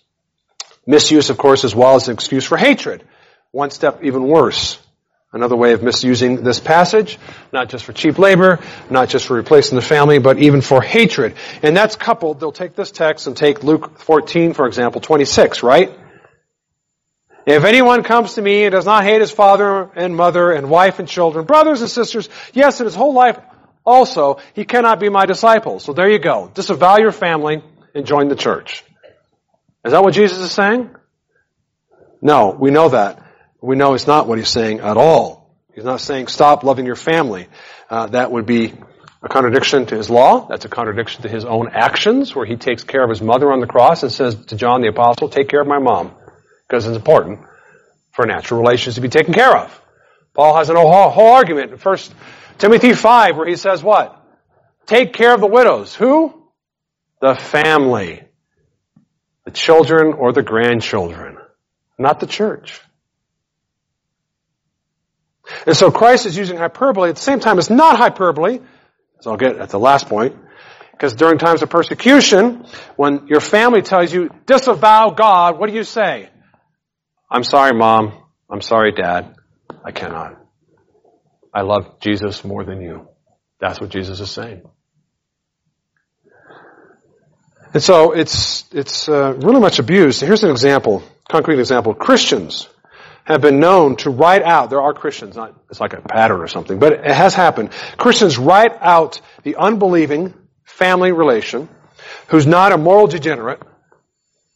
Misuse, 0.86 1.30
of 1.30 1.38
course, 1.38 1.64
as 1.64 1.74
well 1.76 1.96
as 1.96 2.08
an 2.08 2.14
excuse 2.14 2.46
for 2.46 2.58
hatred. 2.58 3.04
One 3.52 3.72
step 3.72 4.04
even 4.04 4.28
worse. 4.28 4.80
Another 5.34 5.58
way 5.58 5.74
of 5.74 5.84
misusing 5.84 6.44
this 6.44 6.62
passage, 6.62 7.20
not 7.52 7.68
just 7.68 7.84
for 7.84 7.92
cheap 7.92 8.18
labor, 8.18 8.60
not 8.90 9.10
just 9.10 9.26
for 9.26 9.34
replacing 9.34 9.76
the 9.76 9.82
family, 9.82 10.18
but 10.18 10.40
even 10.40 10.62
for 10.62 10.82
hatred. 10.82 11.36
And 11.62 11.76
that's 11.76 11.98
coupled, 11.98 12.40
they'll 12.40 12.54
take 12.54 12.74
this 12.74 12.90
text 12.90 13.28
and 13.28 13.36
take 13.36 13.62
Luke 13.62 14.00
14, 14.00 14.54
for 14.54 14.66
example, 14.66 15.02
26, 15.02 15.62
right? 15.62 15.92
If 17.46 17.66
anyone 17.66 18.04
comes 18.04 18.36
to 18.36 18.42
me 18.42 18.64
and 18.64 18.72
does 18.72 18.86
not 18.86 19.04
hate 19.04 19.20
his 19.20 19.30
father 19.30 19.90
and 19.94 20.16
mother 20.16 20.54
and 20.54 20.70
wife 20.70 21.00
and 21.00 21.08
children, 21.08 21.46
brothers 21.46 21.82
and 21.82 21.90
sisters, 21.90 22.30
yes, 22.54 22.80
in 22.80 22.86
his 22.86 22.96
whole 22.96 23.14
life 23.14 23.38
also, 23.86 24.40
he 24.54 24.64
cannot 24.64 25.02
be 25.02 25.10
my 25.10 25.26
disciple. 25.26 25.82
So 25.82 25.92
there 25.92 26.10
you 26.10 26.20
go. 26.20 26.50
Disavow 26.54 27.00
your 27.00 27.12
family 27.12 27.62
and 27.94 28.06
join 28.06 28.30
the 28.30 28.38
church. 28.38 28.85
Is 29.86 29.92
that 29.92 30.04
what 30.04 30.16
Jesus 30.16 30.40
is 30.40 30.52
saying? 30.52 30.90
No, 32.22 32.50
we 32.50 32.72
know 32.72 32.90
that. 32.90 33.22
We 33.62 33.76
know 33.76 33.94
it's 33.94 34.08
not 34.08 34.28
what 34.28 34.40
he's 34.40 34.50
saying 34.50 34.80
at 34.80 34.98
all. 34.98 35.56
He's 35.76 35.84
not 35.84 36.02
saying 36.02 36.28
stop 36.28 36.64
loving 36.64 36.88
your 36.88 36.96
family. 36.96 37.48
Uh, 37.90 38.08
that 38.08 38.32
would 38.32 38.48
be 38.48 38.74
a 39.22 39.30
contradiction 39.30 39.86
to 39.86 39.96
his 39.96 40.10
law. 40.10 40.48
That's 40.48 40.66
a 40.66 40.70
contradiction 40.70 41.22
to 41.22 41.30
his 41.30 41.46
own 41.46 41.70
actions, 41.72 42.36
where 42.36 42.48
he 42.48 42.56
takes 42.56 42.84
care 42.84 43.04
of 43.04 43.10
his 43.12 43.22
mother 43.22 43.52
on 43.52 43.60
the 43.60 43.68
cross 43.68 44.02
and 44.02 44.12
says 44.12 44.36
to 44.48 44.56
John 44.56 44.82
the 44.82 44.88
Apostle, 44.88 45.30
take 45.30 45.50
care 45.50 45.62
of 45.62 45.68
my 45.68 45.80
mom, 45.80 46.16
because 46.68 46.88
it's 46.88 46.98
important 46.98 47.42
for 48.12 48.26
natural 48.26 48.62
relations 48.62 48.96
to 48.96 49.02
be 49.02 49.10
taken 49.10 49.34
care 49.34 49.56
of. 49.56 49.82
Paul 50.34 50.56
has 50.58 50.70
a 50.70 50.74
whole, 50.74 51.10
whole 51.12 51.34
argument 51.34 51.72
in 51.72 51.78
1 51.78 51.98
Timothy 52.58 52.94
5 52.94 53.38
where 53.38 53.48
he 53.48 53.56
says 53.56 53.84
what? 53.84 54.20
Take 54.88 55.14
care 55.14 55.34
of 55.34 55.42
the 55.42 55.48
widows. 55.48 55.94
Who? 55.94 56.50
The 57.22 57.36
family 57.36 58.25
the 59.46 59.52
children 59.52 60.14
or 60.14 60.34
the 60.34 60.44
grandchildren, 60.44 61.38
not 61.98 62.20
the 62.20 62.28
church. 62.28 62.82
And 65.66 65.78
so 65.78 65.92
Christ 65.92 66.26
is 66.26 66.36
using 66.36 66.58
hyperbole 66.58 67.10
at 67.10 67.16
the 67.16 67.22
same 67.22 67.40
time. 67.40 67.60
It's 67.60 67.70
not 67.70 67.98
hyperbole, 67.98 68.60
as 69.20 69.28
I'll 69.28 69.38
get 69.38 69.58
at 69.58 69.70
the 69.70 69.80
last 69.80 70.10
point, 70.10 70.36
because 70.92 71.14
during 71.14 71.38
times 71.38 71.62
of 71.62 71.70
persecution, 71.70 72.66
when 72.96 73.28
your 73.28 73.40
family 73.40 73.84
tells 73.84 74.12
you, 74.12 74.30
disavow 74.48 75.12
God, 75.12 75.60
what 75.60 75.70
do 75.70 75.76
you 75.76 75.84
say? 75.84 76.30
I'm 77.30 77.44
sorry, 77.44 77.78
mom. 77.78 78.14
I'm 78.50 78.62
sorry, 78.62 78.92
dad. 78.92 79.36
I 79.84 79.92
cannot. 79.92 80.42
I 81.54 81.62
love 81.62 82.00
Jesus 82.00 82.44
more 82.44 82.64
than 82.64 82.82
you. 82.82 83.08
That's 83.60 83.80
what 83.80 83.90
Jesus 83.90 84.20
is 84.20 84.32
saying. 84.32 84.64
And 87.76 87.84
so 87.84 88.14
it's, 88.14 88.64
it's 88.72 89.10
uh, 89.10 89.34
really 89.34 89.60
much 89.60 89.80
abused. 89.80 90.22
Here's 90.22 90.46
an 90.46 90.50
example, 90.50 91.04
concrete 91.30 91.60
example. 91.60 91.94
Christians 91.94 92.70
have 93.26 93.42
been 93.42 93.60
known 93.60 93.98
to 93.98 94.12
write 94.12 94.44
out, 94.44 94.70
there 94.70 94.82
are 94.82 94.94
Christians, 94.94 95.36
not, 95.36 95.54
it's 95.70 95.82
like 95.82 95.92
a 95.92 96.00
pattern 96.00 96.40
or 96.40 96.48
something, 96.48 96.80
but 96.80 96.94
it 96.94 97.04
has 97.04 97.36
happened. 97.36 97.72
Christians 97.98 98.38
write 98.38 98.72
out 98.80 99.20
the 99.44 99.58
unbelieving 99.58 100.34
family 100.64 101.12
relation 101.12 101.68
who's 102.30 102.48
not 102.48 102.72
a 102.72 102.78
moral 102.78 103.08
degenerate, 103.08 103.62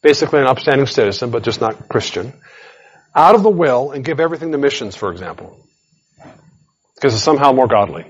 basically 0.01 0.39
an 0.39 0.47
upstanding 0.47 0.87
citizen, 0.87 1.29
but 1.29 1.43
just 1.43 1.59
not 1.59 1.89
Christian, 1.89 2.31
out 3.13 3.35
of 3.35 3.43
the 3.43 3.49
will 3.49 3.91
and 3.91 4.05
give 4.05 4.21
everything 4.21 4.53
to 4.53 4.57
missions, 4.57 4.95
for 4.95 5.11
example. 5.11 5.59
Because 6.95 7.13
it's 7.13 7.23
somehow 7.23 7.51
more 7.51 7.67
godly. 7.67 8.05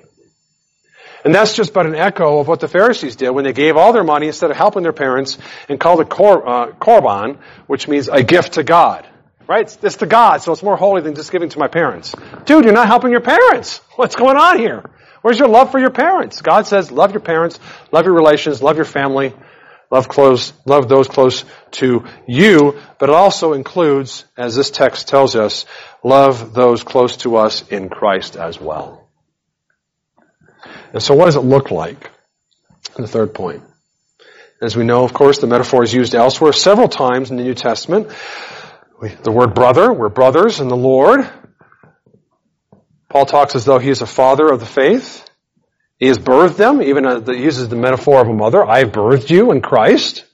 And 1.25 1.35
that's 1.35 1.53
just 1.53 1.73
but 1.73 1.85
an 1.85 1.95
echo 1.95 2.39
of 2.39 2.47
what 2.47 2.59
the 2.59 2.67
Pharisees 2.67 3.15
did 3.15 3.29
when 3.31 3.43
they 3.43 3.53
gave 3.53 3.75
all 3.75 3.91
their 3.91 4.03
money 4.03 4.27
instead 4.27 4.51
of 4.51 4.57
helping 4.57 4.83
their 4.83 4.93
parents 4.93 5.37
and 5.67 5.79
called 5.79 5.99
it 5.99 6.09
kor, 6.09 6.47
uh, 6.47 6.71
korban, 6.73 7.37
which 7.67 7.87
means 7.87 8.07
a 8.07 8.23
gift 8.23 8.53
to 8.53 8.63
God. 8.63 9.07
Right? 9.47 9.61
It's, 9.61 9.77
it's 9.81 9.97
to 9.97 10.05
God, 10.05 10.41
so 10.41 10.51
it's 10.51 10.61
more 10.61 10.77
holy 10.77 11.01
than 11.01 11.15
just 11.15 11.31
giving 11.31 11.49
to 11.49 11.59
my 11.59 11.67
parents. 11.67 12.15
Dude, 12.45 12.65
you're 12.65 12.73
not 12.73 12.87
helping 12.87 13.11
your 13.11 13.21
parents. 13.21 13.81
What's 13.95 14.15
going 14.15 14.37
on 14.37 14.59
here? 14.59 14.83
Where's 15.21 15.39
your 15.39 15.49
love 15.49 15.71
for 15.71 15.79
your 15.79 15.89
parents? 15.89 16.41
God 16.41 16.67
says, 16.67 16.91
love 16.91 17.11
your 17.11 17.19
parents, 17.19 17.59
love 17.91 18.05
your 18.05 18.13
relations, 18.13 18.61
love 18.61 18.77
your 18.77 18.85
family, 18.85 19.33
love 19.91 20.07
close, 20.07 20.53
love 20.65 20.87
those 20.87 21.07
close 21.07 21.43
to 21.71 22.05
you, 22.27 22.79
but 22.99 23.09
it 23.09 23.15
also 23.15 23.53
includes, 23.53 24.23
as 24.37 24.55
this 24.55 24.71
text 24.71 25.09
tells 25.09 25.35
us, 25.35 25.65
love 26.03 26.53
those 26.53 26.83
close 26.83 27.17
to 27.17 27.35
us 27.35 27.67
in 27.67 27.89
Christ 27.89 28.37
as 28.37 28.61
well. 28.61 28.98
And 30.93 31.03
so 31.03 31.13
what 31.15 31.25
does 31.25 31.35
it 31.35 31.41
look 31.41 31.71
like? 31.71 32.09
The 32.95 33.07
third 33.07 33.33
point. 33.33 33.63
As 34.61 34.75
we 34.75 34.83
know, 34.83 35.03
of 35.03 35.13
course, 35.13 35.39
the 35.39 35.47
metaphor 35.47 35.83
is 35.83 35.93
used 35.93 36.15
elsewhere 36.15 36.51
several 36.51 36.89
times 36.89 37.31
in 37.31 37.37
the 37.37 37.43
New 37.43 37.53
Testament. 37.53 38.09
The 39.23 39.31
word 39.31 39.53
brother, 39.53 39.93
we're 39.93 40.09
brothers 40.09 40.59
in 40.59 40.67
the 40.67 40.75
Lord. 40.75 41.29
Paul 43.07 43.25
talks 43.25 43.55
as 43.55 43.63
though 43.63 43.79
he 43.79 43.89
is 43.89 44.01
a 44.01 44.05
father 44.05 44.47
of 44.51 44.59
the 44.59 44.65
faith. 44.65 45.25
He 45.97 46.07
has 46.07 46.17
birthed 46.17 46.57
them, 46.57 46.81
even 46.81 47.05
uh, 47.05 47.21
he 47.21 47.41
uses 47.43 47.69
the 47.69 47.75
metaphor 47.75 48.21
of 48.21 48.27
a 48.27 48.33
mother. 48.33 48.63
I 48.63 48.79
have 48.79 48.91
birthed 48.91 49.29
you 49.29 49.51
in 49.51 49.61
Christ. 49.61 50.25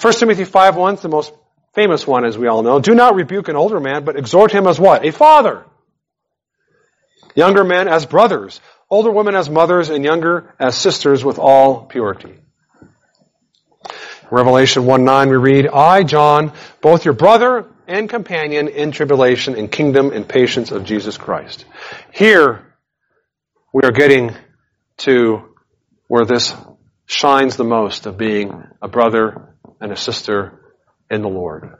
1 0.00 0.12
Timothy 0.14 0.44
5.1 0.44 0.94
is 0.94 1.00
the 1.00 1.08
most 1.08 1.32
famous 1.74 2.06
one, 2.06 2.24
as 2.24 2.36
we 2.36 2.46
all 2.46 2.62
know. 2.62 2.80
Do 2.80 2.94
not 2.94 3.14
rebuke 3.14 3.48
an 3.48 3.56
older 3.56 3.80
man, 3.80 4.04
but 4.04 4.16
exhort 4.16 4.52
him 4.52 4.66
as 4.66 4.80
what? 4.80 5.04
A 5.04 5.12
father 5.12 5.64
younger 7.34 7.64
men 7.64 7.88
as 7.88 8.06
brothers, 8.06 8.60
older 8.90 9.10
women 9.10 9.34
as 9.34 9.50
mothers, 9.50 9.90
and 9.90 10.04
younger 10.04 10.54
as 10.58 10.76
sisters 10.76 11.24
with 11.24 11.38
all 11.38 11.86
purity. 11.86 12.34
Revelation 14.30 14.86
1 14.86 15.04
9 15.04 15.28
we 15.28 15.36
read, 15.36 15.68
I, 15.68 16.02
John, 16.02 16.52
both 16.80 17.04
your 17.04 17.14
brother 17.14 17.66
and 17.86 18.08
companion 18.08 18.68
in 18.68 18.90
tribulation 18.90 19.56
and 19.56 19.70
kingdom 19.70 20.10
and 20.12 20.26
patience 20.26 20.70
of 20.70 20.84
Jesus 20.84 21.16
Christ. 21.16 21.64
Here, 22.12 22.74
we 23.72 23.82
are 23.82 23.92
getting 23.92 24.34
to 24.98 25.54
where 26.08 26.24
this 26.24 26.54
shines 27.06 27.56
the 27.56 27.64
most 27.64 28.06
of 28.06 28.16
being 28.16 28.64
a 28.80 28.88
brother 28.88 29.54
and 29.80 29.92
a 29.92 29.96
sister 29.96 30.60
in 31.10 31.22
the 31.22 31.28
Lord. 31.28 31.74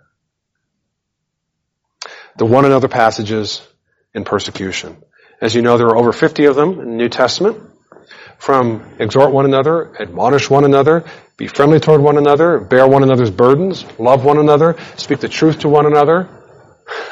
The 2.37 2.47
one 2.47 2.65
another 2.65 2.89
passages 2.89 3.67
in 4.13 4.25
persecution. 4.25 4.97
As 5.45 5.55
you 5.55 5.61
know, 5.61 5.77
there 5.77 5.89
are 5.89 5.97
over 5.99 6.11
50 6.11 6.47
of 6.47 6.57
them 6.57 6.81
in 6.81 6.89
the 6.89 6.97
New 6.97 7.11
Testament. 7.11 7.61
From 8.39 8.97
exhort 8.99 9.31
one 9.31 9.45
another, 9.45 9.95
admonish 10.01 10.49
one 10.49 10.65
another, 10.65 11.05
be 11.37 11.49
friendly 11.49 11.81
toward 11.81 12.01
one 12.01 12.17
another, 12.17 12.61
bear 12.61 12.89
one 12.89 13.03
another's 13.03 13.31
burdens, 13.31 13.85
love 13.99 14.25
one 14.25 14.39
another, 14.39 14.75
speak 14.97 15.19
the 15.19 15.29
truth 15.29 15.59
to 15.59 15.69
one 15.69 15.85
another. 15.85 16.31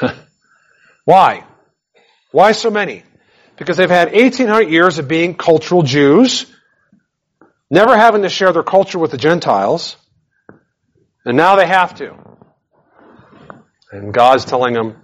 Why? 1.05 1.45
Why 2.31 2.53
so 2.53 2.71
many? 2.71 3.03
Because 3.55 3.77
they've 3.77 3.87
had 3.87 4.13
1800 4.13 4.67
years 4.67 4.97
of 4.97 5.07
being 5.07 5.35
cultural 5.35 5.83
Jews, 5.83 6.47
never 7.69 7.95
having 7.95 8.23
to 8.23 8.29
share 8.29 8.51
their 8.51 8.63
culture 8.63 8.97
with 8.97 9.11
the 9.11 9.17
Gentiles, 9.19 9.95
and 11.23 11.37
now 11.37 11.55
they 11.55 11.67
have 11.67 11.93
to. 11.99 12.15
And 13.91 14.11
God's 14.11 14.43
telling 14.43 14.73
them, 14.73 15.03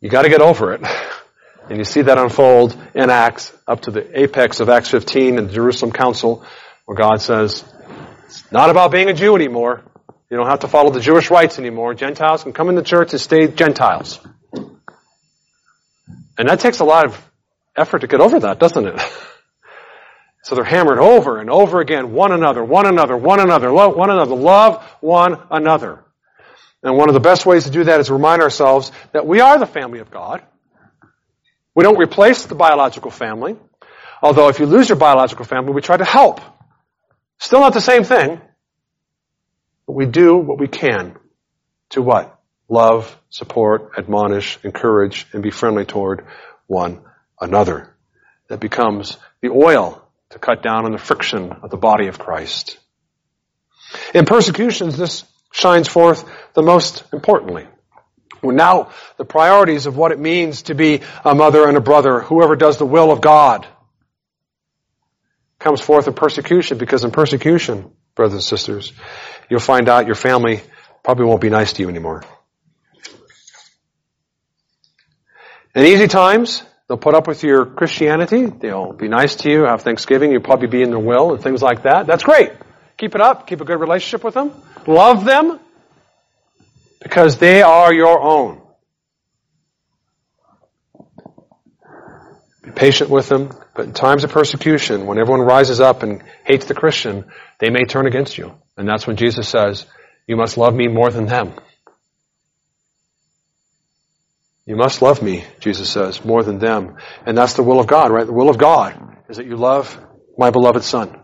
you 0.00 0.08
gotta 0.08 0.28
get 0.28 0.40
over 0.40 0.74
it. 0.74 0.82
And 1.68 1.78
you 1.78 1.84
see 1.84 2.02
that 2.02 2.18
unfold 2.18 2.76
in 2.94 3.10
Acts 3.10 3.52
up 3.66 3.82
to 3.82 3.90
the 3.90 4.20
apex 4.20 4.60
of 4.60 4.68
Acts 4.68 4.88
15 4.88 5.38
and 5.38 5.48
the 5.48 5.52
Jerusalem 5.52 5.92
Council 5.92 6.44
where 6.84 6.96
God 6.96 7.20
says, 7.20 7.64
it's 8.26 8.50
not 8.50 8.70
about 8.70 8.90
being 8.90 9.08
a 9.08 9.12
Jew 9.12 9.36
anymore. 9.36 9.82
You 10.30 10.36
don't 10.36 10.48
have 10.48 10.60
to 10.60 10.68
follow 10.68 10.90
the 10.90 11.00
Jewish 11.00 11.30
rites 11.30 11.58
anymore. 11.58 11.94
Gentiles 11.94 12.42
can 12.42 12.52
come 12.52 12.68
in 12.68 12.74
the 12.74 12.82
church 12.82 13.12
and 13.12 13.20
stay 13.20 13.48
Gentiles. 13.48 14.20
And 16.38 16.48
that 16.48 16.60
takes 16.60 16.80
a 16.80 16.84
lot 16.84 17.06
of 17.06 17.30
effort 17.76 18.00
to 18.00 18.06
get 18.06 18.20
over 18.20 18.40
that, 18.40 18.58
doesn't 18.58 18.86
it? 18.86 19.00
So 20.42 20.54
they're 20.54 20.64
hammered 20.64 20.98
over 20.98 21.38
and 21.38 21.50
over 21.50 21.80
again, 21.80 22.12
one 22.12 22.32
another, 22.32 22.64
one 22.64 22.86
another, 22.86 23.14
one 23.14 23.40
another, 23.40 23.70
love 23.70 23.94
one 23.94 24.08
another, 24.08 24.34
love 24.34 24.82
one 25.00 25.38
another. 25.50 26.02
And 26.82 26.96
one 26.96 27.10
of 27.10 27.14
the 27.14 27.20
best 27.20 27.44
ways 27.44 27.64
to 27.64 27.70
do 27.70 27.84
that 27.84 28.00
is 28.00 28.10
remind 28.10 28.40
ourselves 28.40 28.90
that 29.12 29.26
we 29.26 29.40
are 29.40 29.58
the 29.58 29.66
family 29.66 29.98
of 29.98 30.10
God. 30.10 30.42
We 31.74 31.84
don't 31.84 31.98
replace 31.98 32.44
the 32.44 32.54
biological 32.54 33.10
family. 33.10 33.56
Although 34.22 34.48
if 34.48 34.58
you 34.58 34.66
lose 34.66 34.88
your 34.88 34.98
biological 34.98 35.44
family, 35.44 35.72
we 35.72 35.80
try 35.80 35.96
to 35.96 36.04
help. 36.04 36.40
Still 37.38 37.60
not 37.60 37.72
the 37.72 37.80
same 37.80 38.04
thing. 38.04 38.40
But 39.86 39.94
we 39.94 40.06
do 40.06 40.36
what 40.36 40.58
we 40.58 40.68
can 40.68 41.16
to 41.90 42.02
what? 42.02 42.38
Love, 42.68 43.18
support, 43.30 43.92
admonish, 43.98 44.58
encourage, 44.62 45.26
and 45.32 45.42
be 45.42 45.50
friendly 45.50 45.84
toward 45.84 46.26
one 46.66 47.02
another. 47.40 47.96
That 48.48 48.60
becomes 48.60 49.16
the 49.40 49.48
oil 49.48 50.06
to 50.30 50.38
cut 50.38 50.62
down 50.62 50.84
on 50.84 50.92
the 50.92 50.98
friction 50.98 51.52
of 51.62 51.70
the 51.70 51.76
body 51.76 52.06
of 52.06 52.18
Christ. 52.18 52.78
In 54.14 54.24
persecutions, 54.24 54.96
this 54.96 55.24
shines 55.52 55.88
forth 55.88 56.24
the 56.54 56.62
most 56.62 57.02
importantly. 57.12 57.66
Well, 58.42 58.56
now, 58.56 58.90
the 59.18 59.24
priorities 59.24 59.86
of 59.86 59.96
what 59.96 60.12
it 60.12 60.18
means 60.18 60.62
to 60.62 60.74
be 60.74 61.02
a 61.24 61.34
mother 61.34 61.68
and 61.68 61.76
a 61.76 61.80
brother, 61.80 62.20
whoever 62.20 62.56
does 62.56 62.78
the 62.78 62.86
will 62.86 63.10
of 63.10 63.20
God, 63.20 63.66
comes 65.58 65.80
forth 65.80 66.08
in 66.08 66.14
persecution 66.14 66.78
because 66.78 67.04
in 67.04 67.10
persecution, 67.10 67.90
brothers 68.14 68.34
and 68.34 68.42
sisters, 68.42 68.92
you'll 69.50 69.60
find 69.60 69.88
out 69.88 70.06
your 70.06 70.14
family 70.14 70.62
probably 71.02 71.26
won't 71.26 71.42
be 71.42 71.50
nice 71.50 71.74
to 71.74 71.82
you 71.82 71.88
anymore. 71.88 72.24
In 75.74 75.84
easy 75.84 76.08
times, 76.08 76.62
they'll 76.88 76.96
put 76.96 77.14
up 77.14 77.28
with 77.28 77.44
your 77.44 77.66
Christianity. 77.66 78.46
They'll 78.46 78.92
be 78.92 79.08
nice 79.08 79.36
to 79.36 79.50
you, 79.50 79.62
have 79.64 79.82
Thanksgiving. 79.82 80.32
You'll 80.32 80.40
probably 80.40 80.68
be 80.68 80.82
in 80.82 80.90
their 80.90 80.98
will 80.98 81.34
and 81.34 81.42
things 81.42 81.62
like 81.62 81.82
that. 81.82 82.06
That's 82.06 82.24
great. 82.24 82.52
Keep 82.96 83.14
it 83.14 83.20
up. 83.20 83.46
Keep 83.46 83.60
a 83.60 83.64
good 83.64 83.78
relationship 83.78 84.24
with 84.24 84.34
them. 84.34 84.52
Love 84.86 85.24
them 85.24 85.60
because 87.00 87.38
they 87.38 87.62
are 87.62 87.92
your 87.92 88.20
own. 88.20 88.60
Be 92.62 92.70
patient 92.70 93.10
with 93.10 93.28
them, 93.28 93.50
but 93.74 93.86
in 93.86 93.92
times 93.92 94.22
of 94.22 94.30
persecution, 94.30 95.06
when 95.06 95.18
everyone 95.18 95.40
rises 95.40 95.80
up 95.80 96.02
and 96.02 96.22
hates 96.44 96.66
the 96.66 96.74
Christian, 96.74 97.24
they 97.58 97.70
may 97.70 97.84
turn 97.84 98.06
against 98.06 98.36
you. 98.36 98.54
And 98.76 98.88
that's 98.88 99.06
when 99.06 99.16
Jesus 99.16 99.48
says, 99.48 99.86
you 100.26 100.36
must 100.36 100.58
love 100.58 100.74
me 100.74 100.86
more 100.88 101.10
than 101.10 101.26
them. 101.26 101.54
You 104.66 104.76
must 104.76 105.02
love 105.02 105.22
me, 105.22 105.44
Jesus 105.58 105.90
says, 105.90 106.24
more 106.24 106.44
than 106.44 106.58
them. 106.58 106.96
And 107.26 107.36
that's 107.36 107.54
the 107.54 107.62
will 107.62 107.80
of 107.80 107.86
God, 107.86 108.12
right? 108.12 108.26
The 108.26 108.32
will 108.32 108.50
of 108.50 108.58
God 108.58 109.16
is 109.28 109.38
that 109.38 109.46
you 109.46 109.56
love 109.56 109.98
my 110.38 110.50
beloved 110.50 110.84
Son. 110.84 111.18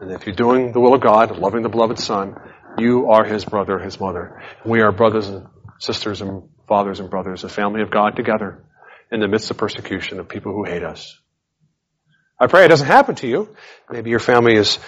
And 0.00 0.12
if 0.12 0.26
you're 0.26 0.34
doing 0.34 0.72
the 0.72 0.80
will 0.80 0.94
of 0.94 1.00
God, 1.00 1.36
loving 1.38 1.62
the 1.62 1.68
beloved 1.68 1.98
Son, 1.98 2.36
you 2.76 3.10
are 3.10 3.24
his 3.24 3.44
brother, 3.44 3.78
his 3.78 3.98
mother. 3.98 4.42
We 4.64 4.80
are 4.80 4.92
brothers 4.92 5.28
and 5.28 5.46
sisters 5.78 6.20
and 6.20 6.48
fathers 6.66 7.00
and 7.00 7.08
brothers, 7.08 7.44
a 7.44 7.48
family 7.48 7.82
of 7.82 7.90
God 7.90 8.16
together 8.16 8.64
in 9.10 9.20
the 9.20 9.28
midst 9.28 9.50
of 9.50 9.56
persecution 9.56 10.20
of 10.20 10.28
people 10.28 10.52
who 10.52 10.64
hate 10.64 10.82
us. 10.82 11.18
I 12.38 12.46
pray 12.46 12.64
it 12.64 12.68
doesn't 12.68 12.86
happen 12.86 13.14
to 13.16 13.26
you. 13.26 13.56
Maybe 13.90 14.10
your 14.10 14.20
family 14.20 14.54
is 14.54 14.78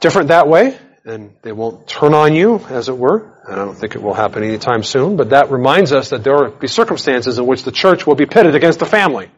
different 0.00 0.28
that 0.28 0.48
way 0.48 0.78
and 1.04 1.34
they 1.42 1.52
won't 1.52 1.86
turn 1.88 2.14
on 2.14 2.34
you, 2.34 2.58
as 2.68 2.88
it 2.88 2.96
were. 2.96 3.40
And 3.44 3.60
I 3.60 3.64
don't 3.64 3.74
think 3.74 3.96
it 3.96 4.02
will 4.02 4.14
happen 4.14 4.44
anytime 4.44 4.82
soon, 4.84 5.16
but 5.16 5.30
that 5.30 5.50
reminds 5.50 5.92
us 5.92 6.10
that 6.10 6.22
there 6.22 6.34
will 6.34 6.50
be 6.50 6.68
circumstances 6.68 7.38
in 7.38 7.46
which 7.46 7.64
the 7.64 7.72
church 7.72 8.06
will 8.06 8.14
be 8.14 8.26
pitted 8.26 8.54
against 8.54 8.78
the 8.78 8.86
family. 8.86 9.30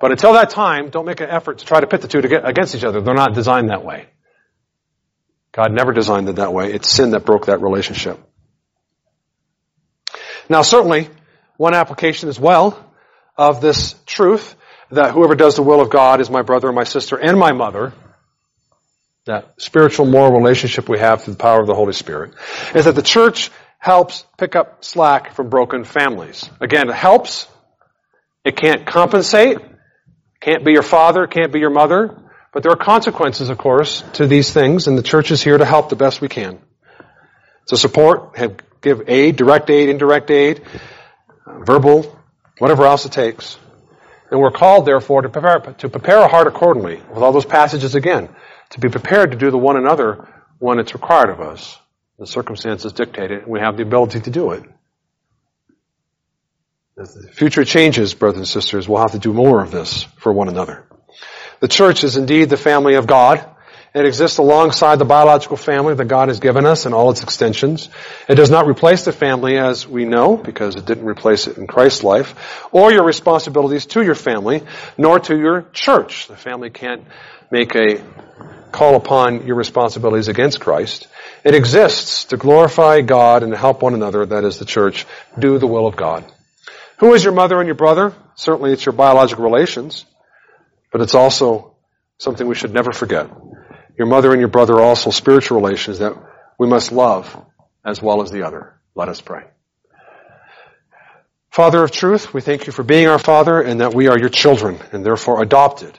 But 0.00 0.12
until 0.12 0.34
that 0.34 0.50
time, 0.50 0.90
don't 0.90 1.06
make 1.06 1.20
an 1.20 1.30
effort 1.30 1.58
to 1.58 1.64
try 1.64 1.80
to 1.80 1.86
pit 1.86 2.02
the 2.02 2.08
two 2.08 2.18
against 2.18 2.74
each 2.74 2.84
other. 2.84 3.00
They're 3.00 3.14
not 3.14 3.34
designed 3.34 3.70
that 3.70 3.84
way. 3.84 4.08
God 5.58 5.72
never 5.72 5.92
designed 5.92 6.28
it 6.28 6.36
that 6.36 6.52
way. 6.52 6.72
It's 6.72 6.88
sin 6.88 7.10
that 7.10 7.24
broke 7.24 7.46
that 7.46 7.60
relationship. 7.60 8.16
Now 10.48 10.62
certainly, 10.62 11.10
one 11.56 11.74
application 11.74 12.28
as 12.28 12.38
well 12.38 12.78
of 13.36 13.60
this 13.60 13.96
truth 14.06 14.54
that 14.92 15.10
whoever 15.10 15.34
does 15.34 15.56
the 15.56 15.64
will 15.64 15.80
of 15.80 15.90
God 15.90 16.20
is 16.20 16.30
my 16.30 16.42
brother 16.42 16.68
and 16.68 16.76
my 16.76 16.84
sister 16.84 17.16
and 17.16 17.36
my 17.40 17.50
mother, 17.50 17.92
that 19.24 19.54
spiritual 19.58 20.06
moral 20.06 20.30
relationship 20.30 20.88
we 20.88 21.00
have 21.00 21.24
through 21.24 21.34
the 21.34 21.42
power 21.42 21.60
of 21.60 21.66
the 21.66 21.74
Holy 21.74 21.92
Spirit, 21.92 22.34
is 22.76 22.84
that 22.84 22.94
the 22.94 23.02
church 23.02 23.50
helps 23.80 24.24
pick 24.36 24.54
up 24.54 24.84
slack 24.84 25.34
from 25.34 25.48
broken 25.48 25.82
families. 25.82 26.48
Again, 26.60 26.88
it 26.88 26.94
helps. 26.94 27.48
It 28.44 28.54
can't 28.54 28.86
compensate. 28.86 29.58
Can't 30.38 30.64
be 30.64 30.70
your 30.70 30.82
father, 30.82 31.26
can't 31.26 31.52
be 31.52 31.58
your 31.58 31.70
mother. 31.70 32.27
But 32.52 32.62
there 32.62 32.72
are 32.72 32.76
consequences, 32.76 33.50
of 33.50 33.58
course, 33.58 34.02
to 34.14 34.26
these 34.26 34.52
things, 34.52 34.86
and 34.86 34.96
the 34.96 35.02
church 35.02 35.30
is 35.30 35.42
here 35.42 35.58
to 35.58 35.64
help 35.64 35.90
the 35.90 35.96
best 35.96 36.20
we 36.20 36.28
can. 36.28 36.58
To 37.68 37.76
support, 37.76 38.36
have, 38.38 38.56
give 38.80 39.08
aid, 39.08 39.36
direct 39.36 39.68
aid, 39.68 39.88
indirect 39.90 40.30
aid, 40.30 40.62
uh, 41.46 41.64
verbal, 41.64 42.18
whatever 42.58 42.86
else 42.86 43.04
it 43.04 43.12
takes. 43.12 43.58
And 44.30 44.40
we're 44.40 44.50
called, 44.50 44.86
therefore, 44.86 45.22
to 45.22 45.28
prepare, 45.28 45.58
to 45.60 45.88
prepare 45.88 46.18
a 46.18 46.28
heart 46.28 46.46
accordingly, 46.46 46.96
with 46.96 47.22
all 47.22 47.32
those 47.32 47.44
passages 47.44 47.94
again, 47.94 48.28
to 48.70 48.80
be 48.80 48.88
prepared 48.88 49.32
to 49.32 49.36
do 49.36 49.50
the 49.50 49.58
one 49.58 49.76
another 49.76 50.28
when 50.58 50.78
it's 50.78 50.94
required 50.94 51.30
of 51.30 51.40
us. 51.40 51.78
The 52.18 52.26
circumstances 52.26 52.92
dictate 52.92 53.30
it, 53.30 53.42
and 53.42 53.48
we 53.48 53.60
have 53.60 53.76
the 53.76 53.82
ability 53.82 54.20
to 54.20 54.30
do 54.30 54.52
it. 54.52 54.64
As 57.00 57.14
the 57.14 57.28
future 57.28 57.64
changes, 57.64 58.12
brothers 58.14 58.38
and 58.38 58.48
sisters, 58.48 58.88
we'll 58.88 59.00
have 59.00 59.12
to 59.12 59.20
do 59.20 59.32
more 59.32 59.62
of 59.62 59.70
this 59.70 60.02
for 60.16 60.32
one 60.32 60.48
another. 60.48 60.84
The 61.60 61.68
church 61.68 62.04
is 62.04 62.16
indeed 62.16 62.50
the 62.50 62.56
family 62.56 62.94
of 62.94 63.06
God. 63.06 63.44
It 63.94 64.04
exists 64.04 64.38
alongside 64.38 64.98
the 64.98 65.04
biological 65.04 65.56
family 65.56 65.94
that 65.94 66.04
God 66.04 66.28
has 66.28 66.40
given 66.40 66.66
us 66.66 66.84
and 66.84 66.94
all 66.94 67.10
its 67.10 67.22
extensions. 67.22 67.88
It 68.28 68.34
does 68.34 68.50
not 68.50 68.66
replace 68.66 69.04
the 69.04 69.12
family 69.12 69.56
as 69.56 69.88
we 69.88 70.04
know, 70.04 70.36
because 70.36 70.76
it 70.76 70.84
didn't 70.84 71.06
replace 71.06 71.46
it 71.46 71.56
in 71.56 71.66
Christ's 71.66 72.04
life, 72.04 72.66
or 72.70 72.92
your 72.92 73.04
responsibilities 73.04 73.86
to 73.86 74.02
your 74.02 74.14
family, 74.14 74.62
nor 74.98 75.18
to 75.20 75.36
your 75.36 75.62
church. 75.72 76.28
The 76.28 76.36
family 76.36 76.70
can't 76.70 77.02
make 77.50 77.74
a 77.74 78.04
call 78.70 78.94
upon 78.94 79.46
your 79.46 79.56
responsibilities 79.56 80.28
against 80.28 80.60
Christ. 80.60 81.08
It 81.42 81.54
exists 81.54 82.24
to 82.26 82.36
glorify 82.36 83.00
God 83.00 83.42
and 83.42 83.52
to 83.52 83.58
help 83.58 83.82
one 83.82 83.94
another, 83.94 84.26
that 84.26 84.44
is 84.44 84.58
the 84.58 84.66
church, 84.66 85.06
do 85.38 85.58
the 85.58 85.66
will 85.66 85.86
of 85.86 85.96
God. 85.96 86.24
Who 86.98 87.14
is 87.14 87.24
your 87.24 87.32
mother 87.32 87.58
and 87.58 87.66
your 87.66 87.74
brother? 87.74 88.12
Certainly 88.34 88.72
it's 88.74 88.84
your 88.84 88.92
biological 88.92 89.44
relations. 89.44 90.04
But 90.90 91.00
it's 91.00 91.14
also 91.14 91.76
something 92.18 92.46
we 92.46 92.54
should 92.54 92.72
never 92.72 92.92
forget. 92.92 93.30
Your 93.96 94.06
mother 94.06 94.30
and 94.32 94.40
your 94.40 94.48
brother 94.48 94.74
are 94.74 94.82
also 94.82 95.10
spiritual 95.10 95.60
relations 95.60 95.98
that 95.98 96.14
we 96.58 96.66
must 96.66 96.92
love 96.92 97.36
as 97.84 98.00
well 98.02 98.22
as 98.22 98.30
the 98.30 98.42
other. 98.46 98.74
Let 98.94 99.08
us 99.08 99.20
pray. 99.20 99.44
Father 101.50 101.82
of 101.82 101.90
truth, 101.90 102.32
we 102.32 102.40
thank 102.40 102.66
you 102.66 102.72
for 102.72 102.82
being 102.82 103.08
our 103.08 103.18
Father 103.18 103.60
and 103.60 103.80
that 103.80 103.94
we 103.94 104.08
are 104.08 104.18
your 104.18 104.28
children 104.28 104.78
and 104.92 105.04
therefore 105.04 105.42
adopted. 105.42 105.98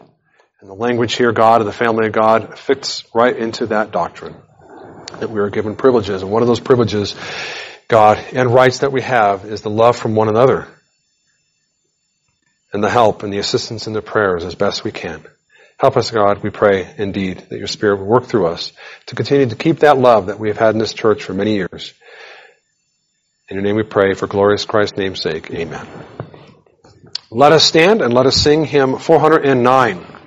And 0.61 0.69
the 0.69 0.75
language 0.75 1.15
here, 1.15 1.31
God, 1.31 1.61
of 1.61 1.67
the 1.67 1.73
family 1.73 2.07
of 2.07 2.13
God, 2.13 2.57
fits 2.57 3.03
right 3.13 3.35
into 3.35 3.67
that 3.67 3.91
doctrine. 3.91 4.35
that 5.19 5.29
we 5.29 5.39
are 5.39 5.49
given 5.49 5.75
privileges. 5.75 6.21
And 6.21 6.31
one 6.31 6.41
of 6.41 6.47
those 6.47 6.59
privileges, 6.59 7.15
God, 7.87 8.17
and 8.33 8.53
rights 8.53 8.79
that 8.79 8.91
we 8.91 9.01
have 9.01 9.45
is 9.45 9.61
the 9.61 9.69
love 9.69 9.97
from 9.97 10.15
one 10.15 10.29
another. 10.29 10.67
And 12.71 12.83
the 12.83 12.89
help 12.89 13.23
and 13.23 13.33
the 13.33 13.39
assistance 13.39 13.87
in 13.87 13.93
the 13.93 14.01
prayers 14.01 14.43
as 14.43 14.55
best 14.55 14.83
we 14.83 14.91
can. 14.91 15.25
Help 15.79 15.95
us, 15.97 16.11
God, 16.11 16.43
we 16.43 16.49
pray 16.49 16.93
indeed 16.97 17.45
that 17.49 17.57
your 17.57 17.67
Spirit 17.67 17.99
will 17.99 18.05
work 18.05 18.25
through 18.25 18.47
us 18.47 18.73
to 19.07 19.15
continue 19.15 19.47
to 19.47 19.55
keep 19.55 19.79
that 19.79 19.97
love 19.97 20.27
that 20.27 20.39
we 20.39 20.49
have 20.49 20.57
had 20.57 20.75
in 20.75 20.79
this 20.79 20.93
church 20.93 21.23
for 21.23 21.33
many 21.33 21.55
years. 21.55 21.93
In 23.47 23.55
your 23.55 23.63
name 23.63 23.77
we 23.77 23.83
pray 23.83 24.13
for 24.13 24.27
glorious 24.27 24.65
Christ's 24.65 24.97
name's 24.97 25.21
sake. 25.21 25.49
Amen. 25.51 25.87
Let 27.31 27.51
us 27.53 27.63
stand 27.63 28.01
and 28.01 28.13
let 28.13 28.25
us 28.25 28.35
sing 28.35 28.65
hymn 28.65 28.97
409. 28.97 30.18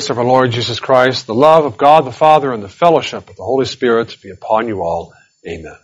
Grace 0.00 0.08
of 0.08 0.16
our 0.16 0.24
Lord 0.24 0.50
Jesus 0.50 0.80
Christ, 0.80 1.26
the 1.26 1.34
love 1.34 1.66
of 1.66 1.76
God 1.76 2.06
the 2.06 2.10
Father, 2.10 2.54
and 2.54 2.62
the 2.62 2.70
fellowship 2.70 3.28
of 3.28 3.36
the 3.36 3.42
Holy 3.42 3.66
Spirit 3.66 4.16
be 4.22 4.30
upon 4.30 4.66
you 4.66 4.80
all. 4.80 5.12
Amen. 5.46 5.76